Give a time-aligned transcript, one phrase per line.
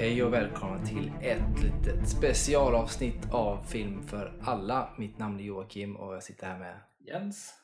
[0.00, 4.94] Hej och välkomna till ett litet specialavsnitt av Film för alla.
[4.98, 7.54] Mitt namn är Joakim och jag sitter här med Jens.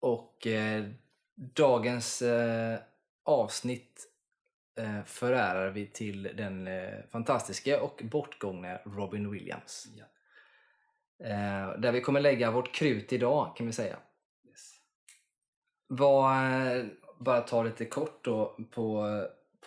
[0.00, 0.84] Och eh,
[1.56, 2.78] dagens eh,
[3.24, 4.06] avsnitt
[4.78, 9.88] eh, förärar vi till den eh, fantastiska och bortgångna Robin Williams.
[9.96, 10.04] Ja.
[11.26, 13.96] Eh, där vi kommer lägga vårt krut idag kan vi säga.
[14.48, 14.74] Yes.
[15.86, 16.84] Vad, eh,
[17.18, 19.06] bara ta lite kort då på,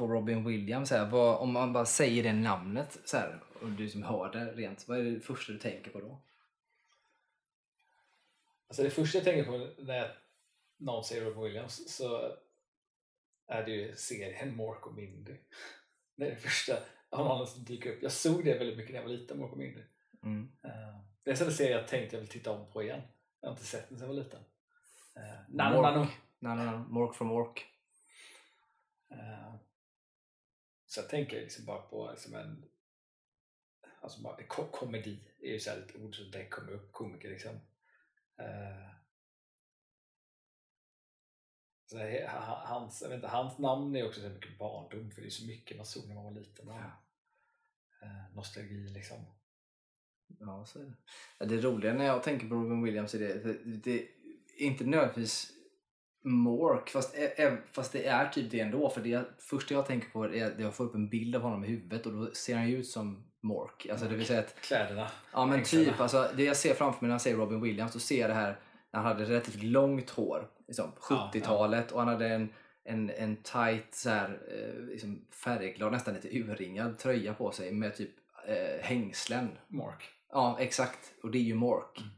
[0.02, 0.92] på Robin Williams.
[0.92, 1.10] Här.
[1.10, 4.88] Vad, om man bara säger det namnet så här, och du som hör det rent,
[4.88, 6.22] vad är det första du tänker på då?
[8.68, 10.18] Alltså det första jag tänker på när
[10.78, 12.36] någon säger Robin Williams så
[13.48, 15.38] är det ju serien Mork och Mindy.
[16.16, 16.74] Det är det första
[17.10, 18.04] av någon som dyker upp.
[18.04, 19.82] Jag såg det väldigt mycket när jag var liten, Mork och Mindy.
[20.24, 20.44] Mm.
[20.66, 23.02] Uh, det är en sån serie jag tänkte jag vill titta om på igen.
[23.42, 24.40] Jag har inte sett den sedan jag var liten.
[24.40, 25.48] Uh, Mork.
[25.48, 26.08] Nano, nano.
[26.40, 26.80] Nej, nej, nej.
[26.90, 27.66] Mork from Mork.
[29.12, 29.56] Uh,
[30.92, 32.66] så jag tänker liksom bara på liksom en
[34.02, 37.52] alltså bara, ko komedi är ju så ett ord som det kommer upp, komiker liksom.
[38.42, 38.92] Uh,
[41.86, 45.22] så här, ha- hans, jag vet inte, hans namn är också så mycket barndom för
[45.22, 46.68] det är så mycket man såg när man var liten.
[46.68, 47.04] Ja.
[48.02, 49.26] eh, nostalgi liksom.
[50.40, 50.96] Ja, så är
[51.40, 51.46] det.
[51.46, 54.08] Det roliga när jag tänker på Robin Williams är det, det, det är
[54.58, 55.61] inte nödvändigtvis
[56.24, 57.16] Mork, fast,
[57.72, 58.90] fast det är typ det ändå.
[58.90, 61.64] För det första jag tänker på är att jag får upp en bild av honom
[61.64, 63.88] i huvudet och då ser han ju ut som Mork.
[63.92, 65.08] Alltså det vill säga att, Kläderna.
[65.34, 68.00] ja men typ, alltså, det jag ser framför mig när jag säger Robin Williams, då
[68.00, 68.60] ser jag det här
[68.92, 73.36] när han hade relativt långt hår, liksom, Ja, 70-talet och han hade en, en, en
[73.36, 78.12] tight så här, eh, liksom färgglad, nästan lite urringad tröja på sig med typ
[78.48, 79.50] eh, hängslen.
[79.68, 80.10] Mork.
[80.32, 81.00] Ja, exakt.
[81.24, 81.98] Och det är ju Mork.
[81.98, 82.10] Mm.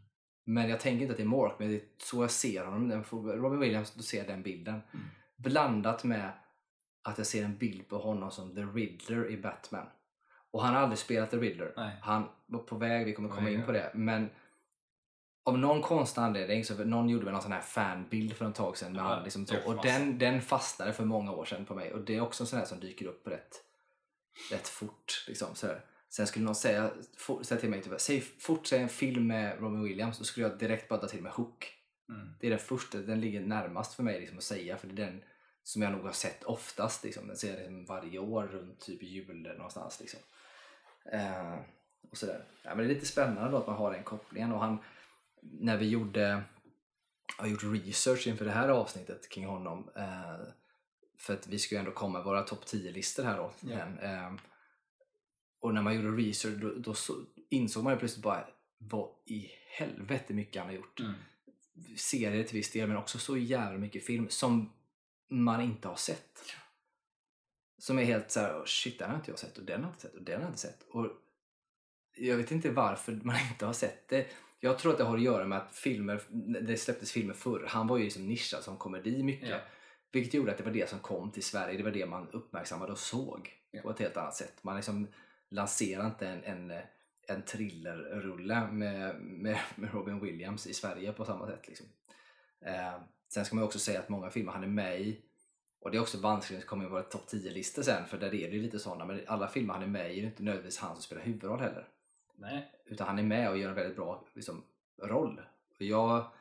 [0.43, 2.87] Men jag tänker inte att det är Mork, men det är så jag ser honom.
[2.89, 3.03] Den
[3.41, 4.73] Robin Williams, då ser jag den bilden.
[4.73, 5.05] Mm.
[5.35, 6.31] Blandat med
[7.03, 9.85] att jag ser en bild på honom som The Riddler i Batman.
[10.51, 11.73] Och han har aldrig spelat The Riddler.
[11.77, 11.97] Nej.
[12.01, 13.91] Han var på väg, vi kommer komma väg, in på det.
[13.93, 14.29] Men
[15.45, 18.77] av någon konstig anledning, så någon gjorde väl någon sån här fanbild för ett tag
[18.77, 18.93] sedan.
[18.93, 21.93] Med Ja, han liksom och den, den fastnade för många år sedan på mig.
[21.93, 23.63] Och det är också en sån här som dyker upp rätt,
[24.51, 25.25] rätt fort.
[25.27, 25.81] Liksom, sådär.
[26.15, 29.59] Sen skulle någon säga, for, säga till mig, typ, säg fort säg en film med
[29.59, 31.73] Robin Williams, då skulle jag direkt bara ta till mig Hook.
[32.09, 32.33] Mm.
[32.39, 35.05] Det är den första, den ligger närmast för mig liksom, att säga, för det är
[35.05, 35.23] den
[35.63, 37.03] som jag nog har sett oftast.
[37.03, 37.27] Liksom.
[37.27, 39.99] Den ser jag liksom varje år runt typ jul någonstans.
[39.99, 40.19] Liksom.
[41.11, 41.59] Eh,
[42.11, 42.45] och sådär.
[42.63, 44.51] Ja, men det är lite spännande då att man har den kopplingen.
[44.51, 44.77] Och han,
[45.41, 46.43] när vi gjorde,
[47.37, 50.47] har gjort research inför det här avsnittet kring honom, eh,
[51.19, 53.51] för att vi ska ju ändå komma med våra topp 10-listor här då.
[53.61, 53.99] Igen.
[53.99, 54.33] Eh,
[55.63, 58.47] och när man gjorde research då, då så, insåg man ju plötsligt bara
[58.77, 61.13] vad i helvete mycket han har gjort Mm.
[61.97, 64.73] serier till viss del men också så jävla mycket film som
[65.29, 66.39] man inte har sett.
[67.77, 69.89] Som är helt så här, "Oh, shit den har inte jag sett och den har
[69.89, 70.83] jag inte sett och den har jag inte sett.
[70.89, 71.07] Och
[72.15, 74.27] jag vet inte varför man inte har sett det.
[74.59, 76.21] Jag tror att det har att göra med att filmer,
[76.61, 77.65] det släpptes filmer förr.
[77.67, 79.49] Han var ju liksom nischad som komedi mycket.
[79.49, 79.59] Ja.
[80.11, 81.77] Vilket gjorde att det var det som kom till Sverige.
[81.77, 83.81] Det var det man uppmärksammade och såg Ja.
[83.81, 84.53] på ett helt annat sätt.
[84.63, 85.07] Man liksom
[85.53, 86.81] lanserar inte en, en,
[87.27, 91.67] en thrillerrulle med, med, med Robin Williams i Sverige på samma sätt.
[91.67, 91.87] Liksom.
[92.61, 92.93] Eh,
[93.27, 95.21] sen ska man också säga att många filmer han är med i
[95.79, 98.49] och det är också vanskligt, det kommer ju vara topp 10-listor sen för där är
[98.49, 100.79] det ju lite sådana men alla filmer han är med i är ju inte nödvändigtvis
[100.79, 101.87] han som spelar huvudroll heller.
[102.35, 102.71] Nej.
[102.85, 104.63] Utan han är med och gör en väldigt bra liksom,
[105.01, 105.41] roll.
[105.75, 106.31] Och jag,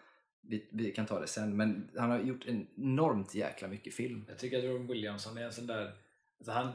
[0.41, 4.25] vi, vi kan ta det sen men han har gjort enormt jäkla mycket film.
[4.29, 5.93] Jag tycker att Robin Williams han är en sån där...
[6.39, 6.73] Alltså han,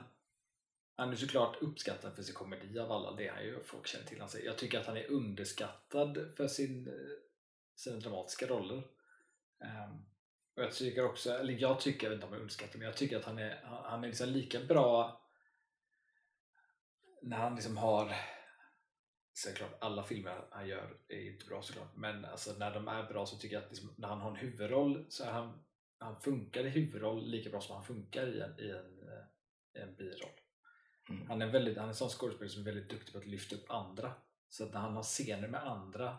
[0.98, 3.64] han är såklart uppskattad för sin komedi av alla, det han ju.
[3.64, 4.40] Folk känner till honom.
[4.46, 6.94] Jag tycker att han är underskattad för sin, eh,
[7.76, 8.76] sina dramatiska roller.
[9.60, 10.06] Um,
[10.56, 12.98] och jag tycker också, eller jag tycker, jag vet inte om jag underskattar, men jag
[12.98, 15.22] tycker att han är, han är liksom lika bra
[17.22, 18.16] när han liksom har
[19.38, 23.26] Såklart, alla filmer han gör är inte bra såklart, men alltså, när de är bra
[23.26, 25.66] så tycker jag att liksom, när han har en huvudroll så är han,
[26.00, 29.26] han funkar i huvudroll lika bra som han funkar i en, i en, eh,
[29.74, 30.40] i en biroll.
[31.10, 31.28] Mm.
[31.28, 33.56] Han är, väldigt, han är en sån skådespelare som är väldigt duktig på att lyfta
[33.56, 34.14] upp andra.
[34.50, 36.18] Så att när han har scener med andra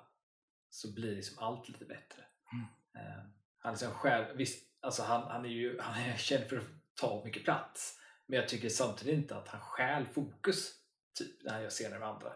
[0.70, 2.24] så blir liksom allt lite bättre.
[2.52, 2.64] Mm.
[2.94, 3.22] Eh,
[3.58, 6.64] han, är liksom själv, visst, alltså han, han är ju han är känd för att
[6.94, 10.74] ta mycket plats, men jag tycker samtidigt inte att han stjäl fokus
[11.18, 12.32] typ, när han gör scener med andra.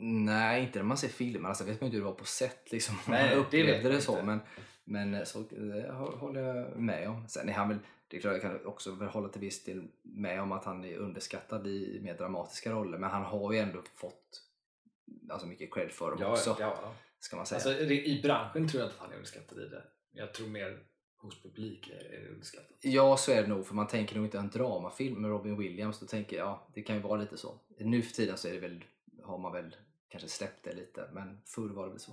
[0.00, 1.48] Nej, inte när man ser filmer.
[1.48, 2.72] Alltså, vet man ju inte hur det var på set.
[2.72, 2.98] Liksom.
[3.08, 4.12] Nej, man det upplevde vet det, man så.
[4.12, 4.24] inte.
[4.24, 4.40] Men,
[4.88, 7.28] men så, det hå- håller jag med om.
[7.28, 10.40] Sen är han väl, det är klart jag kan också hålla till viss del med
[10.42, 12.98] om att han är underskattad i mer dramatiska roller.
[12.98, 14.42] Men han har ju ändå fått
[15.30, 16.56] alltså, mycket cred för dem också.
[16.60, 16.94] ja, ja.
[17.20, 17.56] Ska man säga.
[17.56, 19.82] Alltså, i branschen tror jag inte att han är underskattad i det.
[20.12, 20.78] Jag tror mer
[21.16, 22.76] hos publik är, det underskattat.
[22.80, 23.66] Ja, så är det nog.
[23.66, 26.00] För man tänker nog inte en dramafilm med Robin Williams.
[26.00, 27.58] Då tänker jag, ja, det kan ju vara lite så.
[27.78, 28.84] Nu för tiden så är det väl,
[29.22, 29.76] har man väl
[30.08, 32.12] kanske släppt det lite, men förr var det väl så.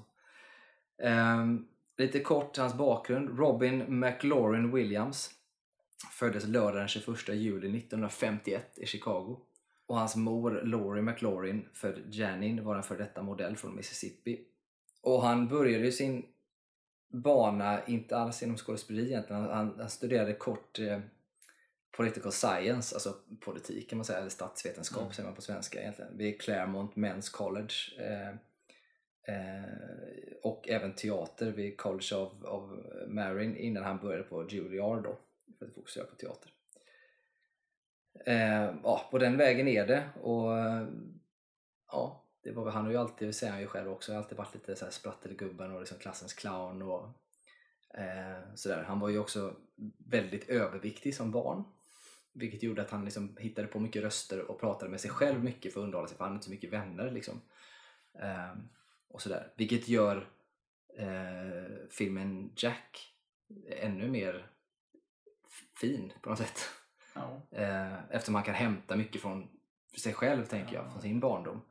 [1.04, 1.68] Ehm,
[1.98, 3.40] lite kort hans bakgrund.
[3.40, 5.32] Robin McLaurin Williams
[6.12, 9.40] föddes lördag den 21 juli 1951 i Chicago.
[9.88, 14.40] Och hans mor Laurie McLaurin, född Janin, var en före detta modell från Mississippi.
[15.02, 16.26] Och han började sin
[17.14, 21.00] bana, inte alls inom skådespeleri egentligen, han, han studerade kort eh,
[21.98, 25.14] political science, alltså politik kan man säga, eller statsvetenskap Mm.
[25.14, 27.74] säger man på svenska egentligen, vid Claremont Men's College.
[28.00, 28.36] Eh,
[29.28, 32.72] eh, och även teater vid College of, of
[33.08, 35.18] Marin innan han började på Juilliard då,
[35.60, 36.52] för att fokusera på teater.
[38.26, 40.88] Eh, ja, på den vägen är det och eh,
[41.92, 44.18] ja, det var, väl- han har ju alltid, det säger han ju själv också, har
[44.18, 47.10] alltid varit lite så här sprattelgubben och liksom klassens clown och
[47.94, 48.84] eh, sådär.
[48.84, 49.56] Han var ju också
[49.98, 51.64] väldigt överviktig som barn.
[52.34, 55.74] Vilket gjorde att han liksom hittade på mycket röster och pratade med sig själv mycket
[55.74, 57.12] för att underhålla sig för han hade inte så mycket vänner.
[57.12, 57.42] Liksom.
[58.20, 58.54] Eh,
[59.16, 59.52] och sådär.
[59.56, 60.30] Vilket gör
[60.98, 63.14] eh, filmen Jack
[63.70, 64.48] ännu mer
[65.80, 66.60] fin på något sätt.
[67.14, 67.42] Ja.
[67.52, 69.50] Eh, eftersom man kan hämta mycket från
[69.98, 70.92] sig själv, tänker jag, Ja.
[70.92, 71.62] från sin barndom.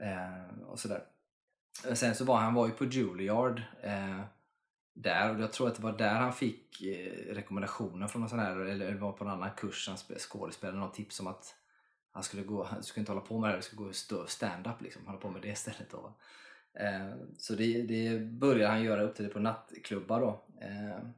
[0.00, 1.04] Eh, och sådär.
[1.86, 4.20] Eh, Sen så var han var ju på Juilliard eh,
[4.92, 8.38] där och jag tror att det var där han fick eh, rekommendationer från någon sån
[8.38, 11.56] här, eller var på en annan kurs, han spe- skådespelare, något tips om att
[12.12, 15.06] han skulle gå, han skulle inte hålla på med det han skulle gå stand-up liksom,
[15.06, 16.00] hålla på med det istället då.
[16.00, 16.14] va.
[16.74, 20.44] Eh, så det, det började han göra upp till det på nattklubbar då.
[20.62, 21.08] Eh,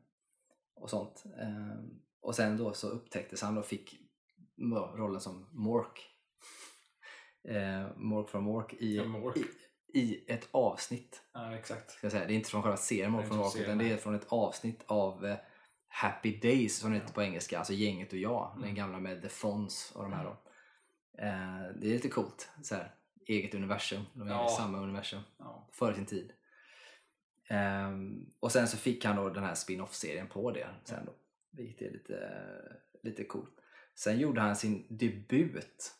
[0.75, 1.25] och sånt.
[1.41, 1.85] Eh,
[2.21, 3.97] och sen då så upptäcktes han och fick
[4.57, 6.09] ja, rollen som Mork.
[7.97, 9.37] Mork from Mork i, Ja, Mork.
[9.37, 11.23] i, i ett avsnitt.
[11.33, 11.91] ja, exakt.
[11.91, 12.27] Ska säga.
[12.27, 14.27] Det är inte från själva serien Mork inte Mork från utan det är från ett
[14.29, 15.37] avsnitt av
[15.89, 18.53] Happy Days som det heter på engelska, alltså Gänget och jag.
[18.55, 18.75] Den Mm.
[18.75, 20.31] gamla med The Fonz och de här då.
[21.19, 22.51] Eh, det är lite coolt.
[22.63, 22.95] Så här,
[23.27, 24.03] eget universum.
[24.15, 24.47] De är Ja.
[24.47, 25.69] i samma universum Ja.
[25.73, 26.33] före sin tid.
[27.49, 31.13] Ehm, och sen så fick han då den här spin-off-serien på det sen då.
[31.51, 32.43] Vilket är lite,
[33.03, 33.55] lite coolt.
[33.95, 35.93] Sen gjorde han sin debut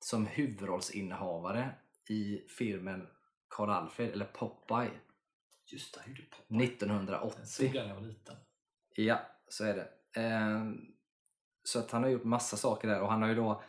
[0.00, 1.74] som huvudrollsinnehavare
[2.08, 3.06] i filmen
[3.48, 4.90] Karl Alfred, eller Popeye,
[5.66, 6.44] Just det, han gjorde Popeye.
[6.48, 7.40] Den 1980.
[7.44, 8.36] såg jag när jag var liten.
[8.94, 9.88] Ja, så är det.
[10.20, 10.86] Ehm,
[11.64, 13.62] så att han har gjort massa saker där och han har ju då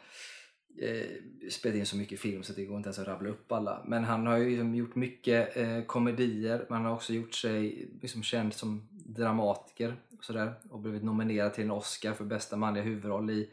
[0.78, 3.84] eh, spelat in så mycket film så det går inte ens att rabbla upp alla.
[3.88, 7.90] Men han har ju liksom gjort mycket eh, komedier, men han har också gjort sig
[8.02, 12.84] liksom känd som dramatiker och sådär och blivit nominerad till en Oscar för bästa manliga
[12.84, 13.50] huvudroll i,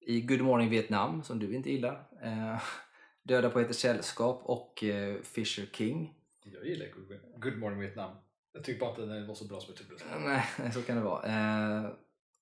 [0.00, 2.06] i Good Morning Vietnam, som du inte gillar.
[2.22, 2.62] Eh,
[3.22, 6.14] Döda på ett sällskap och eh, Fisher King.
[6.44, 8.16] Jag gillar Good- Good Morning Vietnam.
[8.52, 10.24] Jag tycker bara inte den var så bra som jag trodde.
[10.28, 11.26] Nej, så kan det vara.
[11.26, 11.90] Eh,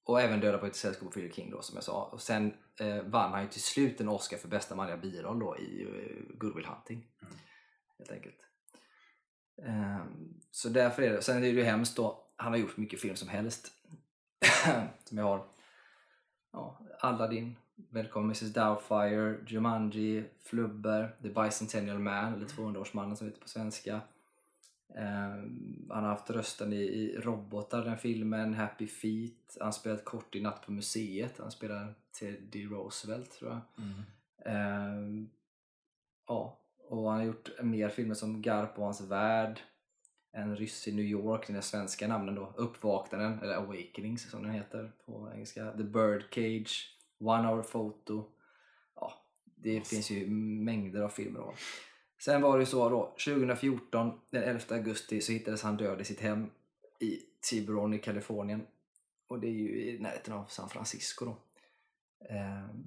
[0.05, 2.05] och även Döda på ett sällskap och Fisher King då som jag sa.
[2.13, 5.59] Och sen eh, vann han ju till slut en Oscar för bästa manliga biroll då
[5.59, 7.07] i eh, Good Will Hunting.
[7.23, 7.35] Mm.
[7.99, 8.47] Helt enkelt.
[9.63, 10.05] Eh,
[10.51, 11.23] så därför är det.
[11.23, 12.27] Sen är det ju hemskt då.
[12.37, 13.73] Han har gjort mycket film som helst.
[15.05, 15.45] som jag har.
[16.53, 17.57] Ja, Aladdin,
[17.91, 24.01] Välkommen Mrs Doubtfire, Jumanji, Flubber, The Bicentennial Man, eller 200-årsmannen som heter på svenska.
[24.95, 25.37] Eh,
[25.91, 29.57] han har haft rösten i, i Robotar, den filmen, Happy Feet.
[29.59, 31.39] Han har spelat kort i Natt på museet.
[31.39, 33.61] Han spelar Teddy Roosevelt tror jag.
[33.85, 34.03] Mm.
[34.45, 35.27] Eh,
[36.27, 36.59] ja,
[36.89, 39.61] och han har gjort mer filmer som Garp och hans värld.
[40.33, 42.55] En ryss i New York, den svenska namnen då.
[42.57, 45.73] Uppvaknanden, eller Awakenings som den heter på engelska.
[45.73, 48.25] The Birdcage, One Hour Photo.
[48.95, 49.13] Ja,
[49.45, 49.91] det Massa.
[49.91, 51.55] finns ju mängder av filmer då.
[52.25, 56.05] Sen var det ju så då, 2014, den 11 augusti, så hittades han död i
[56.05, 56.51] sitt hem
[57.01, 58.67] i Tiburon i Kalifornien.
[59.27, 61.37] Och det är ju i närheten av San Francisco då.
[62.35, 62.87] Ehm,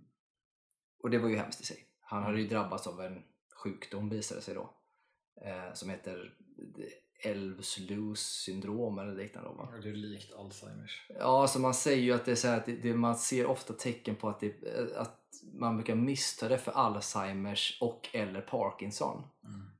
[1.04, 1.86] och det var ju hemskt i sig.
[2.00, 3.24] Han hade ju drabbats av en
[3.64, 4.74] sjukdom visade det sig då.
[5.42, 6.36] Eh, som heter
[7.26, 9.50] Elvslus syndrom eller liknande.
[9.50, 9.70] Va?
[9.72, 11.08] Ja, Det är likt Alzheimers.
[11.20, 13.74] Ja, alltså man säger ju att det är så att det, det, man ser ofta
[13.74, 14.54] tecken på att, det,
[14.98, 15.22] att
[15.54, 19.24] man brukar missta det för Alzheimers och eller Parkinson.
[19.44, 19.72] Mm.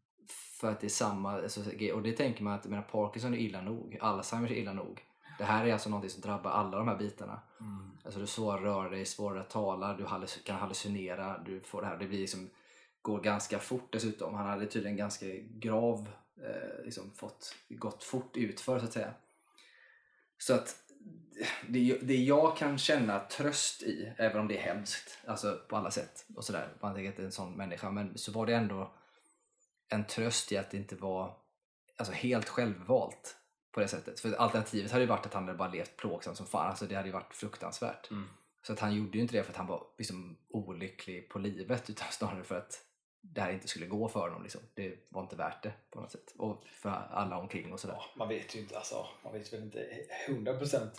[0.60, 1.62] För att det är samma, alltså,
[1.94, 5.06] och det tänker man att menar, Parkinson är illa nog, Alzheimers är illa nog.
[5.38, 7.42] Det här är alltså någonting som drabbar alla de här bitarna.
[7.60, 7.92] Mm.
[8.04, 10.06] Alltså du är svårare att röra dig, svårare att tala, du
[10.44, 11.98] kan hallucinera, du får det här.
[11.98, 12.50] Det blir liksom,
[13.02, 14.34] går ganska fort dessutom.
[14.34, 16.10] Han hade tydligen ganska grav,
[16.44, 19.14] eh, liksom fått, gått fort utför så att säga.
[20.38, 20.76] Så att
[21.68, 25.92] det, det jag kan känna tröst i, även om det är hemskt, alltså på alla
[25.92, 28.56] sätt och sådär, man tänker att det är en sån människa, men så var det
[28.56, 28.94] ändå
[29.90, 31.38] en tröst i att det inte var
[31.98, 33.36] alltså helt självvalt
[33.72, 34.20] på det sättet.
[34.20, 36.70] För alternativet hade ju varit att han hade bara levt plågsamt som fan.
[36.70, 38.12] Alltså det hade ju varit fruktansvärt.
[38.12, 38.30] Mm.
[38.62, 41.90] Så att han gjorde ju inte det för att han var liksom olycklig på livet
[41.90, 42.85] utan snarare för att
[43.34, 44.44] det här inte skulle gå för honom.
[44.44, 44.62] Liksom.
[44.74, 46.34] Det var inte värt det på något sätt.
[46.38, 47.96] Och för alla omkring och sådär.
[48.00, 49.88] Ja, man vet ju inte, alltså, man vet väl inte
[50.28, 50.90] 100%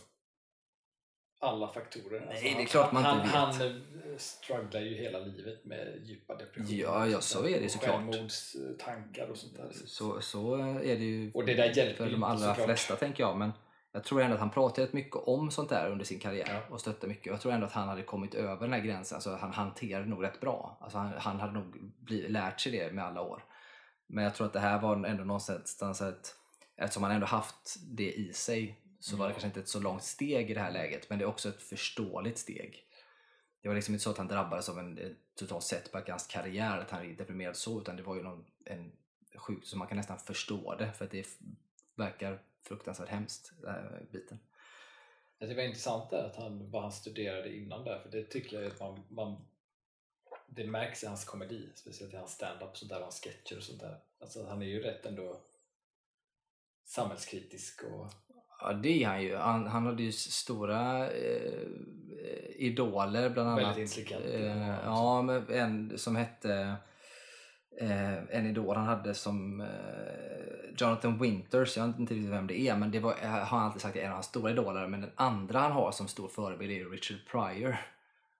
[1.39, 2.21] alla faktorer.
[2.21, 3.59] Alltså, Nej, det är han- klart man han, inte Han, vet.
[3.59, 6.81] han eh, strugglar ju hela livet med djupa depressioner.
[6.83, 7.95] Ja, ja, så är det såklart.
[8.13, 9.71] Självmordstankar och sånt där.
[9.87, 13.37] Så, så är det ju Och det där hjälper för de allra flesta tänker jag.
[13.37, 13.53] Men
[13.97, 16.75] jag tror ändå att han pratade rätt mycket om sånt där under sin karriär Ja.
[16.75, 17.27] och stötte mycket.
[17.27, 20.25] Jag tror ändå att han hade kommit över den här gränsen så han hanterade nog
[20.25, 20.79] rätt bra.
[20.81, 23.45] Alltså han, han hade nog bli, lärt sig det med alla år.
[24.07, 26.35] Men jag tror att det här var ändå någonstans ett,
[26.77, 29.33] eftersom han ändå haft det i sig så var det Ja.
[29.33, 31.63] kanske inte ett så långt steg i det här läget men det är också ett
[31.63, 32.83] förståeligt steg.
[33.63, 36.27] Det var liksom inte så att han drabbades av en eh, total setback i hans
[36.27, 38.93] karriär, att han är deprimerad så, utan det var ju någon, en
[39.37, 41.27] sjukdom som man kan nästan förstå det för att det
[41.97, 44.39] verkar fruktansvärt hemskt, den här biten.
[45.39, 48.73] Det var intressant där att han, vad han studerade innan där, för det tycker jag
[48.73, 49.47] att man, man
[50.47, 53.57] det märks i hans komedi, speciellt i hans stand-up och sånt där, och hans sketcher
[53.57, 53.99] och sånt där.
[54.21, 55.41] Alltså han är ju rätt ändå
[56.85, 58.13] samhällskritisk och
[58.61, 59.37] Ja, det är han ju.
[59.37, 61.63] Han, han hade ju stora eh,
[62.57, 63.65] idoler bland annat.
[63.65, 64.25] Väldigt intelligent.
[64.35, 66.77] Eh, ja, men en som hette
[67.81, 69.67] eh, en idol han hade som eh,
[70.79, 73.67] Jonathan Winters, jag vet inte riktigt vem det är, men det var, eh, har han
[73.67, 74.87] alltid sagt är en av hans stora idoler.
[74.87, 77.77] Men den andra han har som stor förebild är Richard Pryor.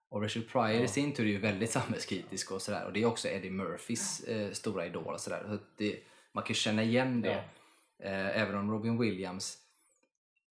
[0.09, 0.83] Och Richard Pryor Ja.
[0.83, 2.85] i sin tur är ju väldigt samhällskritisk och sådär.
[2.85, 5.43] Och det är också Eddie Murphys eh, stora idol och sådär.
[5.49, 5.99] Så det,
[6.31, 7.43] man kan ju känna igen det.
[7.99, 8.05] Ja.
[8.05, 9.57] Eh, även om Robin Williams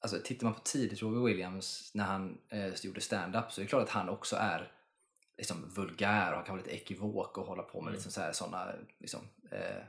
[0.00, 3.68] Alltså tittar man på tidigt Robin Williams när han eh, gjorde stand-up så är det
[3.68, 4.72] klart att han också är
[5.38, 7.92] liksom vulgär och han kan vara lite ekivok och hålla på med Mm.
[7.94, 9.82] liksom så här, såna, liksom, eh,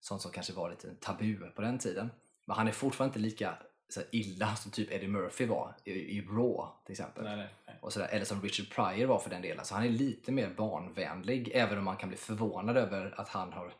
[0.00, 2.10] sånt som kanske var lite tabu på den tiden.
[2.44, 3.54] Men han är fortfarande inte lika
[3.88, 7.24] så illa som typ Eddie Murphy var i, i Raw till exempel.
[7.24, 7.76] nej, nej, nej.
[7.82, 9.64] Och sådär, eller som Richard Pryor var för den delen.
[9.64, 13.52] Så han är lite mer barnvänlig även om man kan bli förvånad över att han
[13.52, 13.72] har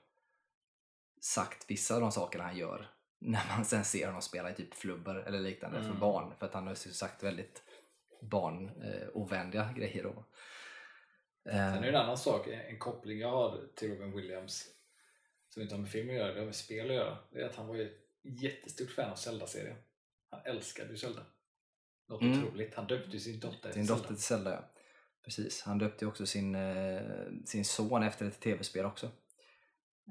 [1.20, 4.74] sagt vissa av de sakerna han gör när man sen ser honom spela i typ
[4.74, 6.00] flubber eller liknande för Mm.
[6.00, 6.32] barn.
[6.38, 7.62] För att han har sagt väldigt
[8.22, 10.24] barnovänliga grejer då.
[11.50, 14.66] Sen är Eh, det en annan sak, en koppling jag har till Robin Williams
[15.48, 17.18] som inte har med film att göra, det har med spel att göra.
[17.32, 19.76] Det är att han var ju ett jättestort fan av Zelda-serien.
[20.30, 21.22] Han älskade ju Zelda.
[22.08, 22.44] Något Mm.
[22.44, 22.74] otroligt.
[22.74, 24.64] Han döpte ju sin dotter sin dotter till Zelda, ja.
[25.24, 25.62] Precis.
[25.62, 27.02] Han döpte ju också sin, eh,
[27.44, 29.06] sin son efter ett tv-spel också.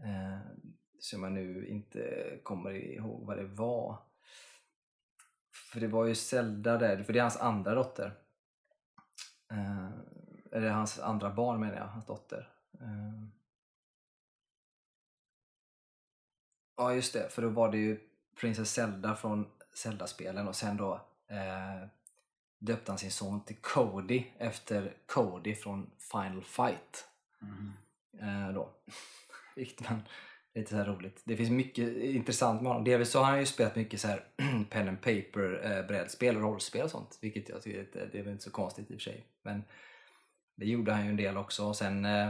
[0.05, 0.39] Eh,
[0.99, 3.97] som jag nu inte kommer ihåg vad det var.
[5.71, 8.17] För det var ju Zelda där, för det är hans andra dotter.
[10.51, 12.49] Eller hans andra barn menar jag, hans dotter.
[12.81, 13.23] Eh,
[16.77, 17.99] ja just det, för då var det ju
[18.39, 20.93] Princess Zelda från Zelda-spelen och sen då
[21.27, 21.87] eh,
[22.59, 27.07] döpte han sin son till Cody efter Cody från Final Fight.
[27.39, 27.73] Mhm.
[28.21, 28.69] Eh, då.
[29.55, 30.01] Vilket man,
[30.53, 31.21] lite så här roligt.
[31.25, 32.83] Det finns mycket intressant med honom.
[32.83, 34.23] Delvis så har han ju spelat mycket så här
[34.69, 37.17] pen and paper eh, brädspel och rollspel och sånt.
[37.21, 39.25] Vilket jag tycker det är väl inte så konstigt i och för sig.
[39.41, 39.63] Men
[40.59, 41.65] det gjorde han ju en del också.
[41.65, 42.29] Och sen eh,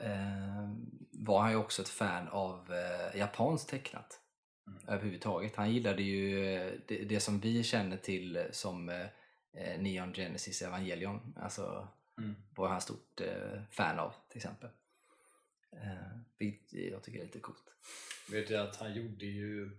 [0.00, 0.70] eh,
[1.12, 4.20] var han ju också ett fan av eh, japanskt tecknat.
[4.66, 4.88] Mm.
[4.88, 5.56] Överhuvudtaget.
[5.56, 9.06] Han gillade ju eh, det, det som vi känner till som eh,
[9.52, 11.34] eh, Neon Genesis Evangelion.
[11.40, 12.34] Alltså Mm.
[12.56, 14.70] var han stort eh, fan av till exempel.
[15.72, 17.64] Eh, vilket jag tycker är lite coolt.
[18.30, 19.78] Vet du att han gjorde ju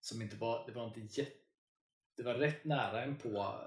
[0.00, 1.32] som inte var, det var inte jätte,
[2.16, 3.60] det var rätt nära en på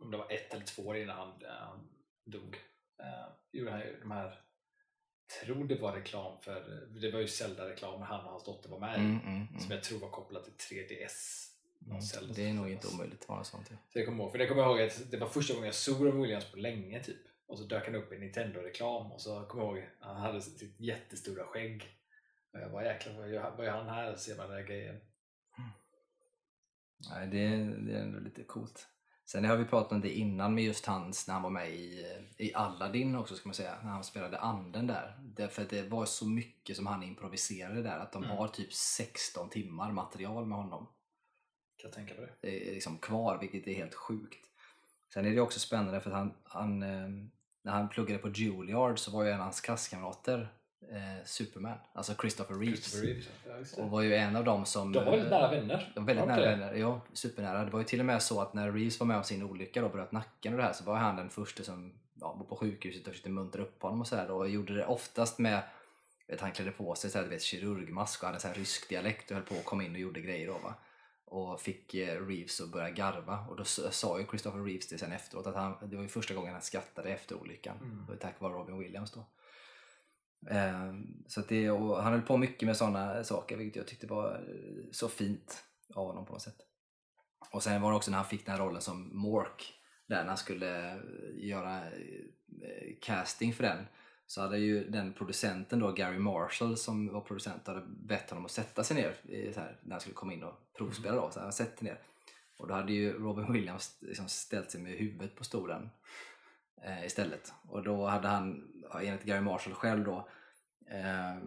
[0.00, 1.88] om det var ett eller två år innan han, eh, han
[2.24, 2.56] dog.
[2.98, 4.40] Eh, gjorde han ju de här,
[5.44, 8.80] tror det var reklam för, det var ju Zelda-reklam när han och hans dotter var
[8.80, 9.60] med Mm, mm, mm.
[9.60, 11.46] som jag tror var kopplat till 3DS.
[11.86, 12.02] Mm.
[12.02, 13.66] Zelda Det är nog inte omöjligt att vara sånt.
[13.70, 13.76] Ja.
[13.92, 15.74] Så jag kommer ihåg, för det kommer jag ihåg att det var första gången jag
[15.74, 17.20] såg Robin Williams på länge typ.
[17.46, 20.42] Och så dök han upp i en Nintendo-reklam och så kommer jag ihåg han hade
[20.42, 21.96] sitt jättestora skägg.
[22.52, 24.16] Och jag bara jäklar vad gör, vad gör han här?
[24.16, 25.00] Ser man den där grejen.
[27.10, 27.48] Nej, det,
[27.86, 28.88] det är ändå lite coolt.
[29.32, 32.06] Sen har vi pratat om det innan med just hans, när han var med i,
[32.36, 35.18] i Aladdin också ska man säga, när han spelade anden där.
[35.22, 38.36] Därför att det var så mycket som han improviserade där, att de Mm.
[38.36, 40.86] har typ 16 timmar material med honom.
[41.76, 42.32] Kan jag tänka på det?
[42.40, 44.46] Det är liksom kvar, vilket är helt sjukt.
[45.14, 47.08] Sen är det också spännande för att han, han eh,
[47.62, 50.52] när han pluggade på Juilliard så var ju en av hans klasskamrater
[50.88, 52.92] eh, Superman, alltså Christopher Reeves.
[52.92, 53.82] Christopher Reeves, ja.
[53.82, 54.92] Och var ju en av dem som...
[54.92, 55.92] De var väldigt eh, nära vänner.
[55.94, 57.64] de var väldigt de nära vänner, ja supernära.
[57.64, 59.84] Det var ju till och med så att när Reeves var med om sin olycka
[59.84, 62.56] och bröt nacken och det här så var han den första som ja, var på
[62.56, 65.62] sjukhuset och försökte muntra upp honom och sådär och gjorde det oftast med
[66.30, 69.30] vet, han klädde på sig så här, vet, kirurgmask och hade så här rysk dialekt
[69.30, 70.74] och höll på att komma in och gjorde grejer då va.
[71.24, 75.12] Och fick eh, Reeves att börja garva och då sa ju Christopher Reeves det sen
[75.12, 77.76] efteråt att han, det var ju första gången han skrattade efter olyckan.
[77.76, 78.08] Mm.
[78.08, 79.24] Och tack vare Robin Williams då.
[80.48, 84.06] Ehm, så att det, och han höll på mycket med sådana saker vilket jag tyckte
[84.06, 86.56] var eh, så fint av honom på något sätt.
[87.50, 89.74] Och sen var det också när han fick den här rollen som Mork
[90.08, 90.98] där när han skulle eh,
[91.34, 93.86] göra eh, casting för den
[94.26, 98.50] så hade ju den producenten då, Gary Marshall som var producent, hade bett honom att
[98.50, 99.14] sätta sig ner
[99.52, 101.30] så här, när han skulle komma in och provspela då.
[101.30, 101.98] Så han sätter sig ner.
[102.58, 105.88] Och då hade ju Robin Williams liksom ställt sig med huvudet på stolen
[106.84, 107.52] eh, istället.
[107.68, 110.28] Och då hade han, enligt Gary Marshall själv då,
[110.90, 111.40] eh, eh,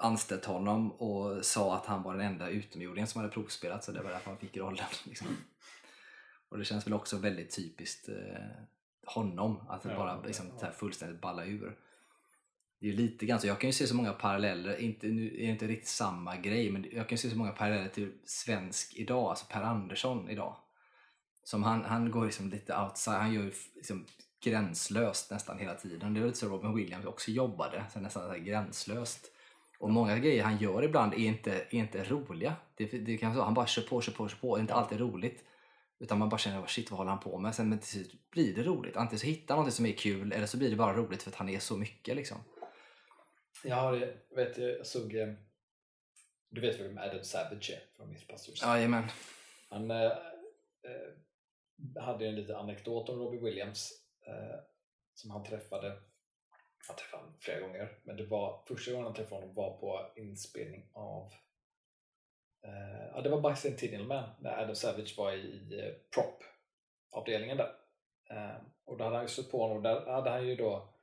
[0.00, 4.02] anställt honom och sa att han var den enda utomjordingen som hade provspelat så det
[4.02, 4.84] var därför han fick rollen.
[5.04, 5.26] Liksom.
[6.48, 8.64] Och det känns väl också väldigt typiskt eh,
[9.06, 10.66] honom att Ja, bara liksom, ja.
[10.66, 11.76] här fullständigt balla ur.
[12.80, 15.46] Det är lite grann så, jag kan ju se så många paralleller, inte, nu är
[15.46, 18.96] det inte riktigt samma grej, men jag kan ju se så många paralleller till svensk
[18.96, 20.56] idag, alltså Per Andersson idag.
[21.50, 24.06] Som han, han går liksom lite outside, han gör liksom
[24.44, 26.14] gränslöst nästan hela tiden.
[26.14, 29.30] Det är väl lite så Robin Williams också jobbade, så nästan så gränslöst.
[29.78, 32.56] Och många grejer han gör ibland är inte, är inte roliga.
[32.74, 34.56] Det, det kan så, han bara kör på, kör på, kör på.
[34.56, 35.44] Det är inte alltid roligt.
[35.98, 37.54] Utan man bara känner, shit vad håller han på med?
[37.54, 38.96] Sen men till slut blir det roligt.
[38.96, 41.30] Antingen så hittar han något som är kul eller så blir det bara roligt för
[41.30, 42.38] att han är så mycket liksom.
[43.64, 45.28] Jag har, vet, jag såg, eh,
[46.50, 48.62] du vet vem Adam Savage är från Mythbusters?
[48.62, 49.04] Jajamän.
[49.68, 50.10] Han eh, eh,
[52.00, 53.92] hade en liten anekdot om Robbie Williams
[54.26, 54.60] eh,
[55.14, 55.88] som han träffade.
[56.88, 60.12] Han träffade honom flera gånger, men det var första gången han träffade honom var på
[60.16, 61.32] inspelning av
[62.64, 67.74] eh, ja, det var Bicentennial Man när Adam Savage var i i eh, prop-avdelningen där.
[68.30, 70.94] Eh, och då hade han ju stött på honom och där hade han ju då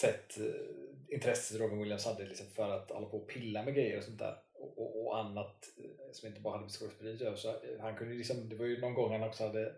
[0.00, 3.98] sett eh, intresset Robin Williams hade liksom för att hålla på och pilla med grejer
[3.98, 7.36] och sånt där och, och, annat eh, som inte bara hade med skådespeleriet att göra.
[7.36, 9.74] Så eh, han kunde liksom, det var ju någon gång han också hade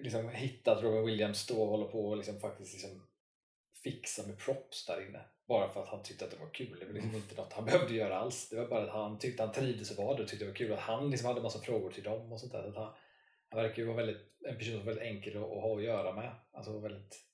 [0.00, 3.06] liksom hittat Robin Williams stå och hålla på och liksom faktiskt liksom
[3.82, 5.20] fixa med props där inne.
[5.48, 6.76] Bara för att han tyckte att det var kul.
[6.80, 8.48] Det var liksom inte något han behövde göra alls.
[8.48, 10.56] Det var bara att han tyckte han trivdes och var det och tyckte det var
[10.56, 10.72] kul.
[10.72, 12.62] Att han liksom hade massa frågor till dem och sånt där.
[12.62, 12.94] Så att han,
[13.48, 15.84] han verkar ju vara väldigt, en person som är väldigt enkel att, att ha att
[15.84, 16.34] göra med.
[16.52, 17.26] Alltså väldigt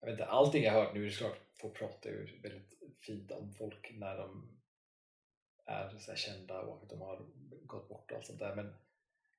[0.00, 2.72] jag vet inte, allting jag har hört nu är det klart, folk pratar ju väldigt
[3.00, 4.57] fint om folk när de
[5.68, 7.20] är så kända och att de har
[7.66, 8.74] gått bort och allt sånt där men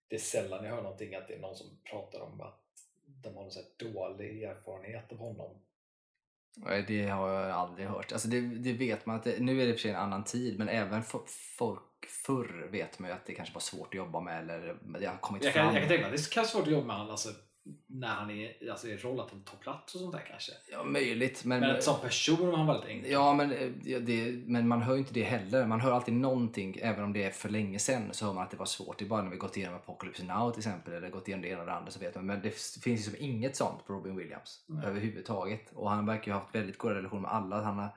[0.08, 2.66] det är sällan jag hör någonting att det är någon som pratar om att
[3.06, 5.62] de har någon så dålig erfarenhet av honom.
[6.88, 8.12] Det har jag aldrig hört.
[8.12, 9.98] Alltså det, det vet man att det, nu är det i och för sig en
[9.98, 11.04] annan tid men även
[11.58, 15.06] folk förr vet man ju att det kanske var svårt att jobba med eller det
[15.06, 15.66] har kommit Jag fram.
[15.66, 17.30] kan, jag kan tänka mig att det kan vara svårt att jobba med honom alltså,
[17.88, 20.52] när han är alltså, i roll att han tar plats och sånt där kanske.
[20.72, 21.46] Ja, möjligt.
[21.46, 23.12] Men, Men som person var han väldigt enkel.
[23.12, 25.66] Ja, men, eh, ja, det, men man hör ju inte det heller.
[25.66, 28.52] Man hör alltid någonting, även om det är för länge sedan, så hör man att
[28.52, 29.00] det var svårt.
[29.00, 31.50] Det är bara när vi gått igenom Apocalypse Now till exempel, eller gått igenom det
[31.50, 32.26] ena och det andra, så vet man.
[32.26, 34.86] Men det finns ju som inget sånt på Robin Williams Nej.
[34.86, 35.72] överhuvudtaget.
[35.74, 37.62] Och han verkar ju ha haft väldigt goda relationer med alla.
[37.62, 37.90] Han har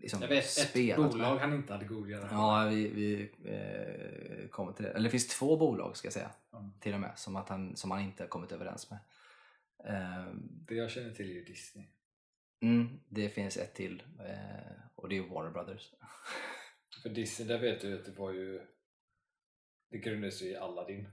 [0.00, 1.40] liksom Jag vet ett bolag med.
[1.40, 4.90] han inte hade god relation Ja, vi, vi eh, kommer till det.
[4.90, 6.70] Eller det finns två bolag ska jag säga, Mm.
[6.80, 8.98] till och med, som, att han, som han inte har kommit överens med.
[9.84, 10.34] Eh,
[10.66, 11.86] Det jag känner till är ju Disney.
[12.62, 15.90] mm, det finns ett till, eh, och det är Warner Brothers.
[17.02, 18.60] För Disney, där vet du att det var ju
[19.90, 21.08] det grundades ju i Aladdin.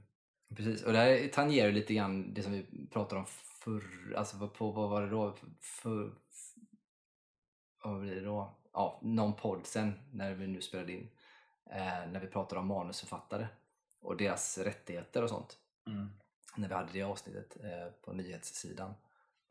[0.56, 3.26] Precis, och det här tangerar lite grann det som vi pratade om
[3.64, 5.38] förr, alltså vad- på, vad var det då?
[5.62, 6.14] För,
[7.84, 8.60] vad blir det då?
[8.78, 11.10] Ja, någon podd sen när vi nu spelade in,
[11.72, 13.48] eh, när vi pratade om manusförfattare
[14.02, 15.58] och deras rättigheter och sånt.
[16.58, 18.94] När vi hade det avsnittet eh, på nyhetssidan.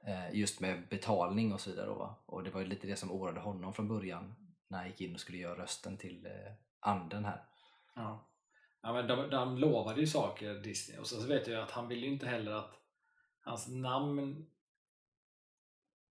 [0.06, 1.86] Eh, just med betalning och så vidare.
[1.86, 2.22] Då?
[2.26, 4.34] Och det var ju lite det som oroade honom från början
[4.68, 7.44] när han gick in och skulle göra rösten till eh, anden här.
[7.94, 8.28] Ja.
[8.82, 11.88] Ja, men de, de lovade ju saker Disney och så, så vet jag att han
[11.88, 12.74] ville ju inte heller att
[13.40, 14.50] hans namn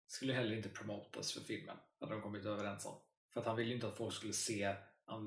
[0.07, 1.77] skulle heller inte promotas för filmen.
[2.03, 2.95] Hade de kommit överens om.
[3.33, 4.75] För att han ville ju inte att folk skulle se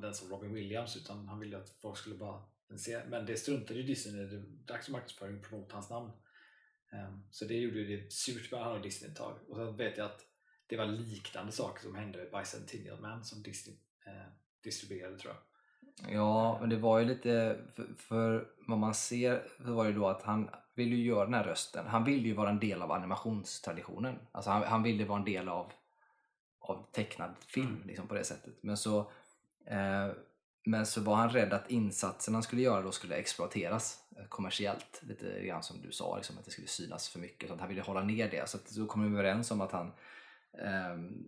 [0.01, 2.43] den som Robin Williams utan han ville att folk skulle bara
[2.77, 3.01] se.
[3.07, 4.27] Men det struntade ju Disney i.
[4.27, 6.11] det var dags för marknadsföring att promota hans namn.
[6.91, 9.37] Ehm, så det gjorde ju det surt med han och Disney ett tag.
[9.49, 10.21] Och sen vet jag att
[10.67, 14.31] det var liknande saker som hände med Bicentennial Man som Disney eh,
[14.63, 15.43] distribuerade tror jag.
[16.09, 20.07] Ja, men det var ju lite, för, för vad man ser så var det då
[20.07, 21.87] att han ville ju göra den här rösten.
[21.87, 24.19] Han ville ju vara en del av animationstraditionen.
[24.31, 25.71] Alltså han, han ville vara en del av,
[26.69, 27.87] av tecknad film Mm.
[27.87, 28.53] liksom på det sättet.
[28.61, 28.99] Men så,
[29.65, 30.07] eh,
[30.65, 35.01] men så var han rädd att insatsen han skulle göra då skulle exploateras eh, kommersiellt.
[35.03, 37.49] Lite grann som du sa, liksom, att det skulle synas för mycket.
[37.49, 38.49] Så han ville hålla ner det.
[38.49, 39.91] Så att, då kom de överens om att han
[40.61, 41.23] ehm,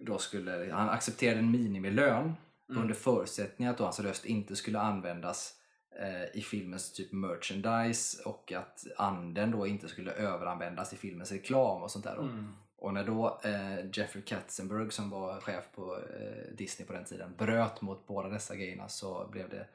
[0.00, 2.34] då skulle, han accepterade en minimilön
[2.68, 2.82] Mm.
[2.82, 5.54] under förutsättning att då hans röst inte skulle användas
[6.00, 11.82] eh, i filmens typ merchandise och att anden då inte skulle överanvändas i filmens reklam
[11.82, 12.16] och sånt där.
[12.16, 12.52] Mm.
[12.82, 17.34] Och när då eh, Jeffrey Katzenberg som var chef på eh, Disney på den tiden
[17.38, 19.66] bröt mot båda dessa grejerna så blev det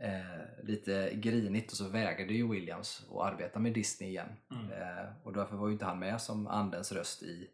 [0.00, 4.28] eh, lite grinigt och så vägrade ju Williams att arbeta med Disney igen.
[4.50, 4.72] Mm.
[4.72, 7.50] Eh, och därför var ju inte han med som andens röst i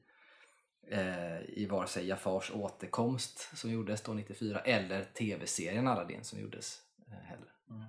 [0.89, 6.83] eh, i vare sig Jafars återkomst som gjordes då 94 eller tv-serien Aladdin som gjordes
[7.07, 7.49] eh, heller.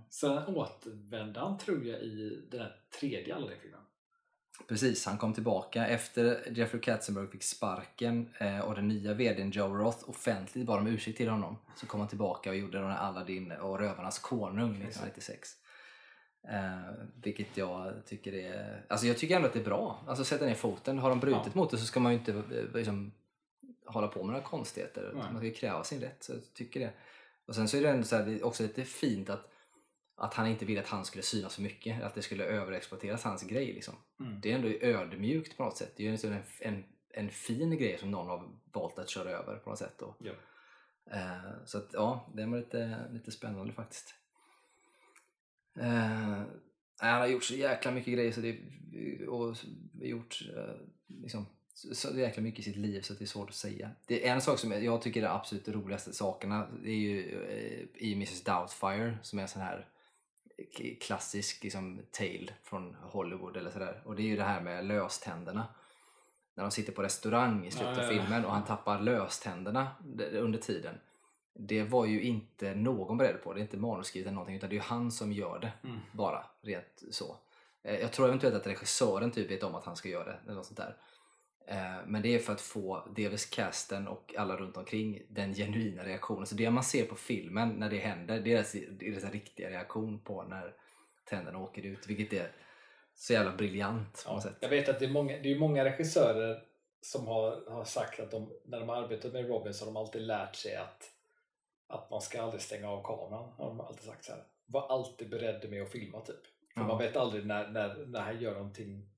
[0.10, 3.82] Sen återvände han tror jag i den här tredje Aladdin-filmen.
[4.68, 9.76] Precis, han kom tillbaka efter Jeffrey Katzenberg fick sparken eh, och den nya vdn Joe
[9.78, 11.58] Roth offentligt bad om ursäkt till honom.
[11.76, 15.50] Så kom han tillbaka och gjorde den här Aladdin och Rövarnas konung 1996.
[16.50, 16.94] Eh,
[17.24, 18.86] vilket jag tycker är...
[18.90, 20.04] Alltså jag tycker ändå att det är bra.
[20.08, 21.00] Alltså sätta ner foten.
[21.00, 21.52] Har de brutit Ja.
[21.54, 23.12] mot det så ska man ju inte eh, liksom,
[23.86, 25.12] hålla på med några konstigheter.
[25.14, 25.24] Nej.
[25.24, 26.24] Man ska ju kräva sin rätt.
[26.24, 26.92] Så jag tycker det.
[27.46, 29.52] Och sen så är det ändå här, det också lite fint att,
[30.20, 32.04] att han inte ville att han skulle synas så mycket.
[32.04, 33.74] Att det skulle överexploateras hans grej.
[33.74, 34.42] Liksom Mm.
[34.42, 35.94] det är ändå ödmjukt på något sätt.
[35.96, 39.30] Det är ju liksom en, en, en fin grej som någon har valt att köra
[39.30, 39.96] över på något sätt.
[40.00, 40.16] Då.
[40.20, 40.32] Ja.
[41.12, 44.16] Eh, så att, ja, det var lite, lite spännande faktiskt.
[45.80, 46.44] Eh,
[46.98, 48.58] han har gjort så jäkla mycket grejer så det,
[49.28, 49.56] och
[50.02, 50.76] gjort eh,
[51.08, 53.92] liksom, så, jäkla mycket i sitt liv så det är svårt att säga.
[54.08, 57.44] Det är en sak som jag, tycker är de absolut roligaste sakerna det är ju
[57.46, 59.88] eh, i Mrs Doubtfire som är en sån här
[61.00, 64.02] klassisk liksom, tale från Hollywood eller sådär.
[64.06, 65.68] Och det är ju det här med löständerna.
[66.56, 68.22] När de sitter på restaurang i slutet av ja, ja.
[68.22, 69.88] filmen och han tappar löständerna
[70.32, 70.96] under tiden.
[71.54, 73.54] Det var ju inte någon beredd på.
[73.54, 75.72] Det är inte manusskrivet eller någonting utan det är ju han som gör det.
[75.84, 76.00] Mm.
[76.12, 77.36] Bara, rent så.
[77.84, 80.56] Eh, Jag tror eventuellt att regissören typ vet om att han ska göra det eller
[80.56, 80.96] något sånt där.
[81.70, 86.04] Eh, Men det är för att få dels casten och alla runt omkring den genuina
[86.06, 86.46] reaktionen.
[86.46, 89.70] Så det man ser på filmen när det händer, det är deras, är deras riktiga
[89.70, 90.74] reaktion på när
[91.30, 92.08] tänderna åker ut.
[92.08, 92.52] Vilket är
[93.16, 94.58] så jävla briljant på något Ja, sätt.
[94.62, 96.64] jag vet att det är många, det är många regissörer
[97.02, 99.98] som har, har sagt att de, när de har arbetat med Robin så har de
[99.98, 101.12] alltid lärt sig att,
[101.88, 103.52] att man ska aldrig stänga av kameran.
[103.58, 104.44] Har de alltid sagt så här.
[104.66, 106.44] Var alltid beredd med att filma typ.
[106.74, 106.88] För Ja.
[106.88, 109.10] man vet aldrig när, när, när han gör någonting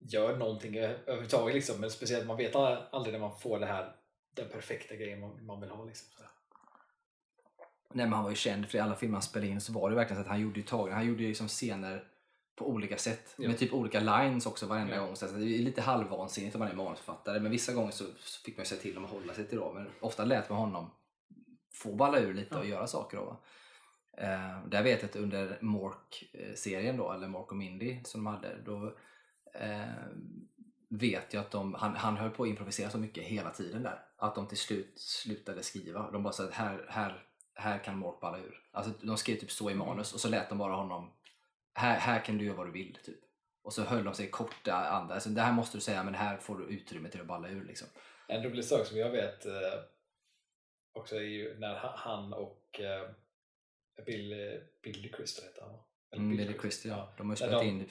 [0.00, 1.80] gör någonting överhuvudtaget liksom.
[1.80, 3.96] Men speciellt man vet aldrig när man får det här
[4.34, 6.08] den perfekta grejen man, man vill ha liksom.
[7.94, 9.90] Nej, men han var ju känd för i alla filmer han spelade in så var
[9.90, 12.04] det verkligen så att han gjorde ju tag, han gjorde ju liksom scener
[12.56, 13.34] på olika sätt.
[13.38, 13.48] Ja.
[13.48, 15.04] Med typ olika lines också varenda Ja.
[15.06, 15.16] gång.
[15.16, 17.40] Så det är lite halvvansinnigt om man är manusförfattare.
[17.40, 18.04] Men vissa gånger så
[18.44, 19.70] fick man ju säga till dem att hålla sig till det.
[19.74, 20.90] Men ofta lät man honom
[21.72, 22.68] få balla ur lite och Ja.
[22.68, 23.16] göra saker.
[23.16, 23.36] Då, va?
[24.18, 28.56] eh, där vet jag att under Mork-serien då, eller Mork och Mindy som de hade,
[28.64, 28.96] då
[29.54, 29.80] eh,
[30.88, 34.02] vet jag att de, han, han höll på att improvisera så mycket hela tiden där.
[34.16, 36.10] Att de till slut slutade skriva.
[36.10, 38.62] De bara sa att här, här, här kan Mork balla ur.
[38.70, 41.10] Alltså, de skrev typ så i manus och så lät de bara honom
[41.74, 42.98] här, här kan du göra vad du vill.
[43.04, 43.20] Typ.
[43.62, 45.14] Och så höll de sig korta andra.
[45.14, 47.64] Alltså, det här måste du säga men här får du utrymme till att balla ur.
[47.64, 47.88] Liksom.
[48.28, 49.52] En rolig sak som jag vet eh,
[50.92, 53.10] också är ju när ha- han och eh,
[54.06, 55.70] Bill, Billy Crystal heter han?
[56.12, 57.12] Eller Mm, Billy Crystal, ja.
[57.16, 57.88] De har ju spelat de- in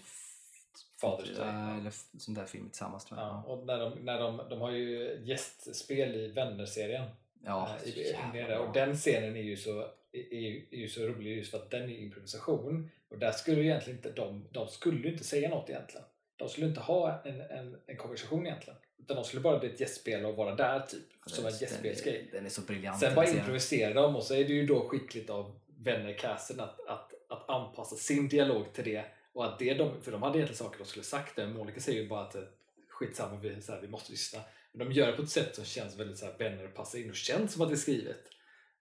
[1.01, 1.77] Father's Day, ja, ja.
[1.79, 3.27] eller sån där film tillsammans tror jag.
[3.27, 7.09] Ja, och när de, när de, de har ju gästspel i Vänner-serien.
[7.43, 9.79] Ja, Eh, i- och den scenen är ju, så,
[10.11, 10.33] är,
[10.73, 12.89] är ju så rolig just för att den är improvisation.
[13.09, 16.05] Och där skulle ju egentligen inte de, de skulle ju inte säga något egentligen.
[16.35, 18.79] De skulle inte ha en, en, en konversation egentligen.
[18.99, 20.99] Utan de skulle bara bli ett gästspel och vara där typ.
[21.25, 22.21] Som en gästspelsgrej.
[22.23, 22.99] Den, den är så briljant.
[22.99, 27.13] Sen bara improviserar de och så är det ju då skickligt av vännercasten att, att,
[27.29, 29.05] att anpassa sin dialog till det.
[29.39, 31.47] Och att det de, för de hade egentligen saker de skulle sagt där.
[31.47, 32.41] Monica säger ju bara att eh,
[32.89, 34.39] skitsamma, vi, så här, vi måste lyssna.
[34.71, 36.99] Men de gör det på ett sätt som känns väldigt så här, vänner och passar
[36.99, 38.23] in och känns som att det är skrivet.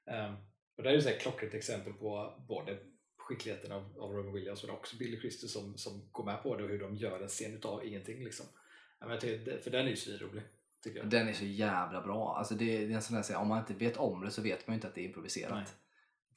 [0.07, 0.35] Ehm,
[0.77, 2.79] och det är ju så här klockrent exempel på både
[3.18, 6.64] skickligheten av, av Robin Williams men också Billy Crystal som, som går med på det
[6.64, 8.25] och hur de gör en scen utav ingenting.
[8.25, 8.47] Liksom.
[9.01, 10.42] Men jag tycker, för den är ju svinrolig.
[11.05, 12.37] Den är så jävla bra.
[12.38, 14.42] Alltså det, det är en sån där, här, om man inte vet om det så
[14.42, 15.55] vet man ju inte att det är improviserat.
[15.55, 15.66] Nej.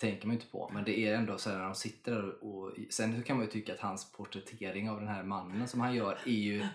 [0.01, 0.69] Tänker man ju inte på.
[0.73, 2.71] Men det är ändå så här när de sitter där och...
[2.89, 5.95] Sen så kan man ju tycka att hans porträttering av den här mannen som han
[5.95, 6.65] gör är ju...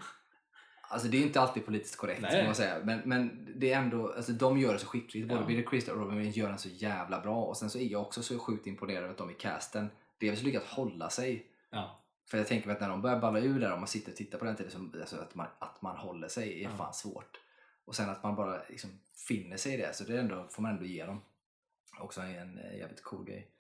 [0.89, 2.45] Alltså det är inte alltid politiskt korrekt Nej.
[2.45, 2.79] man säga.
[2.85, 5.29] Men, men det är ändå, alltså de gör det så skickligt.
[5.29, 5.47] Både Ja.
[5.47, 7.45] Billy Crystal och Robin Williams gör den så jävla bra.
[7.45, 10.43] Och sen så är jag också så sjukt imponerad av att de i casten dels
[10.43, 12.01] lyckats hålla sig Ja.
[12.31, 14.17] för jag tänker mig att när de börjar balla ur där, om man sitter och
[14.17, 16.77] tittar på den tiden, så, alltså att, man, att man håller sig är Ja.
[16.79, 17.41] fan svårt.
[17.85, 18.91] Och sen att man bara liksom
[19.29, 21.21] finner sig i det, så det är ändå, får man ändå ge dem.
[21.99, 23.51] Också en eh, jävligt cool grej.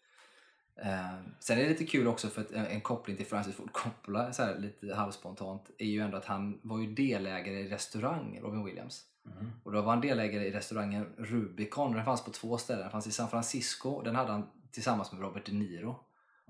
[0.82, 3.72] Eh, sen är det lite kul också för att en, en koppling till Francis Ford
[3.72, 8.40] Coppola, så här, lite halvspontant, är ju ändå att han var ju delägare i restaurang,
[8.42, 9.04] Robin Williams.
[9.26, 9.50] Mm.
[9.64, 11.92] Och då var han delägare i restaurangen Rubicon.
[11.92, 12.82] Den fanns på två ställen.
[12.82, 15.96] Den fanns i San Francisco och den hade han tillsammans med Robert De Niro.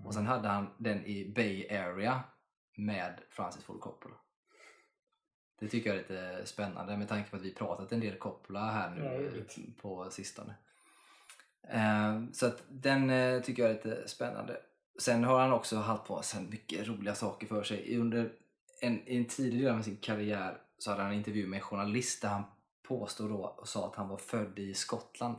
[0.05, 2.21] Och sen hade han den i Bay Area
[2.77, 4.15] med Francis Ford Coppola.
[5.59, 8.71] Det tycker jag är lite spännande med tanke på att vi pratat en del Coppola
[8.71, 10.55] här nu Ja, på sistone.
[11.71, 14.57] Ehm, så att den eh, tycker jag är lite spännande.
[14.99, 17.99] Sen har han också haft på sig mycket roliga saker för sig.
[17.99, 18.33] Under
[18.81, 21.63] en, i en tidig del av sin karriär så hade han en intervju med en
[21.63, 22.43] journalist där han
[22.83, 25.37] påstod då och sa att han var född i Skottland.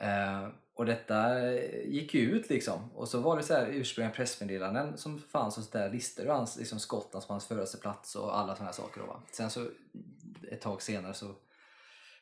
[0.00, 2.90] Eh, och detta eh, gick ju ut liksom.
[2.94, 6.56] Och så var det så här ursprungliga pressmeddelanden som fanns och sådär listor och hans
[6.56, 9.00] liksom Skottland som hans födelseplats och alla sådana här saker.
[9.00, 9.22] Då, va?
[9.30, 9.66] Sen så
[10.50, 11.34] ett tag senare så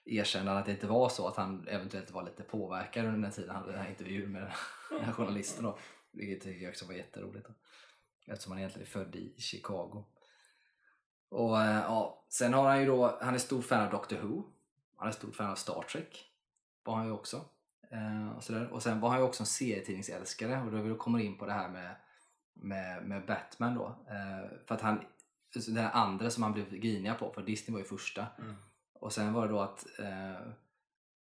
[0.05, 3.31] erkände han att det inte var så, att han eventuellt var lite påverkad under den
[3.31, 4.53] tiden han hade den här intervjun med
[4.91, 5.65] den här journalisten.
[5.65, 5.79] Då.
[6.13, 7.47] Vilket tycker jag också var jätteroligt.
[7.47, 7.55] Då.
[8.33, 10.05] Eftersom han egentligen är född i Chicago.
[11.29, 14.43] Och eh, ja, Sen har han ju då, han är stor fan av Doctor Who.
[14.97, 16.25] Han är stor fan av Star Trek.
[16.85, 17.45] Var han ju också.
[17.91, 18.73] Eh, och, sådär.
[18.73, 21.47] och sen var han ju också en serietidningsälskare och då vi då kommer in på
[21.47, 21.97] det här med,
[22.53, 23.87] med, med Batman då.
[23.87, 25.05] Eh, för att han,
[25.69, 28.27] den andra som han blev griniga på, för Disney var ju första.
[28.39, 28.55] Mm.
[29.05, 30.47] Och sen var det då att eh,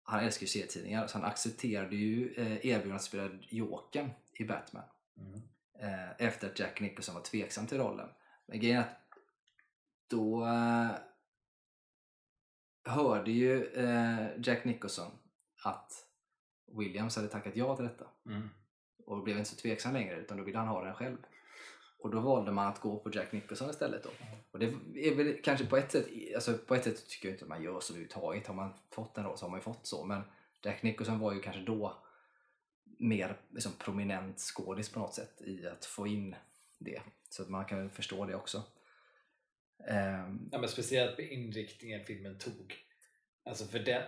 [0.02, 4.82] han älskar ju serietidningar så han accepterade ju eh, erbjudandet att spela Jokern i Batman.
[5.16, 5.40] Mm.
[5.78, 8.08] Eh, efter att Jack Nicholson var tveksam till rollen.
[8.46, 9.00] Men grejen är att
[10.06, 10.90] då eh,
[12.84, 15.12] hörde ju eh, Jack Nicholson
[15.64, 16.06] att
[16.78, 18.48] Williams hade tackat ja till detta Mm.
[19.06, 21.16] och blev inte så tveksam längre utan då ville han ha den själv.
[22.02, 24.02] Och då valde man att gå på Jack Nicholson istället.
[24.02, 24.10] Då.
[24.50, 27.44] Och det är väl kanske på ett sätt, alltså på ett sätt tycker jag inte
[27.44, 28.46] att man gör så överhuvudtaget.
[28.46, 30.04] Har man fått en roll så har man ju fått så.
[30.04, 30.22] Men
[30.62, 32.02] Jack Nicholson var ju kanske då
[32.98, 36.36] mer liksom, prominent skådis på något sätt i att få in
[36.78, 37.00] det.
[37.28, 38.62] Så att man kan ju förstå det också.
[39.78, 42.74] Um, Ja, men speciellt med inriktningen filmen tog.
[43.44, 44.02] Alltså för den,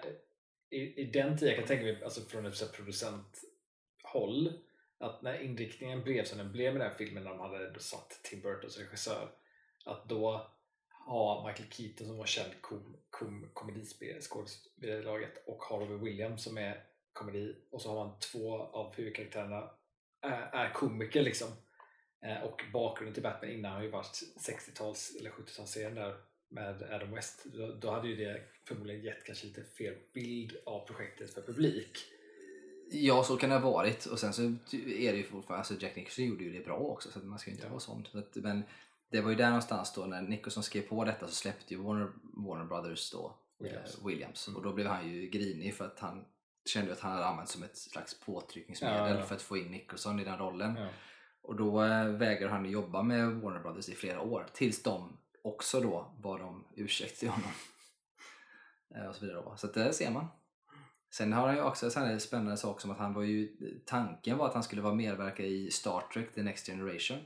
[0.70, 4.52] i, I den tiden, jag kan tänka mig alltså från ett producenthåll,
[5.02, 8.20] att när inriktningen blev som den blev med den här filmen när de hade satt
[8.22, 9.30] Tim Burton som regissör,
[9.84, 10.50] att då
[11.06, 17.56] ha Michael Keaton som var känd kom, kom, komediskådespelare och Harvey Williams som är komedi
[17.70, 19.70] och så har man två av huvudkaraktärerna
[20.20, 21.48] är, är komiker liksom.
[22.24, 26.16] Eh, och bakgrunden till Batman innan har ju varit 60-tals eller 70-talsserien där
[26.48, 27.44] med Adam West.
[27.44, 31.98] Då, då hade ju det förmodligen gett kanske lite fel bild av projektet för publik.
[32.92, 34.06] Ja, så kan det ha varit.
[34.06, 37.10] Och sen så är det ju fortfarande, alltså Jack Nicholson gjorde ju det bra också
[37.10, 37.70] så man ska ju inte Ja.
[37.70, 38.06] vara sån.
[38.34, 38.62] Men
[39.10, 42.12] det var ju där någonstans då när Nicholson skrev på detta så släppte ju Warner,
[42.22, 43.98] Warner Brothers då Williams.
[43.98, 44.48] eh, Williams.
[44.48, 44.56] Mm.
[44.56, 46.24] Och då blev han ju grinig för att han
[46.64, 49.22] kände att han hade använt som ett slags påtryckningsmedel Ja, ja.
[49.26, 50.76] för att få in Nicholson i den rollen.
[51.42, 55.80] Och då eh, vägrade han jobba med Warner Brothers i flera år tills de också
[55.80, 57.50] då bad om ursäkt till honom.
[58.94, 59.54] Eh, och så vidare då.
[59.56, 60.26] Så att där ser man.
[61.12, 64.46] Sen har han ju också en spännande sak som att han var ju, tanken var
[64.46, 67.18] att han skulle vara medverka i Star Trek The Next Generation.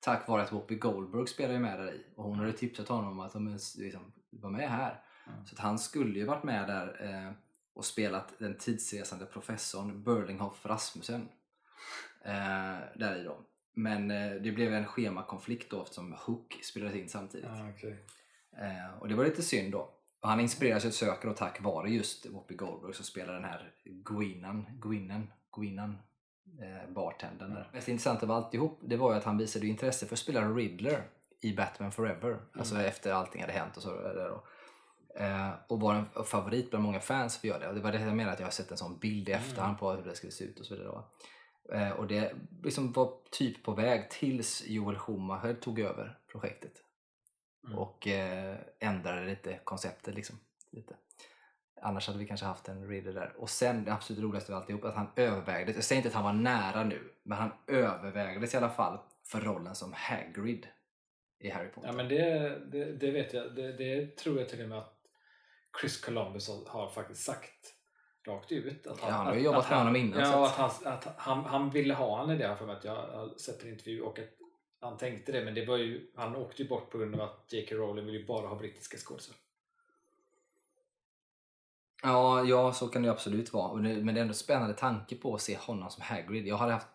[0.00, 3.12] Tack vare att Whoopi Goldberg spelar ju med där i och hon hade tipsat honom
[3.12, 5.02] om att de liksom, var med här.
[5.26, 5.46] Mm.
[5.46, 7.32] Så att han skulle ju varit med där eh,
[7.74, 11.28] och spelat den tidsresande professorn Burlinghoff Rasmussen.
[12.24, 13.36] Eh, där i då.
[13.74, 17.50] Men eh, det blev en schemakonflikt då eftersom Hook spelades in samtidigt.
[17.50, 18.04] Ah, okej.
[18.52, 19.97] Eh, och det var lite synd då.
[20.20, 23.72] Och han inspireras att söka då tack vare just Whoopi Goldberg som spelar den här
[23.84, 25.98] Gwinan, Gwinan, Gwinan
[26.62, 27.70] eh, bartendern där.
[27.72, 31.02] Mest intressant av alltihop det var ju att han visade intresse för att spela Riddler
[31.40, 32.38] i Batman Forever.
[32.52, 33.90] Alltså efter allting hade hänt och så.
[33.90, 34.44] Där då.
[35.24, 37.68] Eh, och var en favorit bland många fans för att göra det.
[37.68, 39.78] Och det var det jag menade att jag har sett en sån bild i efterhand
[39.78, 41.02] på hur det skulle se ut och så vidare.
[41.72, 46.72] Eh, och det liksom var typ på väg tills Joel Schumacher tog över projektet
[47.66, 47.78] Mm.
[47.78, 50.14] och eh, ändrade lite konceptet.
[50.14, 50.36] Liksom,
[50.70, 50.94] lite.
[51.82, 53.32] Annars hade vi kanske haft en reader där.
[53.36, 56.24] Och sen det absolut roligaste av alltihop, att han övervägde, jag säger inte att han
[56.24, 60.66] var nära nu, men han övervägdes i alla fall för rollen som Hagrid
[61.40, 61.88] i Harry Potter.
[61.88, 64.94] Ja men det, det, det vet jag, det, det tror jag till och med att
[65.80, 67.74] Chris Columbus har, faktiskt sagt
[68.26, 68.86] rakt ut.
[68.86, 70.52] Att Ja, han har ju jobbat med han- honom innan, Ja, att-
[70.84, 73.68] han, att han, han ville ha han i det för att jag har sett en
[73.68, 74.37] intervju och att
[74.80, 77.52] han tänkte det men det var ju, han åkte ju bort på grund av att
[77.52, 77.76] J.K.
[77.76, 79.42] Rowling vill ju bara ha brittiska skådespelare.
[82.02, 83.74] Ja, ja, så kan det ju absolut vara.
[83.74, 86.46] Men det är ändå en spännande tanke på att se honom som Hagrid.
[86.46, 86.88] Jag hade haft...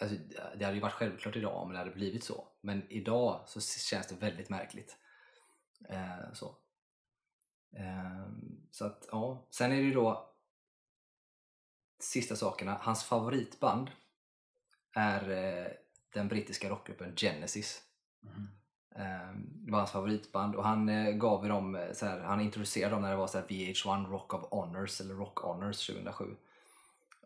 [0.00, 0.16] Alltså,
[0.58, 2.48] det hade ju varit självklart idag om det hade blivit så.
[2.60, 4.96] Men idag så känns det väldigt märkligt.
[5.88, 6.56] Eh, så.
[7.76, 8.26] Eh,
[8.70, 9.46] så att, ja.
[9.50, 10.34] Sen är det ju då...
[11.98, 12.78] sista sakerna.
[12.80, 13.90] Hans favoritband
[14.94, 15.72] är eh,
[16.12, 17.82] den brittiska rockgruppen Genesis.
[18.96, 22.94] Eh, det var hans favoritband och han eh, gav dem, eh, så här, han introducerade
[22.94, 26.36] dem när det var så här VH1 Rock of Honors eller Rock Honors 2007.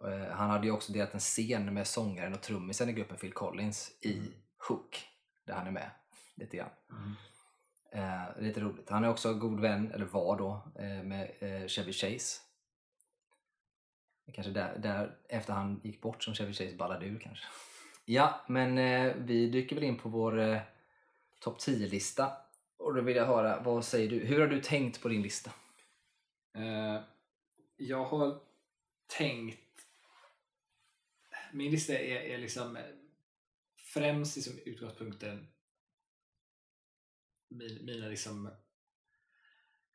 [0.05, 3.33] Eh, han hade ju också delat en scen med sångaren och trummisen i gruppen Phil
[3.33, 4.33] Collins i
[4.68, 5.09] Hook,
[5.44, 5.90] där han är med
[6.35, 6.70] lite grann.
[6.90, 7.14] Mm.
[7.92, 8.90] Eh, lite roligt.
[8.90, 12.40] Han är också god vän, eller var då, eh, med eh, Chevy Chase.
[14.33, 17.46] Kanske där, där efter han gick bort som Chevy Chase ballade ur kanske.
[18.09, 20.61] Ja, men eh, vi dyker väl in på vår eh,
[21.40, 22.33] topp 10-lista.
[22.77, 24.19] Och då vill jag höra, vad säger du?
[24.19, 25.53] Hur har du tänkt på din lista?
[26.55, 27.01] Eh,
[27.77, 28.40] jag har
[29.19, 29.61] tänkt...
[31.53, 32.83] Min lista är, är liksom eh,
[33.95, 35.47] främst liksom utgångspunkten
[37.49, 38.51] min, mina liksom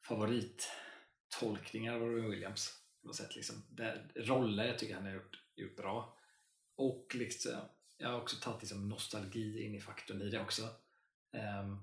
[0.07, 2.77] favorittolkningar av Robin Williams.
[3.01, 3.55] På något sätt, liksom.
[3.69, 6.17] Där, roller jag tycker han har gjort, gjort bra.
[6.75, 7.61] Och liksom,
[8.01, 10.61] jag har också tagit liksom nostalgi in i faktorn i det också.
[11.31, 11.77] Ehm,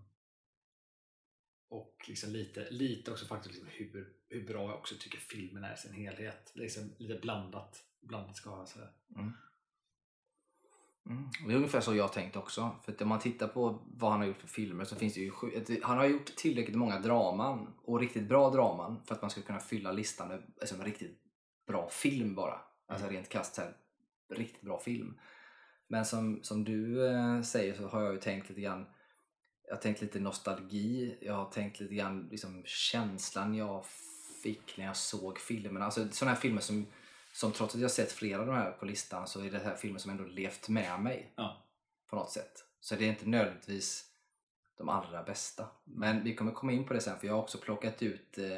[1.69, 5.75] och liksom lite, lite också faktiskt liksom hur, hur bra jag också tycker filmen är
[5.75, 6.53] i sin helhet.
[6.55, 8.93] Liksom lite blandat, blandat skara sådär.
[9.17, 9.33] Mm.
[11.47, 12.77] Det är ungefär så jag tänkt också.
[12.85, 15.21] För att om man tittar på vad han har gjort för filmer så finns det
[15.21, 15.33] ju
[15.83, 19.61] Han har gjort tillräckligt många draman och riktigt bra draman för att man ska kunna
[19.61, 21.23] fylla listan med alltså, en riktigt
[21.67, 22.61] bra film bara.
[22.87, 23.61] Alltså rent krasst
[24.31, 25.19] riktigt bra film.
[25.89, 28.87] Men som, som du eh, säger så har jag ju tänkt lite grann
[29.69, 33.85] jag har tänkt lite nostalgi, jag har tänkt lite grann liksom, känslan jag
[34.43, 35.85] fick när jag såg filmerna.
[35.85, 36.87] Alltså sådana här filmer som,
[37.33, 39.77] som trots att jag sett flera av de här på listan så är det här
[39.77, 41.65] filmer som ändå levt med mig Ja.
[42.11, 42.65] på något sätt.
[42.81, 44.05] Så det är inte nödvändigtvis
[44.79, 45.67] de allra bästa.
[45.85, 48.57] Men vi kommer komma in på det sen för jag har också plockat ut eh,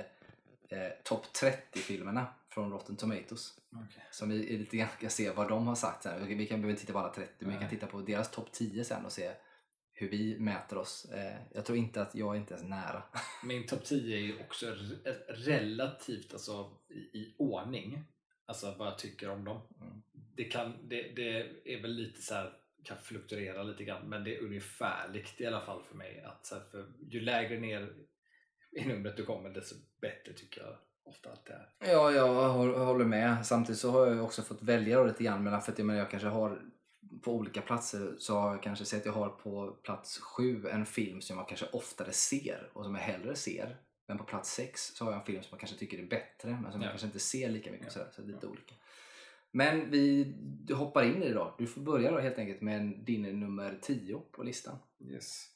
[0.79, 3.60] eh, topp 30-filmerna från Rotten Tomatoes.
[3.73, 4.03] Okay.
[4.11, 6.39] Som vi är lite grann ska se vad de har sagt sen.
[6.39, 8.85] Vi kan inte titta på alla 30 men vi kan titta på deras topp 10
[8.85, 9.33] sen och se
[9.93, 11.05] hur vi mäter oss.
[11.05, 13.03] Eh, jag tror inte att jag är inte ens nära.
[13.45, 18.05] Min topp 10 är ju också re- relativt alltså, i, i ordning.
[18.47, 19.63] Alltså vad jag tycker om dem.
[19.81, 20.03] Mm.
[20.37, 22.53] Det, kan, det, det är väl lite så här,
[22.85, 26.23] kan fluktuera lite grann men det är ungefärligt i alla fall för mig.
[26.23, 27.95] Att så här, för ju lägre ner
[28.73, 30.77] i numret du kommer desto bättre tycker jag
[31.11, 31.69] ofta att det är.
[31.93, 33.47] Ja, jag hå- håller med.
[33.47, 36.11] Samtidigt så har jag också fått välja lite grann mellan för att jag, menar, jag
[36.11, 36.63] kanske har
[37.23, 40.87] på olika platser så har jag kanske sett att jag har på plats sju en
[40.87, 43.77] film som jag kanske oftare ser och som jag hellre ser.
[44.09, 46.51] Men på plats sex så har jag en film som jag kanske tycker är bättre
[46.63, 46.87] men som Ja.
[46.87, 47.87] jag kanske inte ser lika mycket.
[47.87, 47.93] Ja.
[47.93, 48.75] Sådär, så lite olika.
[49.53, 50.35] Men vi
[50.75, 51.55] hoppar in i det då.
[51.59, 54.79] Du får börja då helt enkelt med din nummer 10 på listan.
[55.01, 55.47] Yes.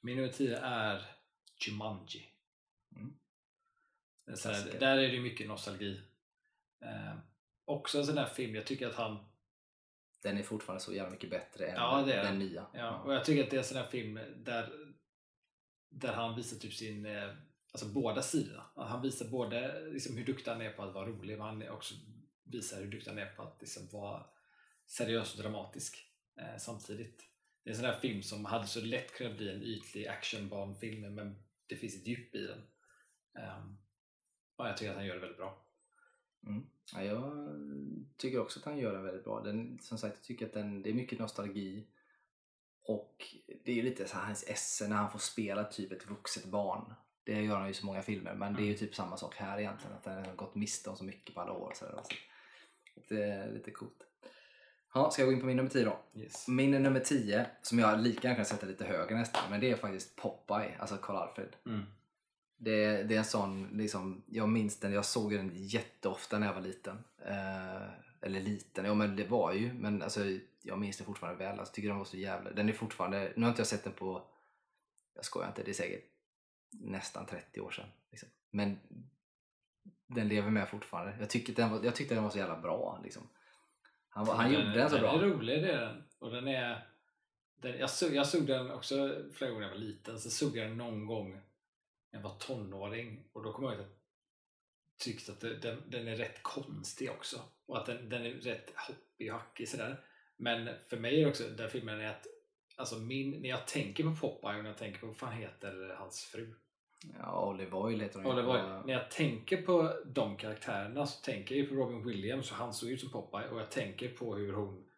[0.00, 1.06] Min nummer 10 är
[1.66, 2.26] Jumanji.
[2.96, 3.12] Mm.
[4.44, 6.00] Här, där är det mycket nostalgi.
[6.84, 7.18] Eh,
[7.64, 9.26] också en sån där film, jag tycker att han
[10.22, 12.38] Den är fortfarande så jävla mycket bättre än Ja, den den.
[12.38, 12.66] nya.
[12.74, 14.72] Ja, och jag tycker att det är en sån här film där,
[15.90, 17.34] där han visar typ sin, eh,
[17.72, 18.70] alltså båda sidorna.
[18.76, 21.94] Han visar både liksom hur duktig han är på att vara rolig men han också
[22.44, 24.26] visar hur duktig han är på att liksom vara
[24.86, 26.06] seriös och dramatisk
[26.40, 27.22] eh, samtidigt.
[27.64, 31.14] Det är en sån här film som hade så lätt kunnat bli en ytlig actionbarnfilm
[31.14, 32.62] men det finns ett djup i den.
[33.34, 33.78] Um,
[34.60, 35.62] och jag tycker att han gör det väldigt bra.
[36.46, 36.66] Mm.
[36.94, 37.48] Ja, jag
[38.16, 39.40] tycker också att han gör den väldigt bra.
[39.40, 41.86] Den, som sagt, jag tycker att den, det är mycket nostalgi.
[42.82, 46.44] Och det är lite så här hans esse när han får spela typ ett vuxet
[46.44, 46.94] barn.
[47.24, 49.36] Det gör han ju i så många filmer, men det är ju typ samma sak
[49.36, 49.96] här egentligen.
[49.96, 51.72] Att han har gått miste om så mycket på alla år.
[51.74, 52.02] Så där,
[53.08, 54.06] det är lite coolt.
[54.94, 55.98] Ja, ska jag gå in på min nummer 10 då?
[56.14, 56.48] Yes.
[56.48, 59.76] Min nummer 10, som jag lika gärna kan sätta lite högre nästan, men det är
[59.76, 61.56] faktiskt Popeye, alltså Karl-Alfred.
[61.66, 61.82] Mm.
[62.62, 66.54] Det, det är en sån, liksom, jag minns den, jag såg den jätteofta när jag
[66.54, 67.04] var liten.
[67.26, 67.82] Eh,
[68.20, 70.20] eller liten, ja men det var ju, men alltså,
[70.62, 71.58] jag minns det fortfarande väl.
[71.58, 73.92] Alltså, tycker den var så jävla, den är fortfarande, nu har inte jag sett den
[73.92, 74.22] på,
[75.14, 76.04] jag skojar inte, det är säkert
[76.70, 77.88] nästan 30 år sedan.
[78.10, 78.28] Liksom.
[78.50, 78.78] Men
[80.06, 81.16] den lever med fortfarande.
[81.20, 83.00] Jag, tycker den var, jag tyckte den var så jävla bra.
[83.04, 83.28] Liksom.
[84.08, 85.16] Han, var, han den, gjorde den så bra.
[85.16, 86.02] Den är rolig, det är den.
[86.18, 86.86] Och den är,
[87.56, 90.18] den, jag, såg, jag såg den också flera gånger när jag var liten.
[90.18, 91.40] Så såg jag den någon gång
[92.10, 93.24] jag var tonåring.
[93.32, 97.10] Och då kommer jag ihåg att jag tyckte att det, den, den är rätt konstig
[97.10, 97.42] också.
[97.66, 100.04] Och att den, den är rätt hoppig och hackig sådär.
[100.36, 102.26] Men för mig är också, den filmen är att
[102.80, 105.96] Alltså min, när jag tänker på Popeye och när jag tänker på vad fan heter
[105.98, 106.54] hans fru?
[107.18, 108.32] Ja, Olive Oil heter hon ju.
[108.32, 112.56] Oliver, när jag tänker på de karaktärerna så tänker jag ju på Robin Williams och
[112.56, 114.89] han såg ut som Popeye och jag tänker på hur hon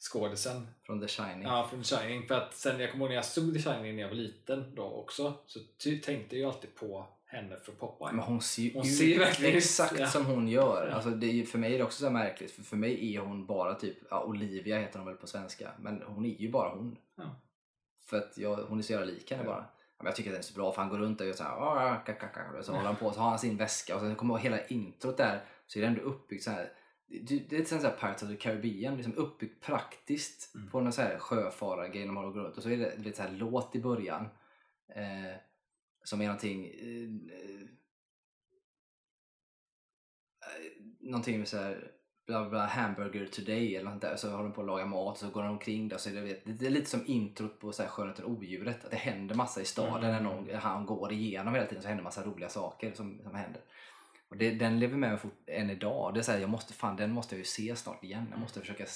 [0.00, 1.42] skådisen Från The Shining.
[1.42, 2.28] Ja, från The Shining.
[2.28, 4.74] För att sen jag kommer ihåg när jag såg The Shining när jag var liten
[4.74, 5.60] då också så
[6.04, 8.12] tänkte jag alltid på henne från Popeye.
[8.12, 10.06] Men hon ser ju Hon ut ser verkligen exakt ja.
[10.06, 10.86] som hon gör.
[10.88, 10.94] Ja.
[10.94, 12.50] Alltså det är, för mig är det också så märkligt.
[12.50, 15.70] För, för mig är hon bara typ, ja, Olivia heter hon väl på svenska.
[15.78, 16.96] Men hon är ju bara hon.
[17.16, 17.40] Ja.
[18.06, 19.64] För att jag, hon är så jävla lik henne bara.
[19.98, 21.44] Men jag tycker att den är så bra för han går runt och gör så
[21.44, 24.38] här, "Ah, ka", så håller han på så har han sin väska och sen kommer
[24.38, 26.72] hela introt där så är det ändå uppbyggt så här.
[27.10, 30.70] Det det är lite sån här Pirates of the Caribbean, liksom uppbyggt praktiskt Mm.
[30.70, 33.30] på någon så här sjöfarargrej de går runt och så är det lite så här
[33.32, 34.28] låt i början
[34.94, 35.34] eh,
[36.04, 37.66] som är någonting eh, eh,
[41.00, 41.90] någonting med så här
[42.26, 45.18] bla bla hamburger today eller något där så håller de på att laga mat och
[45.18, 47.82] så går de omkring där så är det, det är lite som introt på så
[47.82, 50.10] här Skönheten och odjuret att det händer massa i staden Mm.
[50.10, 53.62] när någon, han går igenom hela tiden så händer massa roliga saker som, som händer.
[54.30, 56.14] Och det, den lever med mig fort, än idag.
[56.14, 58.26] Det är så här, jag måste, fan, den måste jag ju se snart igen.
[58.30, 58.86] Jag måste försöka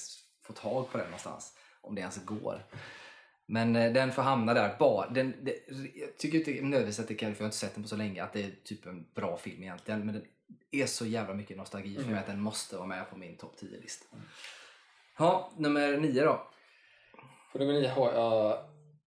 [0.43, 1.57] få tag på den någonstans.
[1.81, 2.65] Om det ens går.
[3.47, 4.77] Men eh, den får hamna där.
[4.79, 5.59] Bara, den, det,
[5.95, 7.97] jag tycker inte nödvändigtvis att det kan, för jag har inte sett den på så
[7.97, 10.07] länge, att det är typ en bra film egentligen.
[10.07, 10.25] Men den
[10.71, 12.13] är så jävla mycket nostalgi för Mm.
[12.13, 14.17] mig att den måste vara med på min topp 10-lista.
[15.19, 16.49] Ja, nummer nio då.
[17.53, 18.59] På nummer nio har jag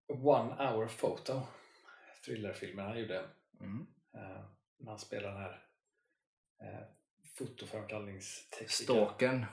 [0.08, 1.42] One Hour Photo.
[2.26, 3.26] Thrillerfilmen han gjorde.
[3.62, 3.88] Mm.
[4.16, 4.42] Eh,
[4.80, 5.64] när han spelar den här
[6.62, 6.80] eh,
[7.38, 8.70] fotoframkallningsteknikern.
[8.70, 9.46] Stalkern.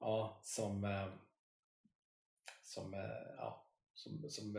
[0.00, 1.08] Ja, som, eh,
[2.62, 3.00] som, eh,
[3.36, 4.52] ja, som, som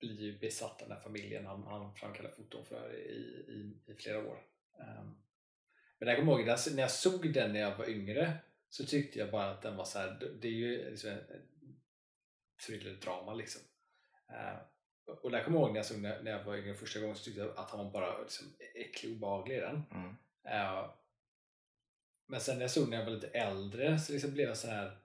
[0.00, 3.12] blir besatt av den här familjen han, han framkallar foton för i,
[3.48, 4.42] i, i flera år.
[4.78, 5.18] Um,
[5.98, 8.32] men jag kommer ihåg, när- jag såg den när jag var yngre
[8.68, 12.66] så tyckte jag bara att den var så här, det- är ju liksom en en
[12.66, 13.62] thrillerdrama liksom.
[14.28, 14.58] Eh,
[15.06, 17.16] och där kommer jag ihåg när jag såg när, när jag var yngre första gången
[17.16, 19.82] så tyckte jag att han var bara liksom äcklig och obehaglig i den.
[19.90, 20.16] Mm.
[20.44, 20.90] Eh,
[22.26, 24.68] men sen när jag såg när jag var lite äldre så liksom blev jag så
[24.68, 24.98] här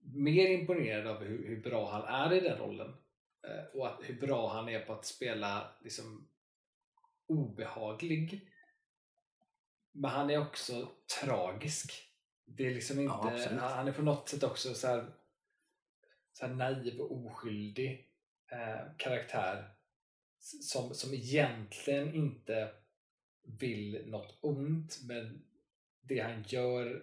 [0.00, 2.94] mer imponerad av hur, hur bra han är i den rollen.
[3.42, 6.28] Eh, och att, hur bra han är på att spela liksom
[7.26, 8.50] obehaglig.
[9.92, 10.88] Men han är också
[11.20, 11.92] tragisk.
[12.44, 15.12] Det är liksom inte, Ja, han är på något sätt också så här,
[16.32, 18.08] så här naiv och oskyldig
[18.50, 19.74] eh, karaktär
[20.38, 22.74] som, som egentligen inte
[23.58, 25.42] vill något ont men
[26.02, 27.02] det han gör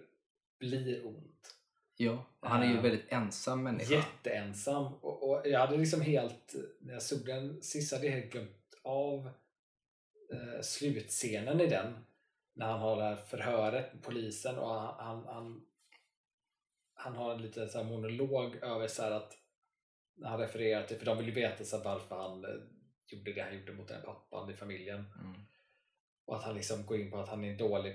[0.58, 1.54] blir ont.
[1.96, 3.94] Ja, han är ju Eh, väldigt ensam människa.
[3.94, 4.94] Jätteensam.
[4.94, 8.74] Och, och jag hade liksom helt, när jag såg den sist hade jag helt glömt
[8.82, 9.30] av
[10.32, 12.04] eh, slutscenen i den.
[12.54, 15.66] När han har det här förhöret med polisen och han, han, han,
[16.94, 19.38] han har en liten så monolog över så att
[20.14, 22.50] när han refererar till, för de vill ju veta så varför han eh,
[23.06, 25.04] gjorde det han gjorde mot den här pappan i familjen.
[25.20, 25.40] Mm.
[26.28, 27.94] Och att han liksom går in på att han är en dålig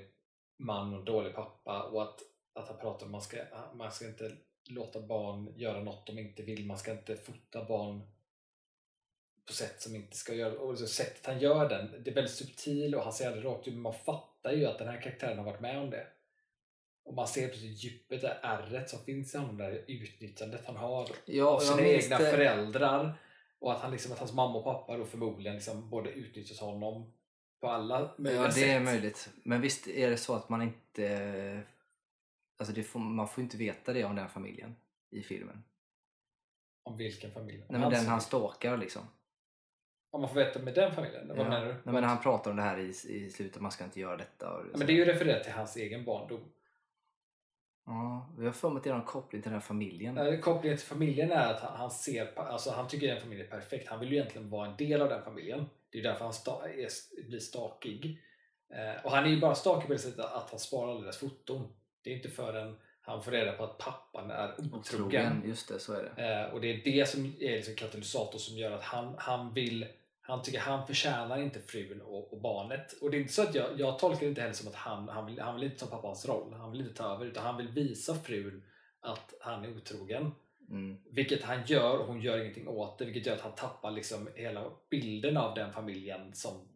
[0.58, 2.20] man och en dålig pappa och att,
[2.54, 3.38] att han pratar om att man ska,
[3.74, 4.32] man ska inte
[4.70, 6.66] låta barn göra något de inte vill.
[6.66, 8.02] Man ska inte fota barn
[9.46, 12.36] på sätt som inte ska göra och så sättet han gör den, det är väldigt
[12.36, 15.38] subtil och han säger aldrig rakt ut men man fattar ju att den här karaktären
[15.38, 16.08] har varit med om det.
[17.06, 21.10] Och man ser precis djupet, det ärret som finns i honom, det utnyttjandet han har
[21.26, 22.32] Ja, av sina egna det.
[22.32, 23.18] föräldrar
[23.60, 27.14] och att, han liksom, att hans mamma och pappa då förmodligen liksom både utnyttjat honom
[27.64, 28.84] på alla möjliga Ja, det är sätt.
[28.84, 29.30] möjligt.
[29.44, 31.64] Men visst är det så att man inte...
[32.58, 34.76] Alltså får, man får inte veta det om den familjen
[35.12, 35.64] i filmen.
[36.84, 37.66] Om vilken familj?
[37.70, 39.02] Nej, men den han stalkar liksom.
[40.12, 41.28] Om man får veta med den familjen?
[41.28, 41.44] Vad Ja.
[41.44, 41.72] menar du?
[41.74, 44.54] Nej, men han pratar om det här i, i slutet, man ska inte göra detta.
[44.54, 46.42] Och Ja, men det är ju refererat till hans egen barndom.
[47.86, 50.18] Ja, vi har för mig att det är någon koppling till den här familjen.
[50.18, 53.52] Eh, Kopplingen till familjen är att han, han ser, alltså han tycker den familjen är
[53.52, 53.88] perfekt.
[53.88, 55.66] Han vill ju egentligen vara en del av den familjen.
[55.94, 56.90] Det är därför han sta, är,
[57.28, 58.20] blir stakig.
[58.70, 61.18] Eh, och han är ju bara stakig på det sättet att han sparar alla deras
[61.18, 61.74] foton.
[62.04, 64.56] Det är inte förrän han får reda på att pappan är.
[64.74, 66.24] Otrogen, just det, så är det.
[66.24, 69.88] Eh, och det är det som är liksom katalysator som gör att han, han vill
[70.26, 72.94] han tycker han förtjänar inte frun och, och barnet.
[73.02, 75.10] Och det är inte så att jag, jag tolkar det inte heller som att han,
[75.10, 76.54] han, vill, han vill inte ta pappans roll.
[76.54, 78.64] Han vill inte ta över utan han vill visa frun
[79.00, 80.32] att han är otrogen.
[80.74, 80.98] Mm.
[81.12, 83.06] Vilket han gör och hon gör ingenting åt det.
[83.06, 86.34] Vilket gör att han tappar liksom hela bilden av den familjen.
[86.36, 86.68] som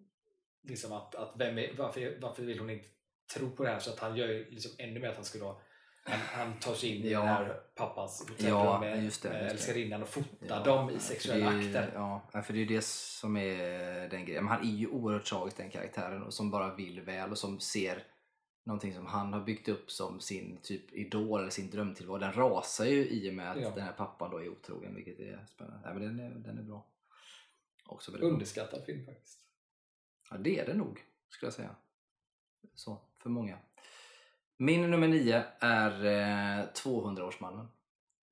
[0.64, 2.88] liksom att, att vem är, varför, varför vill hon inte
[3.36, 3.80] tro på det här?
[3.80, 5.62] Så att han gör liksom ännu mer att han ska då
[6.04, 7.20] han, han tar sig in i Ja.
[7.20, 11.54] den här pappans Ja, med, just det, just älskarinnan och fotar Ja, dem i sexuella
[11.54, 11.92] ju- akter.
[11.94, 14.44] Ja, ja, för det är ju det som är den grejen.
[14.46, 17.60] Men han är ju oerhört tragisk den karaktären och som bara vill väl och som
[17.60, 18.04] ser
[18.68, 22.18] någonting som han har byggt upp som sin typ idol eller sin drömtillvaro.
[22.18, 23.70] Den rasar ju i och med att Ja.
[23.70, 25.80] den här pappan då är otrogen vilket är spännande.
[25.86, 26.86] Nej, men den, är, den är bra.
[27.86, 28.34] Också väldigt bra.
[28.34, 29.40] Underskattad film faktiskt.
[30.30, 31.76] Ja, det är det nog, skulle jag säga.
[32.76, 33.58] Så, för många.
[34.58, 37.68] Min nummer nio är eh, 200-årsmannen.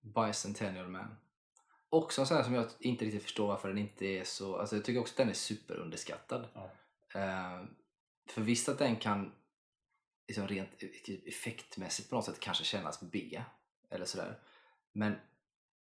[0.01, 1.15] Bicentennial Man.
[1.89, 4.55] Också en sån här som jag inte riktigt förstår varför den inte är så...
[4.57, 6.47] Alltså jag tycker också att den är superunderskattad.
[6.53, 6.69] Ja.
[7.19, 7.63] Eh,
[8.29, 9.31] för visst att den kan
[10.27, 10.69] liksom rent
[11.25, 13.41] effektmässigt på något sätt kanske kännas B
[13.89, 14.39] eller sådär.
[14.93, 15.15] Men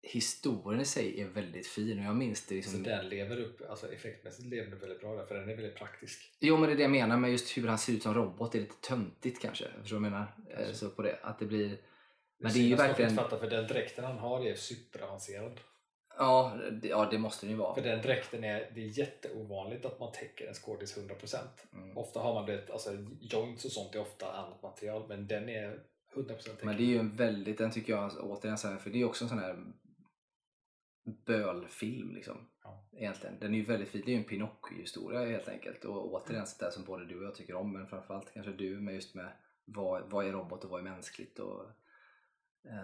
[0.02, 2.84] historien i sig är väldigt fin och jag minns det liksom...
[2.84, 5.76] Så den lever upp, alltså effektmässigt lever den väldigt bra där, för den är väldigt
[5.76, 6.32] praktisk.
[6.40, 8.52] Jo men det är det jag menar med just hur han ser ut som robot,
[8.52, 9.64] det är lite töntigt kanske.
[9.80, 10.66] Förstår du vad jag menar?
[10.66, 11.78] Eh, Så på det, att det blir...
[12.38, 13.16] Men det är ju verkligen...
[13.16, 15.60] Fatta, för den dräkten han har är superavancerad.
[16.18, 17.74] Ja det, ja, det måste den ju vara.
[17.74, 21.36] För den dräkten är, det är jätteovanligt att man täcker en skådis 100%.
[21.72, 21.98] Mm.
[21.98, 22.90] Ofta har man det, alltså
[23.20, 25.80] joints och sånt är ofta annat material, men den är
[26.14, 26.56] 100% täckning.
[26.62, 29.04] Men det är ju en väldigt, den tycker jag återigen så här, för det är
[29.04, 29.64] också en sån här
[31.26, 32.36] bölfilm liksom.
[32.62, 32.88] Ja.
[32.92, 33.38] Egentligen.
[33.40, 35.84] Den är ju väldigt fin, det är ju en Pinocchio-historia helt enkelt.
[35.84, 38.80] Och återigen sånt där som både du och jag tycker om, men framförallt kanske du
[38.80, 39.32] med just med
[39.64, 41.66] vad, vad är robot och vad är mänskligt och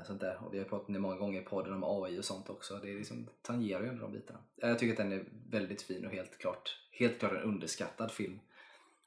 [0.04, 0.44] sånt där.
[0.44, 2.76] Och vi har pratat om det många gånger i podden om AI och sånt också.
[2.76, 4.38] Det är liksom, tangerar ju ändå de bitarna.
[4.62, 8.10] Eh, Jag tycker att den är väldigt fin och helt klart, helt klart en underskattad
[8.10, 8.40] film.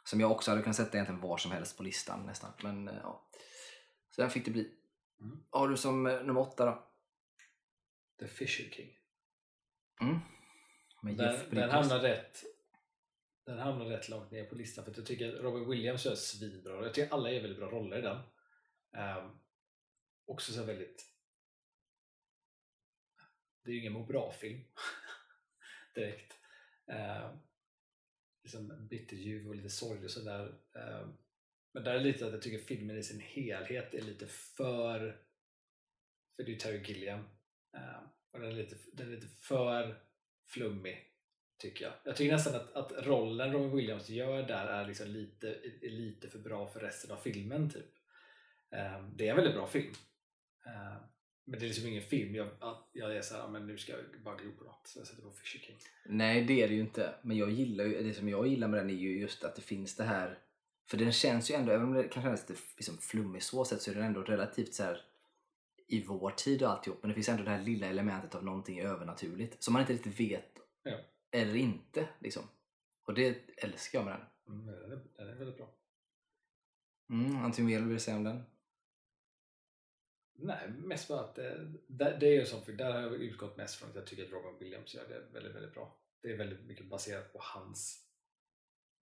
[0.03, 2.51] Som jag också hade kunnat sätta egentligen var som helst på listan nästan.
[2.63, 3.29] Men eh, ja.
[4.11, 4.71] Så den fick det bli.
[5.21, 5.43] Mm.
[5.49, 6.83] Har du som eh, nummer åtta då?
[8.19, 8.89] The Fisher King.
[10.01, 10.19] Mm.
[11.01, 12.43] Med Den, Jeff den, hamnar rätt,
[13.45, 16.15] den hamnar rätt långt ner på listan för att jag tycker att Robin Williams gör
[16.15, 16.83] svinbra.
[16.83, 18.17] Jag tycker alla är väldigt bra roller i den.
[19.17, 19.39] Um,
[20.25, 21.09] också så väldigt...
[23.63, 24.63] Det är ju ingen må bra-film
[25.95, 26.33] direkt.
[26.87, 27.35] Eh,
[28.43, 30.59] liksom bitterljuv och lite sorglig och sådär.
[30.75, 31.07] Eh,
[31.73, 34.99] men där är lite att jag tycker filmen i sin helhet är lite för...
[36.35, 37.19] För det är ju Terry Gilliam.
[37.73, 40.03] Eh, och den är, lite, den är lite för
[40.47, 41.13] flummig
[41.57, 41.93] tycker jag.
[42.03, 45.47] Jag tycker nästan att, att rollen Robin Williams gör där är, liksom lite,
[45.81, 47.69] är lite för bra för resten av filmen.
[47.69, 47.93] typ.
[48.71, 49.93] Eh, det är en väldigt bra film.
[50.65, 51.03] Um,
[51.45, 54.01] men det är liksom ingen film jag, att jag är såhär, men nu ska jag
[54.23, 54.87] bara glo på något.
[54.87, 55.77] Så jag sätter på Fisher King.
[56.05, 57.15] Nej det är det ju inte.
[57.21, 59.61] Men jag gillar ju, det som jag gillar med den är ju just att det
[59.61, 60.39] finns det här.
[60.89, 63.81] För den känns ju ändå, även om det kan kännas lite liksom flummig så sätt
[63.81, 65.01] så är den ändå relativt så här
[65.87, 66.97] i vår tid och alltihop.
[67.01, 70.19] Men det finns ändå det här lilla elementet av någonting övernaturligt som man inte riktigt
[70.19, 70.97] vet Ja.
[71.31, 72.07] eller inte.
[72.19, 72.43] Liksom.
[73.05, 74.55] Och det älskar jag med den.
[74.55, 75.69] Mm, den, är, den är väldigt bra.
[77.09, 78.43] Mm, någonting mer du vill säga om den?
[80.35, 83.57] Nej, mest bara att det, det, det är ju som för där har jag utgått
[83.57, 85.97] mest från att jag tycker att Robin Williams gör det väldigt, väldigt bra.
[86.21, 88.03] Det är väldigt mycket baserat på hans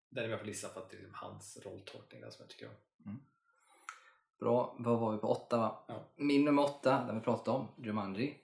[0.10, 2.50] den är med på listan för att det är liksom hans rolltolkning där som jag
[2.50, 3.20] tycker om.
[4.40, 5.28] Bra, vad var vi på?
[5.28, 5.86] Åtta va?
[5.88, 6.10] Ja.
[6.16, 8.38] Min nummer åtta, den vi pratade om, Jumanji.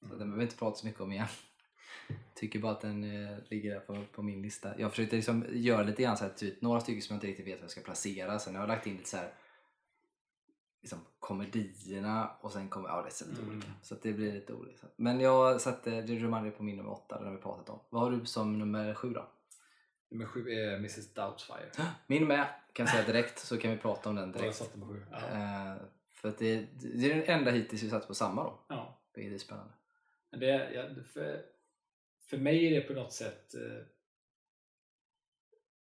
[0.00, 0.18] Så Mm.
[0.18, 1.26] den behöver vi inte prata så mycket om igen.
[2.34, 4.80] Tycker bara att den eh, ligger där på, på min lista.
[4.80, 7.46] Jag försökte liksom göra lite grann så här, typ, några stycken som jag inte riktigt
[7.46, 8.38] vet var jag ska placera.
[8.38, 9.32] Sen har jag lagt in lite så här
[10.80, 13.54] liksom komedierna och sen kommer, ja det är så lite Mm.
[13.54, 13.68] olika.
[13.82, 14.86] Så det blir lite olika.
[14.96, 17.80] Men jag satte Jumanji på min nummer åtta, den har vi pratat om.
[17.90, 19.28] Vad har du som nummer sju då?
[20.10, 21.70] Nummer sju är Mrs Doubtfire.
[22.06, 24.56] Min med, kan jag säga direkt så kan vi prata om den Och jag direkt.
[24.58, 25.04] satte på sju.
[25.10, 25.16] Ja.
[25.16, 25.76] Eh,
[26.10, 28.64] för att det, det är den enda hittills vi satt på samma då.
[28.68, 28.94] ja.
[29.14, 29.72] Vilket är spännande.
[30.30, 31.42] Men det, ja, för,
[32.30, 33.84] för mig är det på något sätt eh,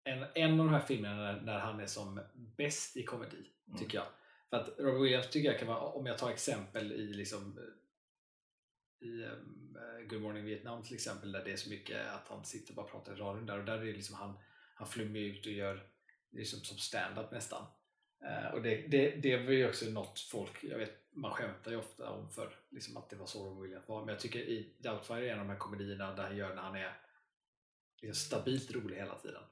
[0.03, 2.19] en, en av de här filmerna när, när han är som
[2.57, 3.79] bäst i komedi, Mm.
[3.79, 4.07] tycker jag.
[4.54, 9.08] För att Robert Williams tycker jag kan vara, om jag tar exempel i liksom eh,
[9.08, 9.78] i um,
[10.10, 12.88] Good Morning Vietnam till exempel där det är så mycket att han sitter och bara
[12.88, 14.38] pratar i radion där och där är det liksom han,
[14.76, 15.88] han flummar ut och gör
[16.32, 17.66] liksom som stand-up nästan.
[18.24, 21.78] Uh, och det, det, det var ju också något folk, jag vet man skämtar ju
[21.78, 24.76] ofta om för liksom att det var så Robin Williams var men jag tycker i
[24.80, 26.97] Doubtfire är en av de här komedierna där han gör när han är
[28.01, 29.43] liksom stabilt rolig hela tiden.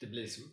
[0.00, 0.44] Det blir liksom,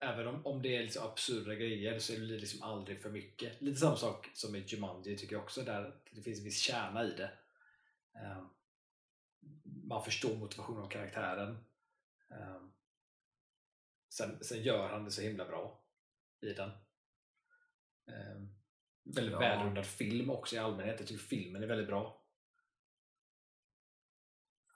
[0.00, 3.60] även om, om det är liksom absurda grejer så blir det liksom aldrig för mycket.
[3.60, 7.04] Lite samma sak som i Jumanji tycker jag också där det finns en viss kärna
[7.04, 7.30] i det.
[8.14, 8.42] Eh,
[9.64, 11.64] man förstår motivationen av karaktären.
[12.30, 12.62] Eh,
[14.14, 15.84] sen, sen gör han det så himla bra
[16.40, 16.70] i den.
[18.08, 18.42] Eh,
[19.04, 19.38] väldigt Ja.
[19.38, 21.00] välrundad film också i allmänhet.
[21.00, 22.24] Jag tycker filmen är väldigt bra.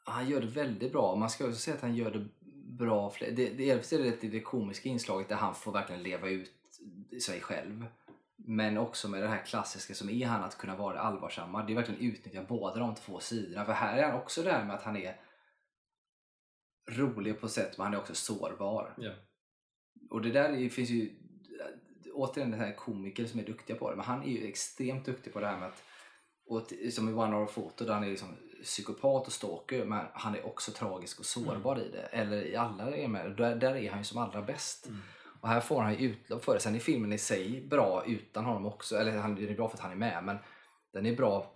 [0.04, 1.16] Han gör det väldigt bra.
[1.16, 2.28] Man ska också säga att han gör det
[2.78, 3.12] bra.
[3.20, 6.52] Det, det, dels är det det, det komiska inslaget där han får verkligen leva ut
[7.24, 7.86] sig själv.
[8.36, 11.62] Men också med det här klassiska som är han att kunna vara allvarsamma.
[11.62, 13.64] Det är verkligen utnyttja båda de två sidorna.
[13.64, 15.20] För här är han också det här med att han är
[16.90, 18.94] rolig på sätt men han är också sårbar.
[18.98, 19.12] Ja.
[20.10, 21.10] Och det där är, finns ju
[22.14, 23.96] återigen den här komiker som är duktiga på det.
[23.96, 25.82] Men han är ju extremt duktig på det här med att
[26.46, 28.28] och som i One Hour Photo där han är liksom
[28.62, 32.02] psykopat och stalker men han är också tragisk och sårbar i det.
[32.12, 33.36] Eller i alla är med.
[33.36, 34.86] Där, där är han ju som allra bäst.
[34.86, 34.98] Mm.
[35.40, 36.60] Och här får han ju utlopp för det.
[36.60, 38.96] Sen är filmen i sig bra utan honom också.
[38.96, 40.36] Eller han- den är bra för att han är med men
[40.92, 41.52] den är bra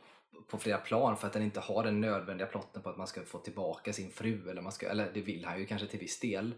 [0.50, 3.20] på flera plan för att den inte har den nödvändiga plotten på att man ska
[3.24, 4.50] få tillbaka sin fru.
[4.50, 6.54] Eller, man ska, eller det vill han ju kanske till viss del.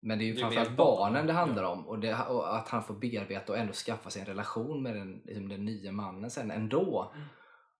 [0.00, 2.94] Men det är ju framförallt barnen det handlar om och, det, och att han får
[2.94, 7.12] bearbeta och ändå skaffa sig en relation med den, liksom den nya mannen sen ändå.
[7.14, 7.26] Mm.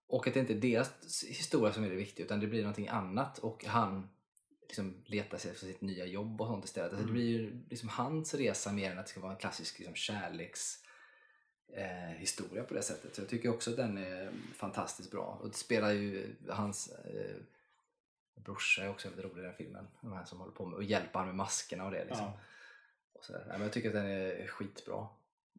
[0.08, 2.88] Och att det inte är deras historia som är det viktiga utan det blir någonting
[2.88, 4.08] annat och han
[4.62, 6.90] liksom letar sig efter sitt nya jobb och sånt istället.
[6.92, 7.14] Alltså det Mm.
[7.14, 10.82] blir ju liksom hans resa mer än att det ska vara en klassisk liksom, kärleks
[11.68, 13.14] eh, historia på det sättet.
[13.14, 15.38] Så jag tycker också att den är fantastiskt bra.
[15.42, 17.36] Och det spelar ju hans eh,
[18.34, 19.88] brorsa är också väldigt rolig i den filmen.
[20.00, 22.04] De här som håller på med och hjälper han med maskerna och det.
[22.04, 22.24] Liksom.
[22.24, 22.40] Ja.
[23.12, 23.32] Och så.
[23.32, 25.06] Nej, men jag tycker att den är skitbra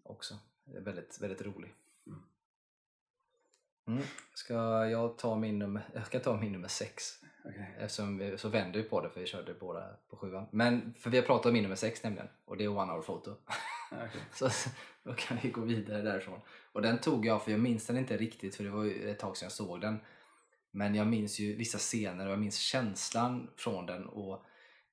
[0.03, 0.37] också.
[0.63, 1.73] Det väldigt, väldigt rolig.
[3.87, 4.03] Mm.
[4.33, 4.53] Ska
[4.87, 7.13] jag ta min nummer, jag ska ta min nummer sex.
[7.45, 7.75] Okej.
[7.79, 10.45] Eftersom vi, så vänder vi på det för vi körde båda på sjuan.
[10.51, 12.27] Men för vi har pratat om min nummer sex nämligen.
[12.45, 13.35] Och det är One Hour Photo.
[13.91, 14.21] Ja, okej.
[14.33, 14.49] Så
[15.03, 16.39] då kan vi gå vidare därifrån.
[16.71, 19.19] Och den tog jag, för jag minns den inte riktigt för det var ju ett
[19.19, 19.99] tag sedan jag såg den.
[20.71, 24.05] Men jag minns ju vissa scener och jag minns känslan från den.
[24.05, 24.45] Och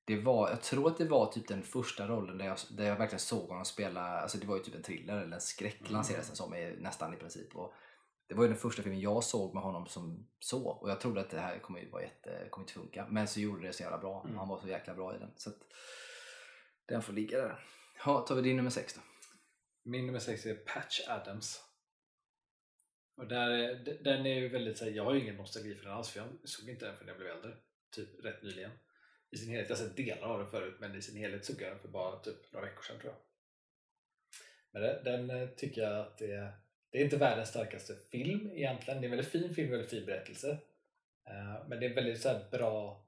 [0.04, 2.96] det var, jag tror att det var typ den första rollen där jag, där jag
[2.96, 5.92] verkligen såg honom spela, alltså det var ju typ en thriller eller en skräck Mm.
[5.92, 7.56] lanserades den som nästan i princip.
[7.56, 7.74] Och
[8.28, 10.68] det var ju den första filmen jag såg med honom som så.
[10.68, 13.06] Och jag trodde att det här kommer ju vara jätte, kommer inte funka.
[13.10, 14.22] Men så gjorde det så jävla bra.
[14.24, 14.36] Mm.
[14.36, 15.30] Han var så jäkla bra i den.
[15.36, 15.58] Så att
[16.86, 17.64] den får ligga där.
[18.04, 19.00] Ja, tar vi din nummer sex då.
[19.90, 21.64] Min nummer sex är Patch Adams.
[23.16, 25.92] Och där, den är ju väldigt så här, jag har ju ingen nostalgi för den
[25.92, 27.56] alls för jag såg inte den förrän jag blev äldre.
[27.94, 28.70] Typ rätt nyligen.
[29.30, 31.62] I sin helhet, jag har sett delar av den förut men i sin helhet såg
[31.62, 33.20] jag den för bara typ några veckor sedan tror jag.
[34.72, 36.52] Men den eh, tycker jag att det är,
[36.94, 39.00] det är inte världens starkaste film egentligen.
[39.00, 40.58] Det är en väldigt fin film, väldigt fin berättelse.
[41.26, 43.06] Eh, Men det är en väldigt så bra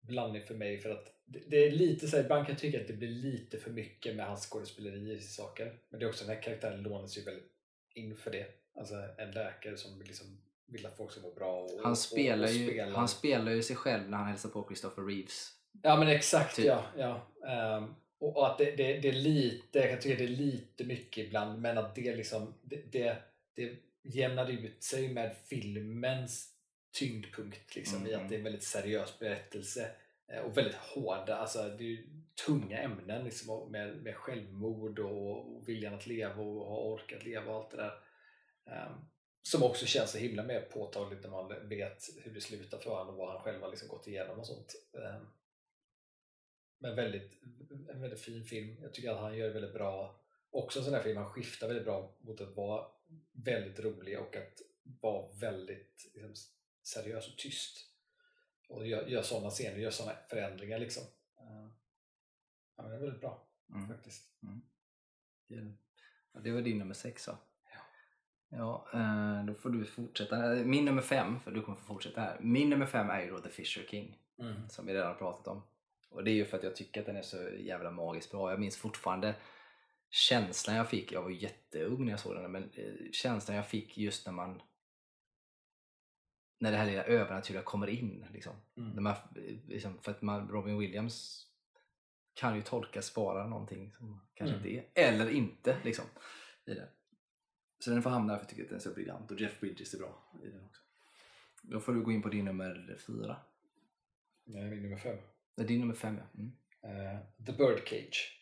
[0.00, 2.86] blandning för mig för att det, är lite så här, ibland kan jag tycka att
[2.86, 5.78] det blir lite för mycket med hans skådespeleri i saker.
[5.88, 7.52] Men det är också den här karaktären lånas ju väldigt
[7.94, 8.46] in för det.
[8.74, 10.26] Alltså en läkare som liksom
[10.66, 12.92] vill att folk ska må bra och, Han och, spelar, och ju, spelar.
[12.92, 15.52] han spelar ju sig själv när han hälsar på Christopher Reeves.
[15.82, 16.64] Ja men exakt Typ.
[16.66, 16.84] ja.
[16.96, 17.26] ja.
[17.48, 21.26] Ehm, och, att det, det, det är lite, jag kan tycka det är lite mycket
[21.26, 23.16] ibland men att det liksom det, det,
[23.54, 26.48] det jämnar ut sig med filmens
[26.92, 28.24] tyngdpunkt liksom, i Mm.
[28.24, 29.90] att det är en väldigt seriös berättelse
[30.28, 32.04] eh, och väldigt hårda, alltså det är
[32.46, 37.24] tunga ämnen liksom, med, med självmord och, och viljan att leva och ha ork att
[37.24, 37.92] leva och allt det där.
[38.66, 38.92] Ehm,
[39.42, 43.08] som också känns så himla mer påtagligt när man vet hur det slutar för honom
[43.08, 44.74] och vad han själv har liksom gått igenom och sånt.
[44.94, 45.26] Ehm,
[46.82, 47.42] men väldigt,
[47.90, 48.76] en väldigt fin film.
[48.82, 50.20] Jag tycker att han gör väldigt bra.
[50.50, 52.86] Också en sån här film, han skiftar väldigt bra mot att vara
[53.32, 54.60] väldigt rolig och att
[55.00, 56.34] vara väldigt liksom,
[56.82, 57.88] seriös och tyst.
[58.68, 61.02] Och gör, gör sådana scener, gör sådana förändringar liksom.
[61.40, 61.72] Ehm,
[62.76, 63.88] ja, men det är väldigt bra Mm.
[63.88, 64.28] faktiskt.
[65.48, 65.74] Det-
[66.34, 67.38] Ja, det var din nummer sex va?
[68.48, 70.54] Ja, eh, då får du fortsätta.
[70.54, 72.40] Min nummer fem, för du kommer få fortsätta här.
[72.40, 74.68] Min nummer fem är ju då The Fisher King, Mm.
[74.68, 75.62] som vi redan har pratat om.
[76.12, 78.50] Och det är ju för att jag tycker att den är så jävla magiskt bra.
[78.50, 79.34] Jag minns fortfarande
[80.10, 83.98] känslan jag fick, jag var jätteung när jag såg den, men eh, känslan jag fick
[83.98, 84.62] just när man
[86.58, 88.26] när det här lilla övernaturliga kommer in.
[88.32, 88.52] Liksom.
[88.76, 89.02] Mm.
[89.02, 89.14] Man,
[89.68, 91.46] liksom, för att man, Robin Williams
[92.34, 94.68] kan ju tolkas vara någonting som kanske Mm.
[94.68, 95.76] inte är, eller inte.
[95.84, 96.04] Liksom,
[96.66, 96.88] i det.
[97.78, 99.94] Så den får hamna för jag tycker att den är så briljant och Jeff Bridges
[99.94, 100.82] är bra i den också.
[101.62, 103.36] Då får du gå in på din nummer fyra.
[104.46, 105.18] Är min nummer fem.
[105.56, 106.40] Nej, din nummer fem ja.
[106.40, 106.52] Mm.
[106.84, 108.38] Eh, The Birdcage.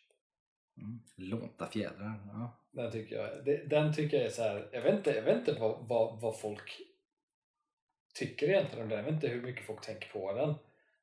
[0.76, 1.00] Mm.
[1.16, 2.20] Lånta fjädrar.
[2.26, 2.66] Ja.
[2.72, 4.68] Den tycker jag, det- den tycker jag är så här.
[4.72, 6.80] Jag vet inte, jag vet inte vad, vad, vad folk
[8.14, 8.98] tycker egentligen om den.
[8.98, 10.54] Jag vet inte hur mycket folk tänker på den.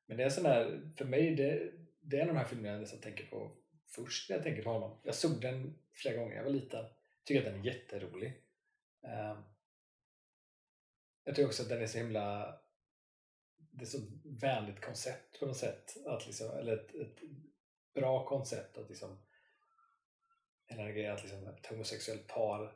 [0.06, 2.78] Men det är sån här, för mig, det, det är en av de här filmerna
[2.92, 3.52] jag tänker på
[3.86, 4.98] först när jag tänker på honom.
[5.04, 6.84] Jag såg den flera gånger jag var liten.
[7.24, 8.42] Tycker att den är jätterolig.
[9.02, 9.36] Ehm,
[11.24, 12.54] jag tycker också att den är så himla
[13.78, 15.96] det är så vänligt koncept på något sätt.
[16.06, 17.18] Att liksom, eller ett, ett
[17.94, 19.18] bra koncept att liksom
[20.68, 22.72] den här grejen att liksom ett homosexuellt par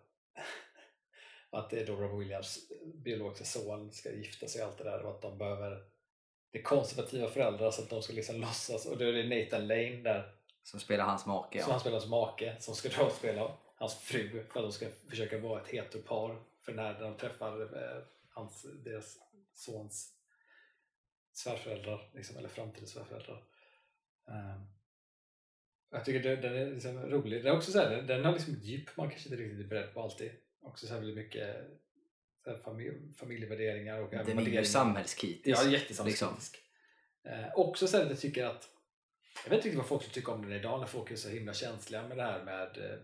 [1.51, 2.59] att det är då Robin Williams
[2.95, 5.85] biologiska son ska gifta sig och allt det där och att de behöver
[6.51, 9.67] det är konservativa föräldrar så att de ska liksom låtsas och då är det Nathan
[9.67, 11.61] Lane där Som spelar hans make.
[11.63, 11.73] som Ja.
[11.73, 15.39] han spelar som make som ska då spela hans fru för att de ska försöka
[15.39, 19.19] vara ett heteropar för när de träffar eh, hans, deras
[19.55, 20.13] sons
[21.33, 23.45] svärföräldrar liksom, eller framtidens svärföräldrar
[24.29, 24.67] Ehm,
[25.91, 27.45] jag tycker det- den är liksom rolig.
[27.45, 29.61] Den, är också så här, den, den har liksom ett djup man kanske inte riktigt
[29.61, 30.31] är beredd på alltid.
[30.61, 31.57] Också så här väldigt mycket
[32.45, 35.59] så här familj, familjevärderingar och Den är ju samhällskritisk.
[35.59, 36.59] Ja, jättesamhällskritisk.
[37.25, 38.69] Eh, också så här att jag tycker att
[39.45, 41.55] jag vet inte riktigt vad folk tycker om den idag när folk är så himla
[41.55, 42.99] känsliga med det här med eh,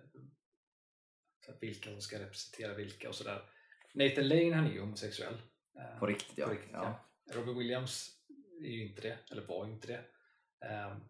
[1.47, 3.43] så här, vilka som ska representera vilka och sådär.
[3.95, 5.35] Nathan Lane han är ju homosexuell.
[5.79, 6.47] Eh, På riktigt ja.
[6.47, 7.05] på riktigt, ja.
[7.27, 7.35] ja.
[7.35, 8.18] Robin Williams
[8.65, 10.01] är ju inte det, eller var inte det.
[10.67, 11.01] Ehm,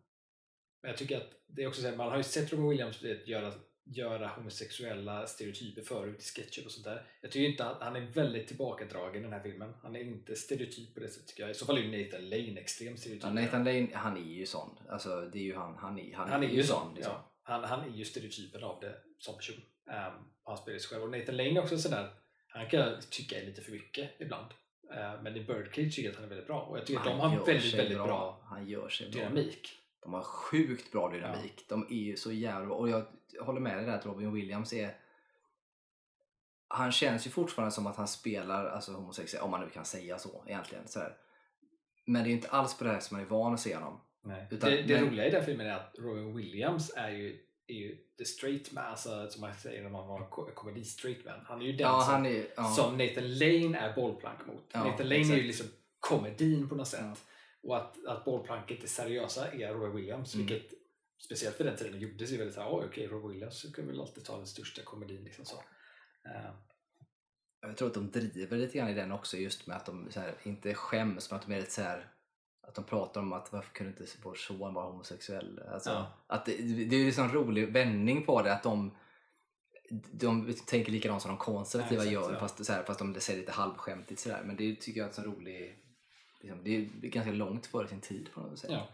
[0.82, 3.02] Men jag tycker att det är också så här, man har ju sett Robin Williams
[3.02, 3.52] göra,
[3.84, 7.06] göra homosexuella stereotyper förut i sketcher och sånt där.
[7.20, 9.74] Jag tycker inte att han är väldigt tillbakadragen i den här filmen.
[9.82, 11.50] Han är inte stereotyp på det sättet tycker jag.
[11.50, 13.24] I så fall är ju Nathan Lane extrem stereotyp.
[13.24, 14.78] Ja, Nathan Lane, han är ju sån.
[14.88, 15.76] Alltså, det är ju han.
[15.76, 16.82] Han är, han han är ju sån.
[16.82, 17.12] sån liksom.
[17.12, 17.32] ja.
[17.42, 19.56] han, han är ju stereotypen av det som person.
[19.86, 21.02] Um, han spelar sig själv.
[21.02, 22.10] Och Nathan Lane är också sådär,
[22.48, 24.46] han kan jag tycka är lite för mycket ibland.
[24.90, 26.60] Uh, men i Birdcage tycker jag att han är väldigt bra.
[26.60, 29.20] Och jag tycker att de har väldigt, väldigt bra, Han gör sig bra.
[29.20, 29.78] dynamik.
[30.02, 31.64] De har sjukt bra dynamik.
[31.68, 32.76] De är ju så jävla bra.
[32.76, 33.06] Och jag
[33.40, 34.96] håller med dig där att Robin Williams är...
[36.68, 40.18] Han känns ju fortfarande som att han spelar alltså, homosexuell, om man nu kan säga
[40.18, 40.88] så egentligen.
[40.88, 41.16] Så här.
[42.04, 44.00] Men det är inte alls på det här som man är van att se honom.
[44.22, 44.46] Nej.
[44.50, 47.74] Utan- det det men- roliga i den filmen är att Robin Williams är ju, är
[47.74, 51.40] ju the straight man, alltså, som man säger när man var komedi straight man.
[51.44, 52.46] Han är ju den Ja, som, är...
[52.56, 52.64] Ja.
[52.64, 54.64] som Nathan Lane är bollplank mot.
[54.72, 55.46] Ja, Nathan Lane är ju exakt.
[55.46, 55.66] liksom
[56.00, 57.24] komedin på något sätt.
[57.62, 60.46] Och att, att bollplanket är seriösa är Robin Williams, Mm.
[60.46, 60.72] vilket
[61.18, 64.36] speciellt för den tiden gjordes ju väldigt såhär, okej, Robin Williams kan väl alltid ta
[64.36, 65.56] den största komedin liksom så.
[66.24, 66.50] Eh,
[67.60, 70.34] Jag tror att de driver lite grann i den också just med att de här,
[70.42, 72.08] inte skäms men att de är lite så här
[72.68, 75.60] att de pratar om att varför kunde inte vår son vara homosexuell?
[75.72, 76.12] Alltså, Ja.
[76.26, 76.52] att det,
[76.84, 78.96] det är ju en sån rolig vändning på det att de,
[80.12, 82.40] de tänker likadant som de konservativa Ja, exakt, gör ja.
[82.40, 84.42] fast, så här, fast de säger lite halvskämtigt sådär.
[84.44, 85.78] Men det tycker jag är en sån rolig
[86.40, 88.70] liksom, det är ganska långt före sin tid på något sätt.
[88.70, 88.88] ja.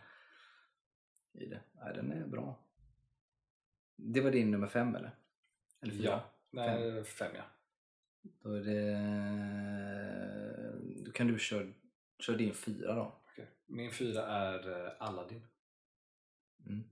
[1.33, 1.61] I det.
[1.81, 2.59] Ja, den är bra.
[3.97, 5.15] Det var din nummer fem eller?
[5.83, 6.05] Eller fyra?
[6.05, 6.31] ja.
[6.51, 7.43] Nej, fem ja.
[8.43, 8.95] Då är det...
[11.05, 11.67] Då kan du köra,
[12.19, 13.13] köra din fyra då.
[13.67, 15.47] Min fyra är eh, Aladdin.
[16.67, 16.85] Mm.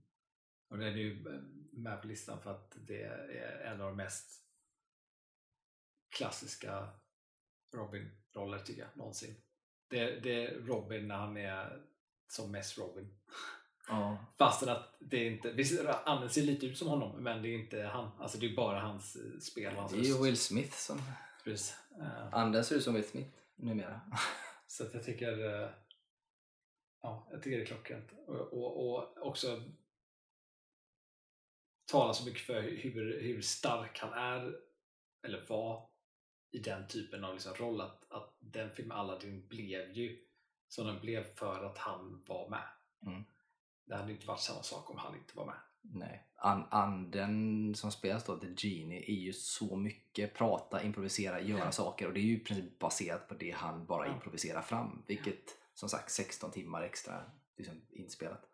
[0.67, 3.97] Och den är ju eh, med på listan för att det är en av de
[3.97, 4.43] mest
[6.09, 6.89] klassiska
[7.73, 9.35] Robin-roller tycker jag någonsin.
[9.87, 11.81] Det, det är Robin när han är
[12.27, 13.17] som mest Robin.
[13.87, 14.17] Ja.
[14.37, 17.59] Fastän att det är inte, visst Anne ser lite ut som honom men det är
[17.59, 18.11] inte han.
[18.19, 20.23] Alltså det är bara hans eh, spel hans Det är ju.
[20.23, 21.01] Will Smith som...
[21.43, 21.77] Precis.
[22.01, 24.01] Eh, Anders ser ut som Will Smith numera.
[24.67, 25.69] Så att jag tycker eh,
[27.03, 28.11] ja, jag tycker det är klockrent.
[28.27, 29.63] Och, och, och också
[31.85, 34.55] tala så mycket för hur, hur stark han är
[35.23, 35.89] eller var
[36.51, 37.81] i den typen av liksom roll.
[37.81, 40.25] Att, att den filmen Aladdin blev ju
[40.67, 42.67] som den blev för att han var med.
[43.05, 43.23] Mm.
[43.85, 45.55] Det hade inte varit samma sak om han inte var med.
[45.81, 46.27] Nej.
[46.35, 51.71] An anden som spelas då, The Genie, är ju så mycket prata, improvisera, göra Ja.
[51.71, 55.03] saker och det är ju i princip baserat på det han bara improviserar fram.
[55.07, 57.21] Vilket som sagt 16 timmar extra
[57.57, 58.49] liksom, inspelat.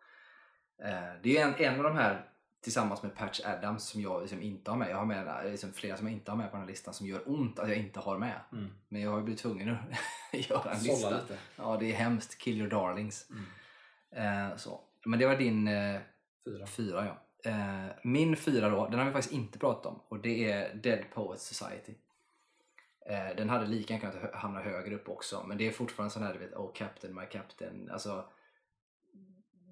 [0.84, 2.30] Eh, det är en, en av de här
[2.62, 4.90] tillsammans med Patch Adams som jag liksom inte har med.
[4.90, 7.08] Jag har med liksom, flera som jag inte har med på den här listan som
[7.08, 8.40] gör ont att jag inte har med.
[8.90, 9.80] Men jag har blivit tvungen att
[10.50, 11.10] göra en lista.
[11.10, 11.38] lite.
[11.56, 12.38] Ja, det är hemskt.
[12.38, 13.30] Kill your darlings.
[13.30, 14.50] Mm.
[14.52, 14.82] Eh, så.
[15.06, 16.02] Men det var din eh,
[16.46, 16.68] Fyra.
[16.68, 17.52] fyra, ja.
[17.52, 21.04] Eh, min fyra då, den har vi faktiskt inte pratat om och det är Dead
[21.14, 21.94] Poets Society.
[23.06, 26.24] Eh, den hade lika gärna kunnat hamna högre upp också, men det är fortfarande sån
[26.24, 27.90] här, du vet, Oh Captain, My Captain.
[27.92, 28.26] Alltså,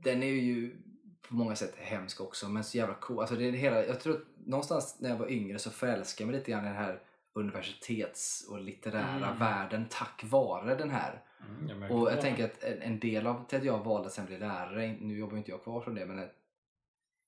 [0.04, 0.78] den är ju
[1.22, 3.20] på många sätt hemsk också, men så jävla cool.
[3.20, 6.32] Alltså, det är hela, jag tror att någonstans när jag var yngre så förälskade jag
[6.32, 7.02] mig lite grann i den här
[7.34, 9.40] universitets och litterära Mm.
[9.40, 11.24] världen tack vare den här.
[11.50, 12.12] Mm, jag Och det.
[12.12, 14.98] jag tänker att en, en del av till att jag valde att sen bli lärare,
[15.02, 16.36] nu jobbar inte jag kvar som det, men att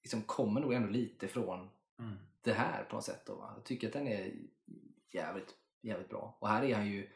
[0.03, 1.69] liksom kommer nog ändå lite från
[1.99, 2.15] Mm.
[2.41, 3.21] det här på något sätt.
[3.25, 3.51] Då, va?
[3.55, 4.31] Jag tycker att den är
[5.11, 6.37] jävligt, jävligt bra.
[6.39, 7.09] Och här är han ju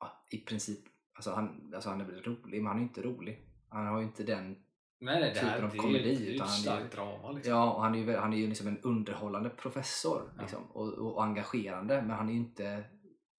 [0.00, 0.80] ja, i princip,
[1.12, 3.48] alltså han, alltså han är väl rolig, men han är ju inte rolig.
[3.68, 4.64] Han har ju inte den,
[4.98, 6.82] Nej, nej, det här typen av det komedi, ju det är ju utan ett han
[6.82, 7.32] är drama.
[7.32, 7.52] Liksom.
[7.52, 10.42] ja, och han är ju, han är ju liksom en underhållande professor Ja.
[10.42, 12.84] liksom, och, och engagerande, men han är ju inte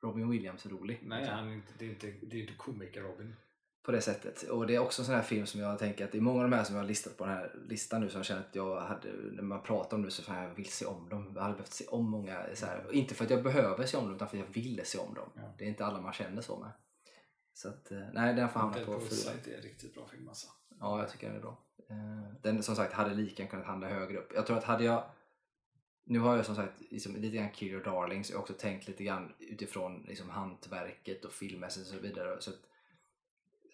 [0.02, 1.00] Robin Williams rolig.
[1.04, 1.38] Nej, liksom.
[1.38, 3.36] han är inte, det är inte, det är inte komiker-Robin.
[3.86, 4.44] På det sättet.
[4.44, 6.44] Och det är också en sån här film som jag tänker att det är många
[6.44, 8.42] av de här som jag har listat på den här listan nu som jag känner
[8.42, 11.32] att jag hade, när man pratar om det så fan jag vill se om dem.
[11.36, 14.04] Jag hade behövt se om många, så här, inte för att jag behöver se om
[14.06, 15.30] dem utan för att jag ville se om dem.
[15.36, 15.42] Ja.
[15.58, 16.72] Det är inte alla man känner så med.
[17.54, 19.10] Så att, eh, nej den får hamna på fyra.
[19.10, 20.48] Society är en riktigt bra film alltså.
[20.80, 21.58] Ja, jag tycker den är bra.
[21.90, 24.32] Eh, Den som sagt hade lika kunnat hamna högre upp.
[24.36, 25.04] Jag tror att hade jag
[26.06, 28.88] nu har jag som sagt liksom, lite grann Kill Your Darlings jag har också tänkt
[28.88, 32.42] lite grann utifrån liksom, hantverket och filmmässigt och så vidare.
[32.42, 32.60] Så att,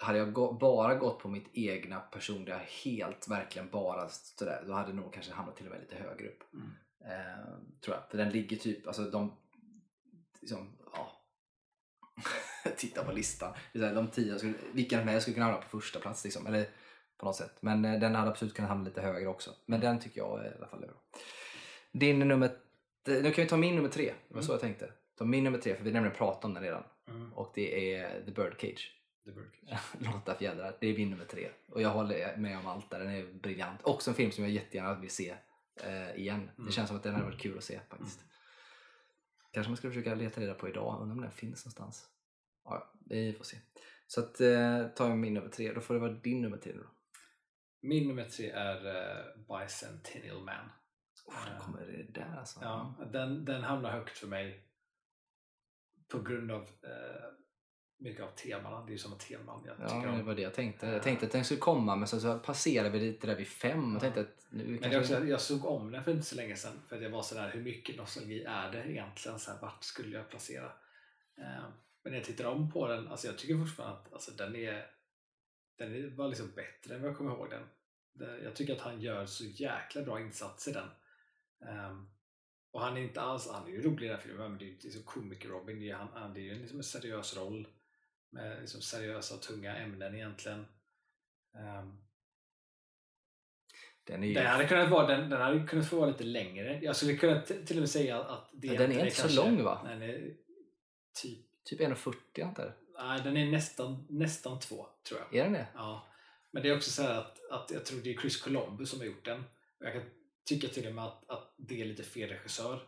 [0.01, 4.93] hade jag gå, bara gått på mitt egna personliga, helt verkligen bara sådär, då hade
[4.93, 6.53] nog kanske hamnat till och med lite högre upp.
[6.53, 6.71] Mm.
[7.05, 7.45] Eh,
[7.81, 8.09] tror jag.
[8.09, 9.37] För den ligger typ, alltså de,
[10.39, 11.11] liksom, ja.
[12.77, 13.53] Titta på listan.
[13.73, 15.99] Det är så här, de tio, skulle, vilken som helst skulle kunna hamna på första
[15.99, 16.69] plats liksom, eller
[17.17, 17.57] på något sätt.
[17.59, 19.51] Men eh, den hade absolut kunnat hamna lite högre också.
[19.65, 21.01] Men den tycker jag i alla fall är bra.
[21.91, 22.51] Din nummer,
[23.07, 24.91] nu kan vi ta min nummer tre, det var så jag tänkte.
[25.17, 26.83] Ta min nummer tre, för vi nämligen pratat om den redan.
[27.07, 27.33] Mm.
[27.33, 29.00] Och det är The Birdcage.
[29.25, 29.79] The Birdcage.
[30.13, 30.77] Lotta fjädrar.
[30.79, 31.49] Det är min nummer tre.
[31.67, 32.99] Och jag håller med om allt där.
[32.99, 33.79] Den är briljant.
[33.83, 35.35] Också en film som jag jättegärna vill se
[35.83, 36.49] eh, igen.
[36.57, 36.65] Mm.
[36.65, 38.19] Det känns som att den hade varit kul att se faktiskt.
[39.51, 41.01] Kanske man ska försöka leta reda på idag.
[41.01, 42.07] Undrar om den finns någonstans.
[42.63, 43.57] Ja, vi får se.
[44.07, 45.73] Så att, eh, tar jag min nummer tre.
[45.73, 46.89] Då får det vara din nummer tre nu då.
[47.81, 50.69] Min nummer tre är uh, Bicentennial Man.
[51.25, 52.59] Oh, då kommer det där alltså.
[52.61, 54.67] Ja, den, den hamnar högt för mig
[56.07, 57.40] på grund av eh,
[58.01, 58.85] mycket av temana.
[58.85, 60.25] Det är ju sådana teman jag Ja, tycker det om.
[60.25, 60.85] var det jag tänkte.
[60.87, 63.89] Jag tänkte att den skulle komma men så, så passerade vi lite där vid fem
[63.89, 63.99] och Ja.
[63.99, 65.15] tänkte att nu Men det kanske...
[65.15, 67.51] också, jag såg om den för inte så länge sedan för att jag var sådär,
[67.53, 69.39] hur mycket nostalgi är det egentligen?
[69.39, 70.65] Så här, vart skulle jag placera?
[71.37, 71.63] Eh,
[72.03, 74.85] men när jag tittar om på den, alltså jag tycker fortfarande att alltså, den, är,
[75.77, 77.63] den är, var liksom bättre än vad jag kommer ihåg den.
[78.13, 80.87] Det- Jag tycker att han gör så jäkla bra insats i den.
[81.69, 82.07] Ehm,
[82.71, 84.65] och han är inte alls, han är ju rolig i den här filmen, men det
[84.65, 87.67] är ju liksom komiker-Robin, det är, han, han, det är ju liksom en seriös roll
[88.31, 90.65] med liksom seriösa och tunga ämnen egentligen.
[91.57, 91.97] Ehm,
[94.03, 94.33] Den är ju...
[94.33, 96.79] den hade kunnat vara, den, den hade kunnat få vara lite längre.
[96.83, 99.63] Jag skulle kunna till och med säga att det Ja, den är inte så lång,
[99.63, 99.81] va?
[99.83, 100.35] Den är
[101.21, 102.73] typ, Typ 1,40 antar jag.
[103.07, 105.35] nej den är nästan, nästan två tror jag.
[105.39, 105.67] Är den det?
[105.75, 106.07] Ja.
[106.51, 108.99] Men det är också så här att, att jag tror det är Chris Columbus som
[108.99, 109.43] har gjort den.
[109.79, 110.03] Jag kan
[110.45, 112.79] tycka till och med att, att det är lite fel regissör.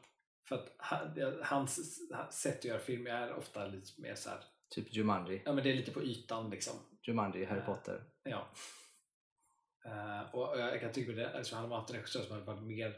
[0.47, 1.99] För att han- hans
[2.31, 4.39] sätt att göra film är ofta lite mer så här,
[4.75, 5.41] Typ Jumanji.
[5.45, 6.73] ja men det är lite på ytan liksom.
[7.07, 7.65] Jumanji, Harry Ja.
[7.65, 8.03] Potter.
[8.23, 8.47] Ja.
[9.85, 12.63] Eh, och jag kan tycka det, alltså hade man haft en regissör som hade varit
[12.63, 12.95] mer,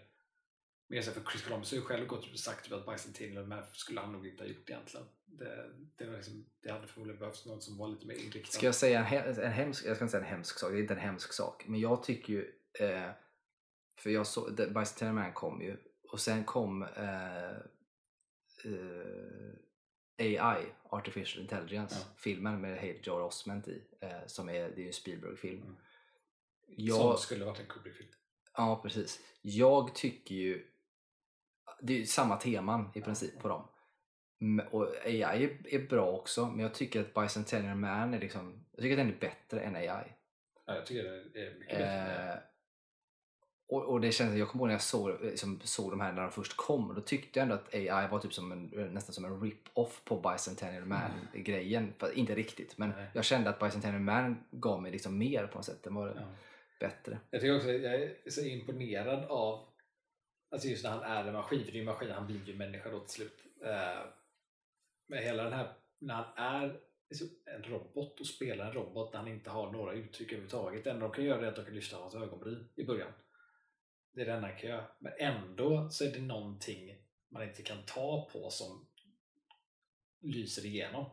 [0.89, 3.63] mer så för Chris Columbus har ju själv gått och sagt typ att Bicentennial men
[3.73, 5.05] skulle han nog inte ha gjort egentligen.
[5.26, 8.51] Det, det, var liksom, det hade förmodligen behövts någon som var lite mer inriktad.
[8.51, 10.78] Ska jag säga en, he- en hemsk, jag ska inte säga en hemsk sak, det
[10.78, 11.67] är inte en hemsk sak.
[11.67, 13.09] Men jag tycker ju, eh,
[13.99, 15.78] för jag såg, Bicentennial Man kom ju
[16.11, 17.49] och sen kom eh,
[18.65, 19.53] eh,
[20.18, 22.13] AI, Artificial Intelligence, Ja.
[22.18, 25.61] filmen med Haley Joel Osment i, eh, som är, det är en Spielberg-film.
[25.61, 25.76] Mm.
[26.68, 28.09] Jag, Som skulle varit en Kubrick-film.
[28.57, 29.20] Ja, precis.
[29.41, 30.68] Jag tycker ju...
[31.82, 33.68] Det är ju samma teman i princip på dem.
[34.72, 38.66] Och AI är, är bra också, men jag tycker att Bicentennial Man är liksom...
[38.72, 39.88] Jag tycker att den är bättre än AI.
[40.66, 42.34] Ja, jag tycker det är mycket bättre.
[42.34, 42.39] Eh,
[43.68, 46.22] och, och det känns, jag kommer ihåg när jag såg, liksom, såg de här när
[46.22, 49.26] de först kom, då tyckte jag ändå att AI var typ som en, nästan som
[49.26, 51.93] en rip-off på Bicentennial Man-grejen.
[51.99, 53.07] För Inte riktigt, men Nej.
[53.13, 55.84] jag kände att Bicentennial Man gav mig liksom mer på något sätt.
[55.84, 56.22] Den var Ja.
[56.80, 57.20] bättre.
[57.30, 59.68] Jag tycker också jag är så imponerad av
[60.51, 62.45] alltså just när han är en maskin, för det är ju en maskin, han blir
[62.47, 63.39] ju människa då till slut.
[63.66, 64.05] Eh,
[65.09, 69.20] Men hela den här, när han är liksom en robot och spelar en robot när
[69.20, 70.84] han inte har några uttryck överhuvudtaget.
[70.84, 73.11] Det enda de kan göra är att de kan lyfta hans ögonbryn i början.
[74.16, 74.86] Det är kan göra.
[74.99, 76.95] Men ändå så är det någonting
[77.30, 78.86] man inte kan ta på som
[80.20, 81.05] lyser igenom.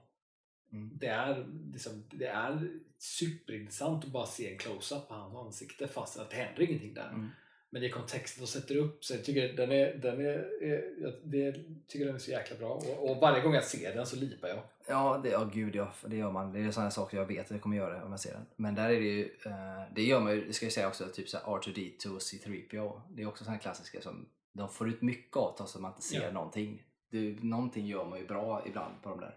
[0.73, 0.99] Mm.
[1.01, 6.19] Det är, liksom, det är superintressant att bara se en close-up på hans ansikte fast
[6.19, 7.09] att det händer ingenting där.
[7.09, 7.29] Mm.
[7.75, 11.13] Men i kontexten de sätter upp så jag tycker den är, den är, är jag
[11.23, 11.53] det,
[11.89, 14.49] tycker den är så jäkla bra och, och varje gång jag ser den så lipar
[14.49, 14.59] jag.
[14.89, 16.53] Ja, det, ja gud ja, det gör man.
[16.53, 18.47] Det är sådana saker jag vet att jag kommer göra om jag ser den.
[18.57, 21.05] Men där är det ju, eh, det gör man ju, det ska jag säga också,
[21.09, 23.01] typ så här R2D2 och C3PO.
[23.11, 26.03] Det är också sådana klassiska som de får ut mycket av trots att man inte
[26.03, 26.31] ser Ja.
[26.31, 26.83] någonting.
[27.11, 29.37] Det, någonting gör man ju bra ibland på de där.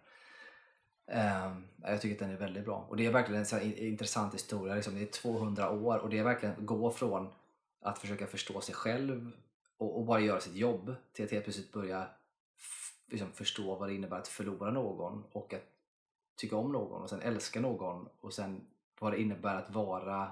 [1.12, 1.56] Eh,
[1.92, 2.86] jag tycker att den är väldigt bra.
[2.90, 4.76] Och det är verkligen en sån intressant historia.
[4.76, 7.28] Liksom, det är 200 år och det är verkligen gå från
[7.86, 9.32] att försöka förstå sig själv
[9.78, 12.08] och, och bara göra sitt jobb till att helt plötsligt börja
[13.12, 15.64] liksom förstå vad det innebär att förlora någon och att
[16.38, 18.62] tycka om någon och sen älska någon och sen
[19.00, 20.32] vad det innebär att vara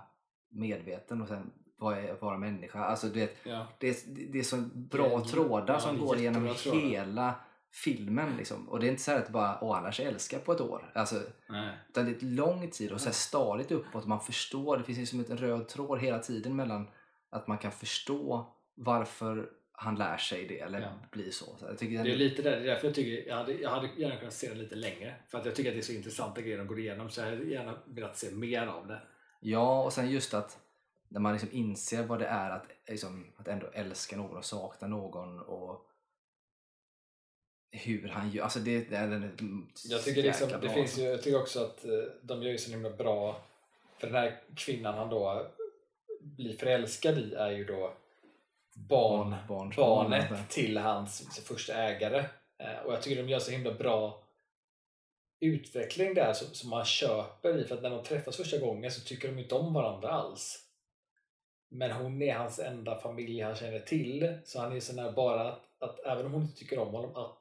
[0.49, 2.79] medveten och sen vad är att vara människa.
[2.83, 3.67] Alltså du vet, Ja.
[3.79, 3.95] det, är,
[4.31, 7.35] det är så Det bra är- trådar ja, som det går genom hela
[7.71, 8.37] filmen.
[8.37, 8.69] Liksom.
[8.69, 10.61] Och det är inte så här att bara, åh han lär sig älska på ett
[10.61, 10.91] år.
[10.95, 11.77] Alltså, Nej.
[11.89, 14.05] utan det är ett lång tid och så här stadigt uppåt.
[14.05, 16.87] Man förstår, det finns liksom en röd tråd hela tiden mellan
[17.33, 20.89] att man kan förstå varför han lär sig det eller Ja.
[21.11, 21.45] blir så.
[21.45, 23.53] så jag tycker den, Det är lite där, det är därför jag tycker jag hade,
[23.53, 25.15] jag hade gärna kunnat se den lite längre.
[25.29, 27.25] För att jag tycker att det är så intressanta grejer de går igenom så jag
[27.25, 29.01] hade gärna velat se mer av det.
[29.39, 30.59] Ja, och sen just att
[31.07, 34.87] när man liksom inser vad det är att, liksom, att ändå älska någon och sakna
[34.87, 35.89] någon och
[37.71, 38.43] hur han gör.
[38.43, 41.63] Alltså det, det är en Jag tycker, liksom, det bra, finns ju, jag tycker också
[41.63, 43.41] att eh, de gör ju så himla bra
[43.97, 45.47] för den här kvinnan han då
[46.23, 47.93] blir förälskad i är ju då
[48.75, 50.39] barn, Barn- barnet barn.
[50.49, 52.25] till hans första ägare.
[52.59, 54.23] Eh, Och jag tycker de gör så himla bra
[55.39, 59.01] utveckling där som, som man köper i för att när de träffas första gången så
[59.01, 60.59] tycker de inte om varandra alls.
[61.69, 65.51] Men hon är hans enda familj han känner till så han är sån här bara
[65.51, 67.37] att, att även om hon inte tycker om honom att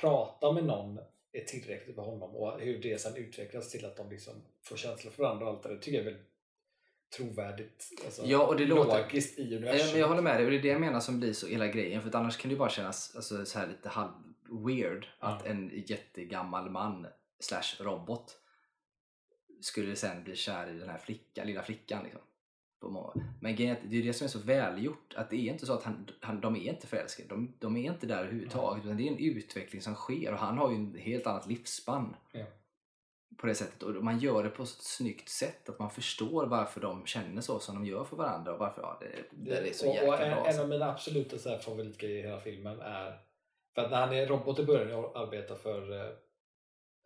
[0.00, 0.98] prata med någon
[1.32, 5.12] är tillräckligt för honom och hur det sen utvecklas till att de liksom får känslor
[5.12, 6.31] för varandra och allt det där, tycker jag är väldigt
[7.16, 8.02] trovärdigt.
[8.04, 9.90] Alltså, Ja, och det låter- logiskt i Ja, universum.
[9.90, 11.66] men jag håller med dig och det är det jag menar som blir så hela
[11.66, 14.10] grejen för annars kan det ju bara kännas alltså, så här lite halv
[14.66, 17.06] weird att en jättegammal man
[17.40, 18.38] slash robot
[19.60, 22.04] skulle sen bli kär i den här flickan, lilla flickan.
[22.04, 22.20] Liksom.
[23.40, 25.66] Men grejen är att det är det som är så välgjort att det är inte
[25.66, 27.28] så att han, han, de är inte förälskade.
[27.28, 30.58] De, de är inte där överhuvudtaget utan det är en utveckling som sker och han
[30.58, 32.16] har ju en helt annat livsspann.
[32.32, 32.44] Ja.
[33.36, 36.80] På det sättet och man gör det på ett snyggt sätt att man förstår varför
[36.80, 39.88] de känner så som de gör för varandra och varför ja, det, det är så
[39.88, 40.40] och, jäkla och en, bra.
[40.40, 40.62] en alltså.
[40.62, 43.18] av mina absoluta så här favoritgrejer i hela filmen är
[43.74, 46.06] för att när han är robot i början och arbetar för eh,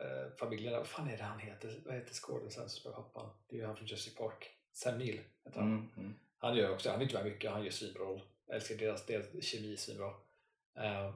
[0.07, 1.83] eh, familjen, vad fan är det han heter?
[1.85, 3.31] Vad heter skådespelaren som spelar pappan?
[3.49, 4.51] Det är ju han från Jurassic Park.
[4.73, 5.69] Sam Neill heter han.
[5.69, 6.15] Mm, mm.
[6.39, 8.21] Han gör också, han är inte med mycket, han gör svinbra
[8.53, 10.09] älskar deras, deras kemi svinbra.
[10.09, 11.15] Uh,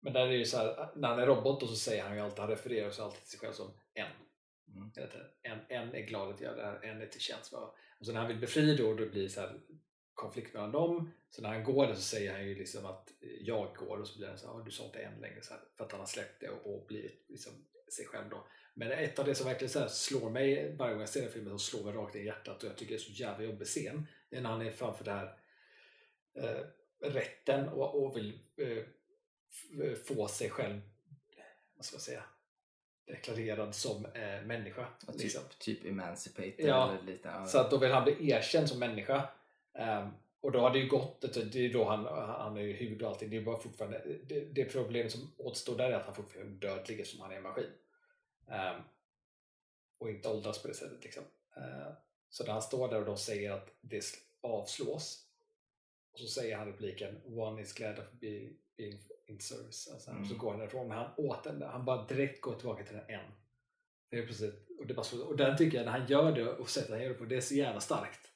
[0.00, 2.16] men där är det ju så här, när han är robot då så säger han
[2.16, 4.06] ju alltid, han refererar också alltid till sig själv som en.
[4.76, 4.90] Mm.
[5.42, 7.52] En, en är glad att göra det här, en är till tjänst.
[7.52, 9.60] Och så när han vill bli fri då, då blir det så här
[10.14, 11.12] konflikt mellan dem.
[11.30, 14.18] Så när han går där så säger han ju liksom att jag går och så
[14.18, 16.06] blir han så här, du sa inte en längre så här, för att han har
[16.06, 17.52] släppt det och, och blivit liksom
[17.88, 18.46] sig själv då.
[18.74, 21.32] Men ett av det som verkligen så här slår mig varje gång jag ser den
[21.32, 23.66] filmen, som slår mig rakt i hjärtat och jag tycker det är så jävla jobbig
[23.66, 25.38] scen, det är när han är framför det här
[26.34, 26.64] eh,
[27.00, 30.80] rätten och, och vill eh, eh få sig själv,
[31.76, 32.24] vad ska jag säga,
[33.06, 34.86] deklarerad som eh, människa.
[35.06, 35.42] Ja, Typ, liksom.
[35.58, 37.28] typ Emancipate Ja, eller lite.
[37.28, 37.46] ja.
[37.46, 39.28] Så att då vill han bli erkänd som människa.
[39.74, 40.08] Ehm,
[40.40, 41.20] och då har det ju gått,
[41.52, 44.40] det är då han, han är ju hud och allting, det är bara fortfarande, det,
[44.40, 47.42] det problemet som återstår där är att han fortfarande är odödlig eftersom han är en
[47.42, 47.70] maskin.
[48.48, 48.80] Ehm,
[49.98, 51.22] och inte åldras på det sättet liksom.
[51.56, 51.92] Ehm,
[52.30, 55.25] så när han står där och de säger att det sl- avslås,
[56.22, 59.88] och så säger han repliken One is glad of being, being in service.
[59.92, 60.24] Alltså, Mm.
[60.24, 61.66] Så går han därifrån, men han åt den där.
[61.68, 63.32] Han bara direkt går tillbaka till den en.
[64.10, 66.52] Det är precis, och, det bara så, och den tycker jag, när han gör det
[66.52, 68.32] och sätter han gör det på, det är så jävla starkt.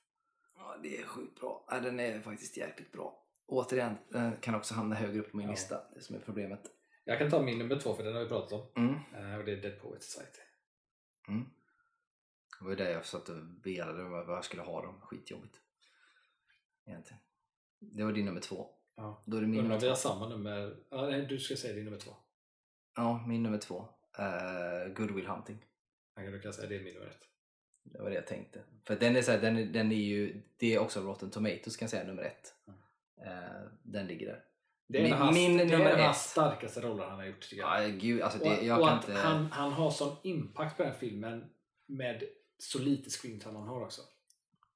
[0.57, 1.64] Ja, det är sjukt bra.
[1.70, 3.26] Ja, den är faktiskt jäkligt bra.
[3.47, 5.51] Återigen, den kan också hamna högre upp på min Ja.
[5.53, 5.81] lista.
[5.95, 6.61] Det som är problemet.
[7.05, 8.66] Jag kan ta min nummer två för den har vi pratat om.
[8.76, 8.95] Mm.
[9.33, 10.41] Eh, och det är Dead Poets Society.
[12.59, 15.01] Det var ju där jag satt och velade om vad jag skulle ha dem.
[15.01, 15.55] Skitjobbigt.
[16.87, 17.20] Egentligen.
[17.81, 18.66] Det var din nummer två.
[18.97, 19.22] Ja.
[19.26, 20.76] Då är det min Undrar nummer om vi har samma nummer.
[20.91, 22.11] Ja, nej, du ska säga din nummer två.
[22.97, 23.78] Ja, min nummer två.
[24.18, 25.64] Uh, Good Will Hunting.
[26.14, 27.22] Jag kan- Du kan säga det är min nummer ett.
[27.85, 28.61] Det var det jag tänkte.
[28.87, 31.76] För den är, så här, den, är- den är ju, det är också Rotten Tomatoes
[31.76, 32.55] kan jag säga, nummer ett.
[33.26, 34.45] Eh, den ligger där.
[34.89, 36.05] Det är Min- en av hans, min det är nummer en av ett.
[36.05, 37.85] hans starkaste roller han har gjort tycker jag.
[37.85, 39.20] Ja, gud, alltså det, och jag och kan att inte...
[39.20, 41.51] han, han har sån impact på den filmen
[41.87, 42.22] med
[42.59, 44.03] så lite screentime han har också.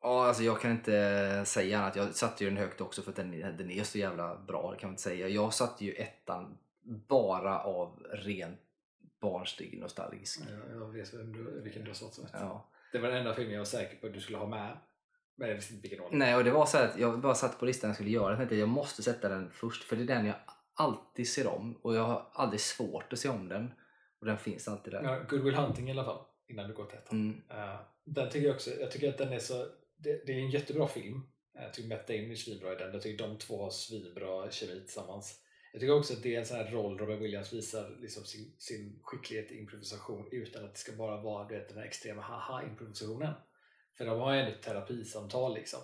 [0.04, 1.96] Ja, alltså jag kan inte säga annat.
[1.96, 4.70] Jag satte ju den högt också för att den, den är så jävla bra.
[4.72, 5.28] Det kan man inte säga.
[5.28, 6.58] Jag satte ju ettan
[7.08, 8.56] bara av ren
[9.20, 10.40] barnslig nostalgisk.
[10.50, 12.26] Jag, jag vet vem du, vilken du har satt som.
[12.32, 12.70] Ja.
[12.92, 14.76] Det var den enda filmen jag var säker på att du skulle ha med.
[15.36, 16.16] Men jag visste inte vilken roll.
[16.16, 18.30] Nej, och det var så att jag bara satt på listan jag skulle göra.
[18.30, 20.36] Jag tänkte jag måste sätta den först för det är den jag
[20.74, 23.70] alltid ser om och jag har aldrig svårt att se om den.
[24.20, 25.02] Och den finns alltid där.
[25.02, 26.24] Ja, Good Will Hunting i alla fall.
[26.48, 27.20] Innan du går till ettan.
[27.20, 27.42] Mm.
[27.50, 29.66] Eh, den tycker jag också, jag tycker att den är så,
[29.96, 31.20] det, det är en jättebra film.
[31.54, 32.92] Jag tycker Matt Damon är svinbra i den.
[32.92, 35.40] Jag tycker de två har svinbra kemi tillsammans.
[35.72, 38.54] Jag tycker också att det är en sån här roll Robin Williams visar liksom sin,
[38.58, 42.22] sin skicklighet i improvisation utan att det ska bara vara du vet, den här extrema
[42.22, 43.34] haha-improvisationen.
[43.98, 45.80] För de har ju ett terapisamtal liksom.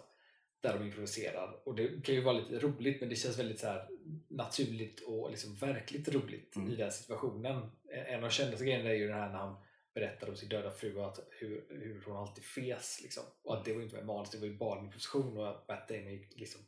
[0.61, 1.61] Där de improviserar.
[1.65, 3.89] Och det kan ju vara lite roligt men det känns väldigt så här
[4.29, 6.73] naturligt och liksom verkligt roligt Mm.
[6.73, 7.71] i den situationen.
[8.09, 9.57] En av de kändaste grejerna är ju det här när han
[9.95, 13.01] berättar om sin döda fru och att hur, hur hon alltid fes.
[13.03, 13.23] Liksom.
[13.43, 15.69] Och att det var inte med manus, det var ju bara en improvisation och att
[15.69, 16.61] Matt Damon liksom,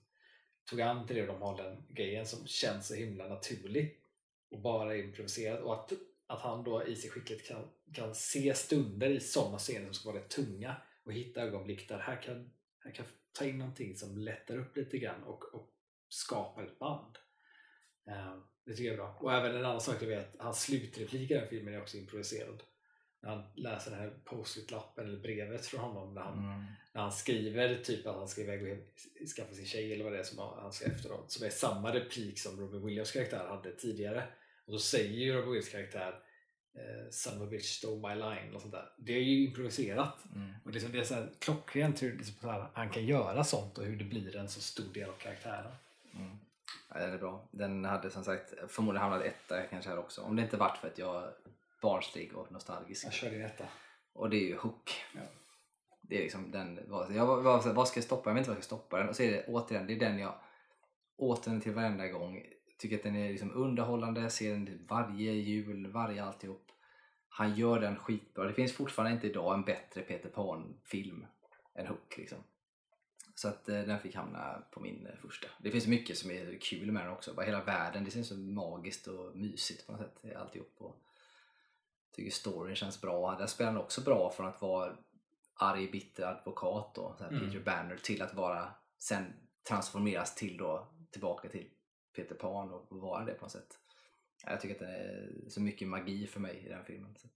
[0.70, 4.00] tog an till det och de har den grejen som känns så himla naturlig
[4.50, 5.60] och bara är improviserad.
[5.60, 5.92] Och att,
[6.26, 10.12] att han då i sin skicklighet kan, kan se stunder i sådana scener som ska
[10.12, 14.18] vara rätt tunga och hitta ögonblick där här kan, här kan ta in någonting som
[14.18, 15.70] lättar upp lite grann och, och
[16.08, 17.18] skapar ett band.
[18.06, 19.18] Um, det tycker jag är bra.
[19.20, 22.62] Och även en annan sak jag vet, hans slutreplik i den filmen är också improviserad.
[23.22, 26.64] När han läser den här post-it-lappen eller brevet från honom när han, Mm.
[26.92, 30.12] när han skriver typ att han ska iväg och hem- skaffa sin tjej eller vad
[30.12, 31.30] det är som han ska efteråt.
[31.32, 34.24] Som är samma replik som Robin Williams karaktär hade tidigare.
[34.64, 36.14] Och då säger ju Robin Williams karaktär
[36.74, 38.92] eh, Son of a bitch stole my line och sånt där.
[38.96, 40.18] Det är ju improviserat.
[40.34, 40.52] Mm.
[40.64, 43.84] Och liksom det är så här klockrent hur liksom här, han kan göra sånt och
[43.84, 45.72] hur det blir en så stor del av karaktären.
[46.14, 46.38] Mm.
[46.88, 47.48] Ja, den är bra.
[47.50, 50.22] Den hade som sagt förmodligen hamnat etta kanske här också.
[50.22, 51.32] Om det inte varit för att jag
[51.82, 53.04] barnslig och nostalgisk.
[53.06, 53.64] Jag kör din etta.
[54.12, 54.90] Och det är ju Hook.
[55.14, 55.20] Ja.
[56.02, 58.30] Det är liksom den, vad- jag var, var, så här, vad ska jag stoppa?
[58.30, 59.08] Jag vet inte vad jag ska stoppa den.
[59.08, 60.34] Och så är det återigen, det är den jag
[61.16, 62.42] återvänder till varenda gång.
[62.78, 66.66] Tycker att den är liksom underhållande, ser den varje jul, varje alltihop.
[67.28, 68.44] Han gör den skitbra.
[68.44, 71.26] Det finns fortfarande inte idag en bättre Peter Pan-film
[71.74, 72.14] än Hook.
[72.18, 72.38] Liksom.
[73.34, 75.48] Så att eh, den fick hamna på min eh, första.
[75.60, 77.34] Det finns mycket som är kul med den också.
[77.34, 80.36] Bara hela världen, det känns så magiskt och mysigt på något sätt.
[80.36, 80.74] Alltihop.
[80.78, 80.96] Och
[82.12, 83.36] tycker storyn känns bra.
[83.38, 84.96] Där spelar han också bra från att vara
[85.54, 87.40] arg, bitter advokat då, Mm.
[87.40, 89.32] Peter Banner till att vara sen
[89.68, 91.70] transformeras till då tillbaka till
[92.16, 93.78] Peter Pan och vara det på något sätt.
[94.46, 97.16] Jag tycker att det är så mycket magi för mig i den filmen.
[97.18, 97.28] Så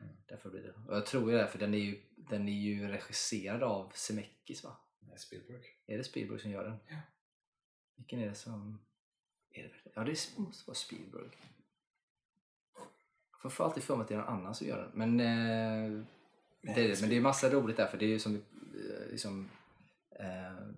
[0.00, 0.16] Mm.
[0.26, 0.74] Därför blir det.
[0.88, 4.64] Och jag tror ju det, för den är ju, den är ju regisserad av Zemeckis
[4.64, 4.76] va?
[5.00, 5.64] Nej, Spielberg.
[5.86, 6.76] Är det Spielberg som gör den?
[6.88, 6.96] Ja.
[7.96, 8.80] Vilken är det som...
[9.50, 11.28] Är det, ja, det måste vara Spielberg.
[13.42, 14.90] Jag får alltid för mig att det är någon annan som gör den.
[14.94, 16.04] Men, eh,
[16.60, 17.00] det.
[17.00, 19.50] Men det är massa roligt där, för det är ju som vi eh, liksom,
[20.10, 20.68] eh,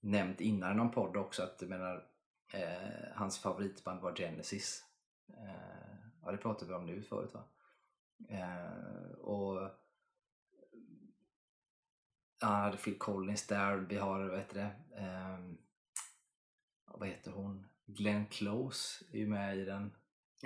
[0.00, 2.04] nämnt innan i någon podd också att jag menar,
[2.52, 4.84] eh, hans favoritband var Genesis.
[5.28, 7.44] Eh, ja, det pratade vi om nu förut va?
[8.28, 9.70] Eh, och
[12.44, 13.76] Ja, han hade Phil Collins där.
[13.76, 14.70] Vi har, vad heter det?
[16.86, 17.66] Ja, vad heter hon?
[17.86, 19.92] Glenn Close är ju med i den.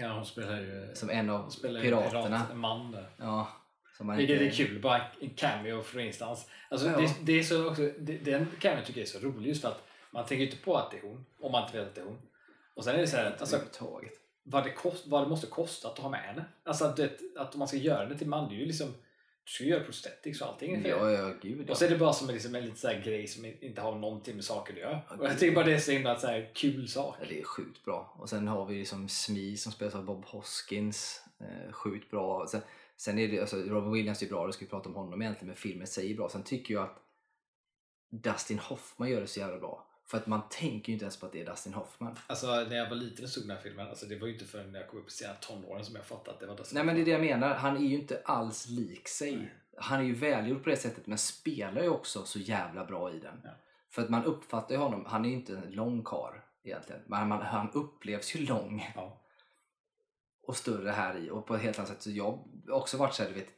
[0.00, 2.22] Ja, hon spelar ju Som en av piraterna.
[2.38, 3.10] Pirat, en man där.
[3.16, 3.48] Ja,
[3.96, 6.50] som Vilket är inte- kul, bara en cameo från ingenstans.
[6.70, 6.96] Alltså, Ja.
[7.00, 9.68] det, det är så också, det, den cameo tycker jag är så rolig just för
[9.68, 12.00] att man tänker inte på att det är hon, om man inte vet att det
[12.00, 12.18] är hon.
[12.74, 13.58] Och sen är det så här, att, alltså,
[14.42, 16.44] vad, det kost, vad det måste kosta att ha med henne.
[16.64, 17.00] Alltså att,
[17.36, 18.94] att om man ska göra det till man, det är ju liksom,
[19.48, 20.82] du ska ju göra prosthetics och allting.
[20.86, 21.72] Ja, ja, gud ja.
[21.72, 23.94] Och så är det bara som en, liksom en liten så grej som inte har
[23.94, 25.00] någonting med saker att göra.
[25.18, 27.16] Och jag tycker bara det är så himla så här kul sak.
[27.20, 28.14] Ja, det är sjukt bra.
[28.18, 31.22] Och sen har vi liksom Smee som spelas av Bob Hoskins.
[31.40, 32.46] Eh, sjukt bra.
[32.48, 32.60] Sen,
[32.96, 35.46] sen är det, alltså, Robin Williams är bra, det ska vi prata om honom egentligen,
[35.46, 36.28] men filmen säger bra.
[36.28, 36.98] Sen tycker jag att
[38.10, 39.87] Dustin Hoffman gör det så jävla bra.
[40.10, 42.18] För att man tänker ju inte ens på att det är Dustin Hoffman.
[42.26, 44.44] Alltså när jag var liten och såg den här filmen, alltså, det var ju inte
[44.44, 46.76] förrän när jag kom upp i sena tonåren som jag fattade att det var Dustin
[46.76, 49.52] Nej men det är det jag menar, han är ju inte alls lik sig.
[49.76, 53.18] Han är ju välgjord på det sättet men spelar ju också så jävla bra i
[53.18, 53.40] den.
[53.44, 53.50] Ja.
[53.90, 56.34] För att man uppfattar ju honom, han är ju inte en lång karl
[56.64, 57.02] egentligen.
[57.06, 59.20] Men man, han upplevs ju lång Ja.
[60.42, 62.02] och större här i och på ett helt annat sätt.
[62.02, 63.48] Så jag har också varit så här, du vet,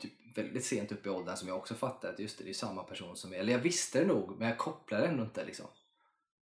[0.00, 2.54] typ väldigt sent upp i åldern som jag också fattade att just det, det är
[2.54, 3.36] samma person som är.
[3.36, 5.66] Eller jag visste det nog men jag kopplade ändå inte liksom.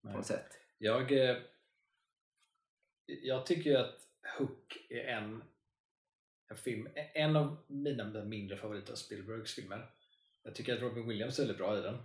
[0.05, 0.47] På något sätt.
[0.77, 1.37] Jag, eh,
[3.05, 3.99] jag tycker ju att
[4.37, 5.43] Hook är en,
[6.49, 9.89] en film, en av mina mindre favoriter av Spielbergs filmer.
[10.43, 11.97] Jag tycker att Robin Williams är väldigt bra i den.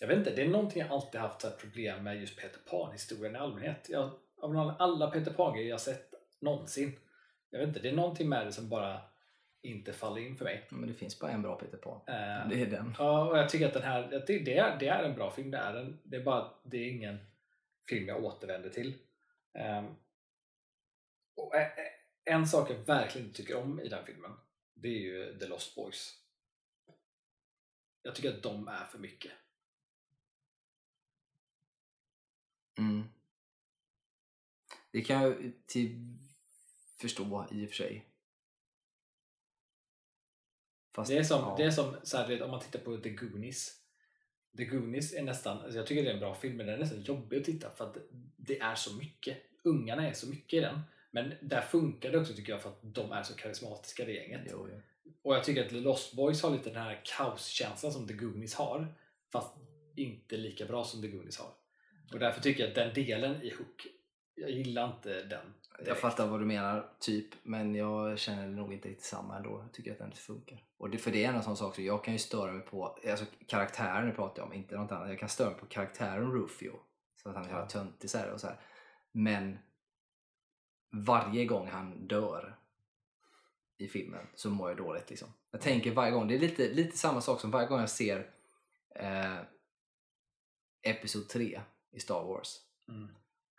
[0.00, 3.34] Jag vet inte, det är någonting jag alltid haft så problem med just Peter Pan-historien
[3.34, 3.86] i allmänhet.
[3.88, 4.10] Jag,
[4.42, 6.98] av alla Peter Pan-grejer jag sett någonsin.
[7.50, 9.00] Jag vet inte, det är någonting med det som bara
[9.62, 10.66] inte faller in för mig.
[10.70, 12.00] Men det finns bara en bra Peter Pan.
[12.06, 12.94] Eh, Det är den.
[12.98, 15.50] Ja, och jag tycker att den här, det, det, är, det är en bra film,
[15.50, 15.98] det är den.
[16.04, 17.18] Det är bara det är ingen
[17.88, 18.98] film jag återvänder till.
[19.54, 19.86] Ehm,
[21.36, 21.92] och ä- ä-
[22.24, 24.32] en sak jag verkligen inte tycker om i den filmen,
[24.74, 26.18] det är ju The Lost Boys.
[28.02, 29.32] Jag tycker att de är för mycket.
[32.78, 33.02] Mm.
[34.90, 36.16] Det kan jag till
[37.00, 38.04] förstå i och för sig.
[40.94, 41.54] Fast, Det är som, ja.
[41.58, 43.78] det är som så här, vet, om man tittar på The Goonies.
[44.56, 46.78] The Goonies är nästan, alltså jag tycker det är en bra film men den är
[46.78, 47.96] nästan jobbig att titta för att
[48.36, 49.38] det är så mycket.
[49.62, 50.80] Ungarna är så mycket i den.
[51.10, 54.40] Men där funkar det också tycker jag för att de är så karismatiska det gänget.
[54.50, 54.80] Jo, jo.
[55.22, 58.54] Och jag tycker att The Lost Boys har lite den här kaoskänslan som The Goonies
[58.54, 58.94] har.
[59.32, 59.54] Fast
[59.96, 61.50] inte lika bra som The Goonies har.
[62.12, 63.86] Och därför tycker jag att den delen i Hook,
[64.34, 65.54] jag gillar inte den.
[65.86, 69.60] Jag fattar vad du menar, typ, men jag känner nog inte riktigt samma ändå.
[69.62, 70.64] Jag tycker att den inte funkar.
[70.78, 72.98] Och det, för det är en sån sak, så jag kan ju störa mig på,
[73.10, 75.08] alltså karaktären nu pratar jag om, inte något annat.
[75.08, 76.72] Jag kan störa mig på karaktären Rufio.
[77.22, 77.66] Så att han är Ja.
[77.68, 78.60] töntig så här och så här.
[79.12, 79.58] Men
[80.92, 82.58] varje gång han dör
[83.78, 85.28] i filmen så mår jag dåligt liksom.
[85.50, 88.30] Jag tänker varje gång, det är lite, lite samma sak som varje gång jag ser
[88.94, 89.36] eh,
[90.82, 91.60] Episod 3
[91.92, 92.60] i Star Wars.
[92.88, 93.08] Mm.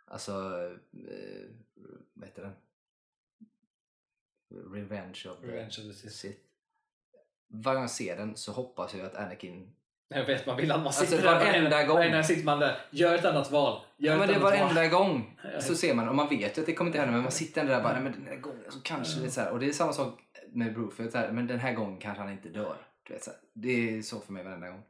[0.06, 0.32] Alltså,
[1.08, 1.48] eh,
[2.14, 2.52] vad heter den?
[4.74, 6.14] Revenge of the Revenge of the Sith.
[6.14, 6.38] Sith.
[7.48, 9.74] Varje gång jag ser den så hoppas jag att Anakin...
[10.08, 11.96] Jag vet, man vill att man Alltså, sitter där varenda gång.
[11.96, 13.82] Varenda sitter man där, gör ett annat val.
[13.96, 14.60] Gör Ja, men det är annat val.
[14.74, 17.22] varenda gång så ser man, och man vet ju att det kommer inte hända men
[17.22, 19.40] man sitter ändå där bara, nej men den här gången så kanske det är så
[19.40, 19.50] här.
[19.52, 20.20] Och det är samma sak
[20.52, 22.76] med Bruford, så här, men den här gången kanske han inte dör.
[23.02, 23.40] Du vet, så här.
[23.52, 24.82] Det är så för mig varenda gång.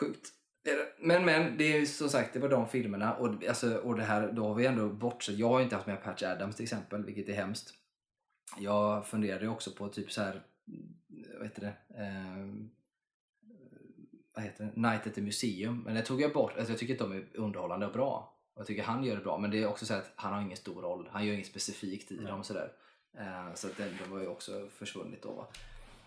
[0.00, 0.28] Sjukt.
[0.62, 0.92] Det det.
[0.98, 4.02] Men men, det är ju som sagt, det var de filmerna och, alltså, och det
[4.02, 5.38] här, då har vi ändå bortsett.
[5.38, 7.74] Jag har inte haft med Patch Adams till exempel, vilket är hemskt.
[8.58, 10.42] Jag funderade också på typ så här,
[11.38, 12.02] vad heter det?
[12.02, 12.70] Ehm,
[14.34, 14.80] vad heter det?
[14.80, 15.82] Night at the Museum.
[15.84, 18.36] Men det tog jag bort, alltså jag tycker att de är underhållande och bra.
[18.54, 20.40] Och jag tycker han gör det bra, men det är också så att han har
[20.42, 21.08] ingen stor roll.
[21.12, 22.26] Han gör inget specifikt i Nej.
[22.26, 22.44] dem.
[22.44, 22.72] Sådär.
[23.18, 25.32] Eh, så att den, de har ju också försvunnit då.
[25.32, 25.46] Va?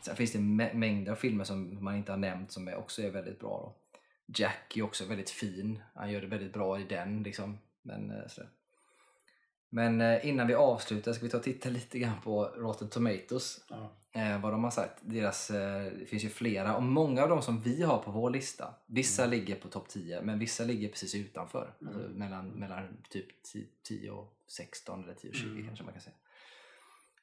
[0.02, 3.02] Sen finns det mä- mängder av filmer som man inte har nämnt som är, också
[3.02, 3.50] är väldigt bra.
[3.50, 3.76] Då.
[4.36, 5.84] Jack är också väldigt fin.
[5.96, 7.24] Han gör det väldigt bra i den.
[7.24, 7.58] Liksom.
[7.82, 8.50] Men, eh, sådär.
[9.70, 13.60] Men eh, innan vi avslutar ska vi ta och titta lite grann på Rotten Tomatoes.
[14.12, 15.00] Eh, vad de har sagt.
[15.02, 18.76] Deras, det finns ju flera och många av dem som vi har på vår lista.
[18.86, 21.74] Vissa ligger på topp 10 men vissa ligger precis utanför.
[21.82, 21.94] Mm.
[21.94, 25.68] Alltså mellan, mellan typ 10 10 och 16 eller 10 och 20 Mm.
[25.68, 26.16] kanske man kan säga.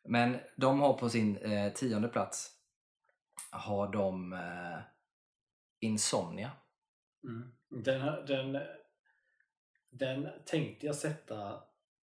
[0.05, 2.51] Men de har på sin eh, tionde plats
[3.51, 4.78] har de eh,
[5.81, 6.51] Insomnia.
[7.24, 7.52] Mm.
[7.84, 8.62] Den, den,
[9.90, 11.62] den tänkte jag sätta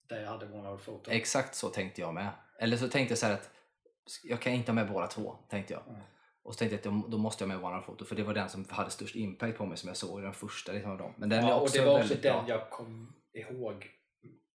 [0.10, 1.11] där jag hade One Photo.
[1.11, 2.30] Exakt så tänkte jag med.
[2.60, 3.49] Eller så tänkte jag så här att
[4.23, 5.88] jag kan inte ha med båda två, tänkte jag.
[5.88, 6.02] Mm.
[6.44, 8.49] Och så tänkte jag att då- måste jag med One Photo för det var den
[8.49, 11.14] som hade störst impact på mig som jag såg, den första liksom av dem.
[11.18, 12.45] Men den ja, är och också det var också den bra.
[12.48, 13.89] jag kom ihåg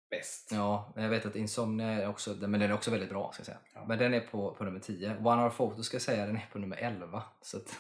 [0.10, 0.52] bäst.
[0.52, 3.44] Ja, men jag vet att Insomnia är också, men den är också väldigt bra ska
[3.44, 3.58] säga.
[3.74, 3.86] Ja.
[3.88, 5.18] Men den är på, på nummer 10.
[5.18, 7.24] One Hour Photo ska jag säga, den är på nummer 11.
[7.42, 7.76] Så att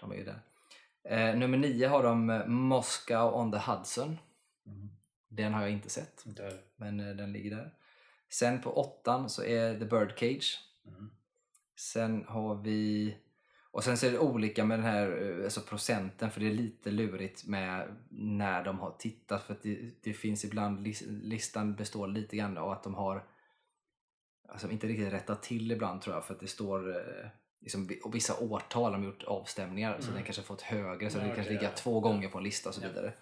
[0.00, 0.40] de är ju där.
[1.04, 4.18] Eh, nummer 9 har de eh, Moscow on the Hudson.
[4.66, 4.88] Mm.
[5.28, 6.60] Den har jag inte sett, Där.
[6.76, 7.74] men eh, den ligger där.
[8.28, 10.58] Sen på åttan så är The Birdcage.
[10.86, 11.10] Mm.
[11.76, 13.16] Sen har vi...
[13.70, 16.54] Och sen så är det olika med den här eh, alltså procenten för det är
[16.54, 22.06] lite lurigt med när de har tittat för det, det finns ibland, lis- listan består
[22.08, 23.24] lite grann av att de har
[24.48, 27.28] alltså inte riktigt rättat till ibland tror jag för att det står eh,
[27.62, 30.14] liksom, och vissa årtal har de gjort avstämningar så Mm.
[30.14, 31.70] den kanske fått högre så Ja, det kanske ligger ja.
[31.76, 33.12] två gånger på en lista och så vidare.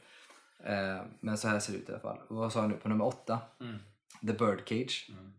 [0.64, 2.20] Eh, men så här ser det ut i alla fall.
[2.28, 3.38] Vad sa jag nu på nummer åtta?
[3.60, 3.78] Mm.
[4.20, 5.10] The Birdcage.
[5.10, 5.32] Mm.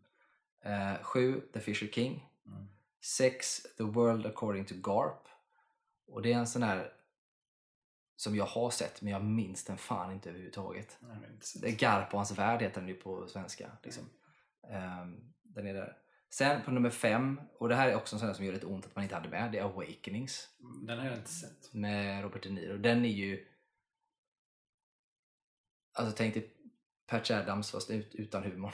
[0.94, 2.28] Eh, sju, The Fisher King.
[2.46, 2.68] Mm.
[3.02, 3.62] 6.
[3.78, 5.28] The World According to Garp.
[6.08, 6.94] Och det är en sån här
[8.16, 10.98] som jag har sett men jag minns den fan inte överhuvudtaget.
[11.34, 11.60] Inte.
[11.62, 13.72] Det är Garp och hans värld heter den ju på svenska.
[13.84, 14.04] Liksom.
[14.70, 15.98] Ehm, den är där.
[16.34, 18.66] Sen på nummer 5, och det här är också en sån här som gör lite
[18.66, 20.50] ont att man inte hade med, det är Awakenings
[20.88, 21.74] Den har jag inte sett.
[21.74, 22.78] med Robert De Niro.
[22.78, 23.48] Den är ju...
[25.94, 26.54] Alltså tänk dig
[27.08, 28.72] Patch Adams fast ut, utan humorn.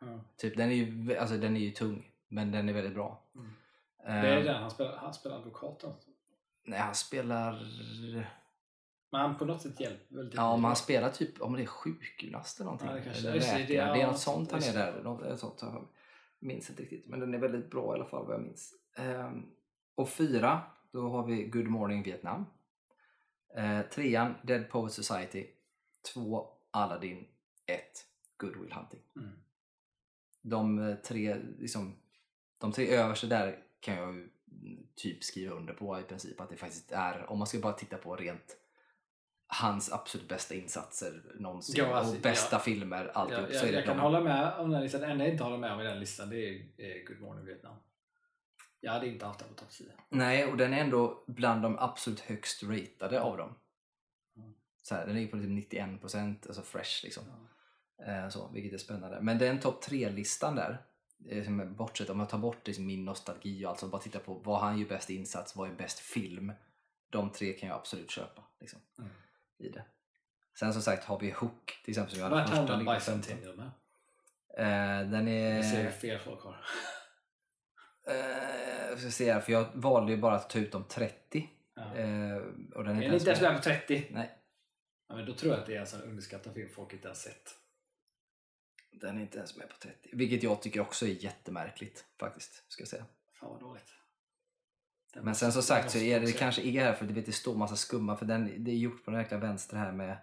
[0.00, 0.20] Ja.
[0.36, 3.22] typ, den, är ju, alltså, den är ju tung men den är väldigt bra.
[3.34, 3.46] Mm.
[4.06, 6.10] Ehm, Det är den han spelar, han spelar advokat alltså.
[6.64, 7.52] Nej, han spelar...
[9.10, 10.32] Men han på något sätt hjälper väl.
[10.36, 12.88] Ja, men han spelar typ om det är sjukgymnast eller någonting.
[12.88, 13.58] Ja, det kanske- eller läkare.
[13.58, 15.02] det- Det, är något sånt han är där.
[15.02, 15.62] Något, sånt,
[16.46, 17.06] minns inte riktigt.
[17.06, 18.74] Men den är väldigt bra i alla fall vad jag minns.
[18.96, 19.42] Ehm,
[19.94, 20.62] och fyra,
[20.92, 22.44] då har vi Good Morning Vietnam.
[23.56, 25.46] Eh, trean, Dead Poet Society.
[26.14, 27.26] Två, Aladdin.
[27.66, 28.06] Ett,
[28.36, 29.00] Good Will Hunting.
[29.16, 29.30] Mm.
[30.42, 31.94] De eh, tre, liksom,
[32.58, 36.50] de tre översta där kan jag ju mm, typ skriva under på i princip att
[36.50, 38.56] det faktiskt är, om man ska bara titta på rent
[39.48, 42.60] hans absolut bästa insatser någonsin Ja, alltså, och bästa ja.
[42.60, 45.00] filmer alltihop Jag, så är jag, det jag kan hålla med om den listan.
[45.00, 47.76] Det enda jag inte håller med om i den listan det är, Good Morning Vietnam.
[48.80, 49.86] Jag hade inte haft den på topp 10.
[50.08, 53.54] Nej, och den är ändå bland de absolut högst ratade av dem.
[54.36, 54.54] Mm.
[54.82, 57.22] Så här, den ligger på typ 91% alltså fresh liksom.
[57.98, 58.04] Ja.
[58.06, 59.20] Eh, så, vilket är spännande.
[59.20, 60.82] Men den topp tre-listan där,
[61.44, 64.34] som är bortsett om jag tar bort liksom min nostalgi och alltså bara titta på
[64.34, 66.52] vad han gör bäst insats, vad är bäst film.
[67.10, 69.10] De tre kan jag absolut köpa liksom, Mm.
[69.58, 69.84] I det.
[70.58, 72.84] Sen som sagt har vi Hook till exempel som jag Vart 15.
[72.84, 73.66] Bicentennial med?
[74.58, 75.90] Eh, den Jag ser är...
[75.90, 76.64] fel folk har.
[78.08, 81.50] Eh, ska se här, för jag valde ju bara att ta ut de 30.
[81.74, 81.96] Ja.
[81.96, 82.36] Eh,
[82.74, 84.08] och den är är inte ens med på 30?
[84.10, 84.38] Nej,
[85.08, 87.14] Ja, men då tror jag att det är en sån underskattad film folk inte har
[87.14, 87.54] sett.
[88.92, 90.10] den är inte ens med på 30.
[90.12, 92.72] Vilket jag tycker också är jättemärkligt faktiskt.
[92.72, 93.04] Ska jag säga.
[93.40, 93.92] Fan vad dåligt.
[95.22, 97.32] Men sen som sagt så är det, det kanske är här för du vet, det
[97.32, 100.18] står massa skumma för den, det är gjort på den jäkla vänster här med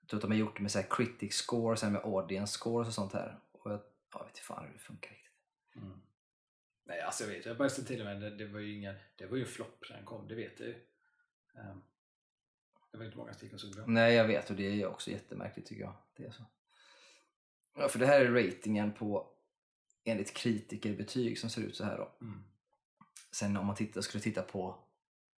[0.00, 2.58] jag tror att de har gjort det med så här critic score sen med audience
[2.58, 3.38] scores och sånt här.
[3.52, 3.80] Och jag,
[4.12, 5.32] jag vet inte fan hur det funkar riktigt.
[5.76, 6.00] Mm.
[6.84, 9.26] Nej, alltså jag vet, jag bara till och med, det, det var ju ingen, det
[9.26, 10.74] var ju en flopp när den kom, det vet jag ju.
[11.54, 11.82] Ehm,
[12.92, 13.88] det var inte många stycken som såg.
[13.88, 15.94] Nej jag vet och det är också jättemärkligt tycker jag.
[16.16, 16.42] Det är så.
[17.74, 19.32] Ja, för det här är ratingen på
[20.04, 22.12] enligt kritikerbetyg som ser ut så här då.
[22.20, 22.44] Mm.
[23.38, 24.78] Sen om man tittar, skulle titta på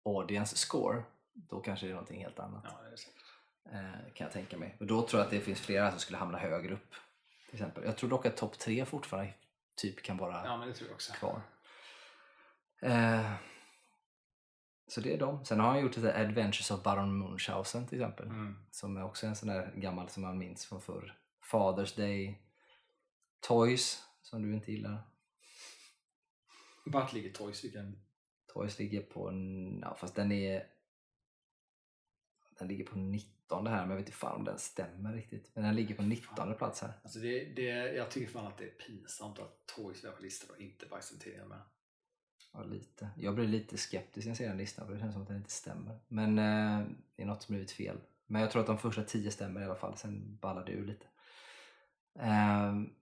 [0.05, 1.03] audience score
[1.33, 2.65] då kanske det är någonting helt annat.
[2.65, 2.81] Ja.
[3.73, 4.77] Eh, kan jag tänka mig.
[4.81, 6.95] Och då tror jag att det finns flera som skulle hamna högre upp.
[7.47, 7.85] Till exempel.
[7.85, 9.33] Jag tror dock att topp tre fortfarande
[9.75, 11.13] typ kan vara Ja, men det tror jag också.
[11.13, 11.43] kvar.
[12.83, 13.33] Eh,
[14.87, 15.45] så det är de.
[15.45, 18.27] Sen har han gjort lite Adventures of Baron Munchausen till exempel.
[18.27, 18.57] Mm.
[18.71, 21.15] Som är också en sån där gammal som man minns från förr.
[21.53, 22.43] Father's Day.
[23.41, 25.10] Toys, som du inte gillar.
[26.85, 27.65] Vart ligger Toys?
[27.65, 27.99] Vilken?
[28.47, 29.33] Toys ligger på.
[29.83, 30.67] Ja, fast den är...
[32.59, 35.51] Den ligger på 19 här, men jag vet inte fan om den stämmer riktigt.
[35.55, 36.93] Men den ligger på 19 plats här.
[37.03, 40.51] Alltså det, det, jag tycker fan att det är pinsamt att Toys är på listan
[40.51, 41.61] och inte Bicentennial med.
[42.53, 43.11] Ja, lite.
[43.17, 45.37] Jag blir lite skeptisk när jag ser den listan för det känns som att den
[45.37, 45.99] inte stämmer.
[46.09, 46.87] Men eh,
[47.17, 48.01] det är något som blivit fel.
[48.27, 50.87] Men jag tror att de första tio stämmer i alla fall, sen ballar det ur
[50.87, 51.07] lite.
[52.19, 52.93] Ehm,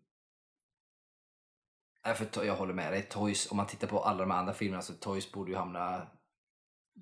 [2.05, 3.03] nej, för jag håller med dig.
[3.03, 6.07] Toys, om man tittar på alla de andra filmerna så Toys borde ju hamna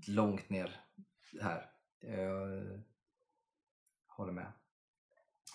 [0.06, 0.80] långt ner
[1.42, 1.70] här.
[2.00, 2.82] Jag
[4.06, 4.52] håller med.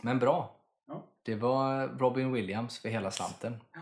[0.01, 0.55] Men bra.
[0.85, 1.07] Ja.
[1.23, 3.63] Det var Robin Williams för hela slanten.
[3.73, 3.81] Ja.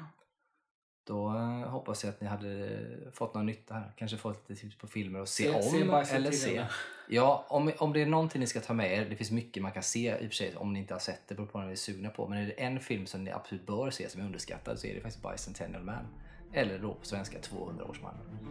[1.09, 2.79] Då eh, hoppas jag att ni hade
[3.13, 3.91] fått någon nytta här.
[3.95, 6.65] Kanske fått lite tips på filmer att se, Se- om se eller se.
[7.07, 9.71] Ja, om, om det är någonting ni ska ta med er, det finns mycket man
[9.71, 11.67] kan se i och för sig om ni inte har sett det, beror på vad
[11.67, 12.27] ni är sugna på.
[12.27, 14.95] Men är det en film som ni absolut bör se som är underskattad så är
[14.95, 16.07] det faktiskt Bicentennial Man.
[16.53, 18.49] Eller då på svenska 200-årsmannen.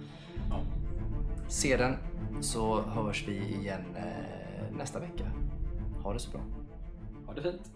[0.51, 0.65] Ja.
[1.49, 1.97] Se den
[2.41, 5.31] så hörs vi igen eh, nästa vecka.
[6.03, 6.41] Ha det så bra.
[7.27, 7.71] Ha det fint.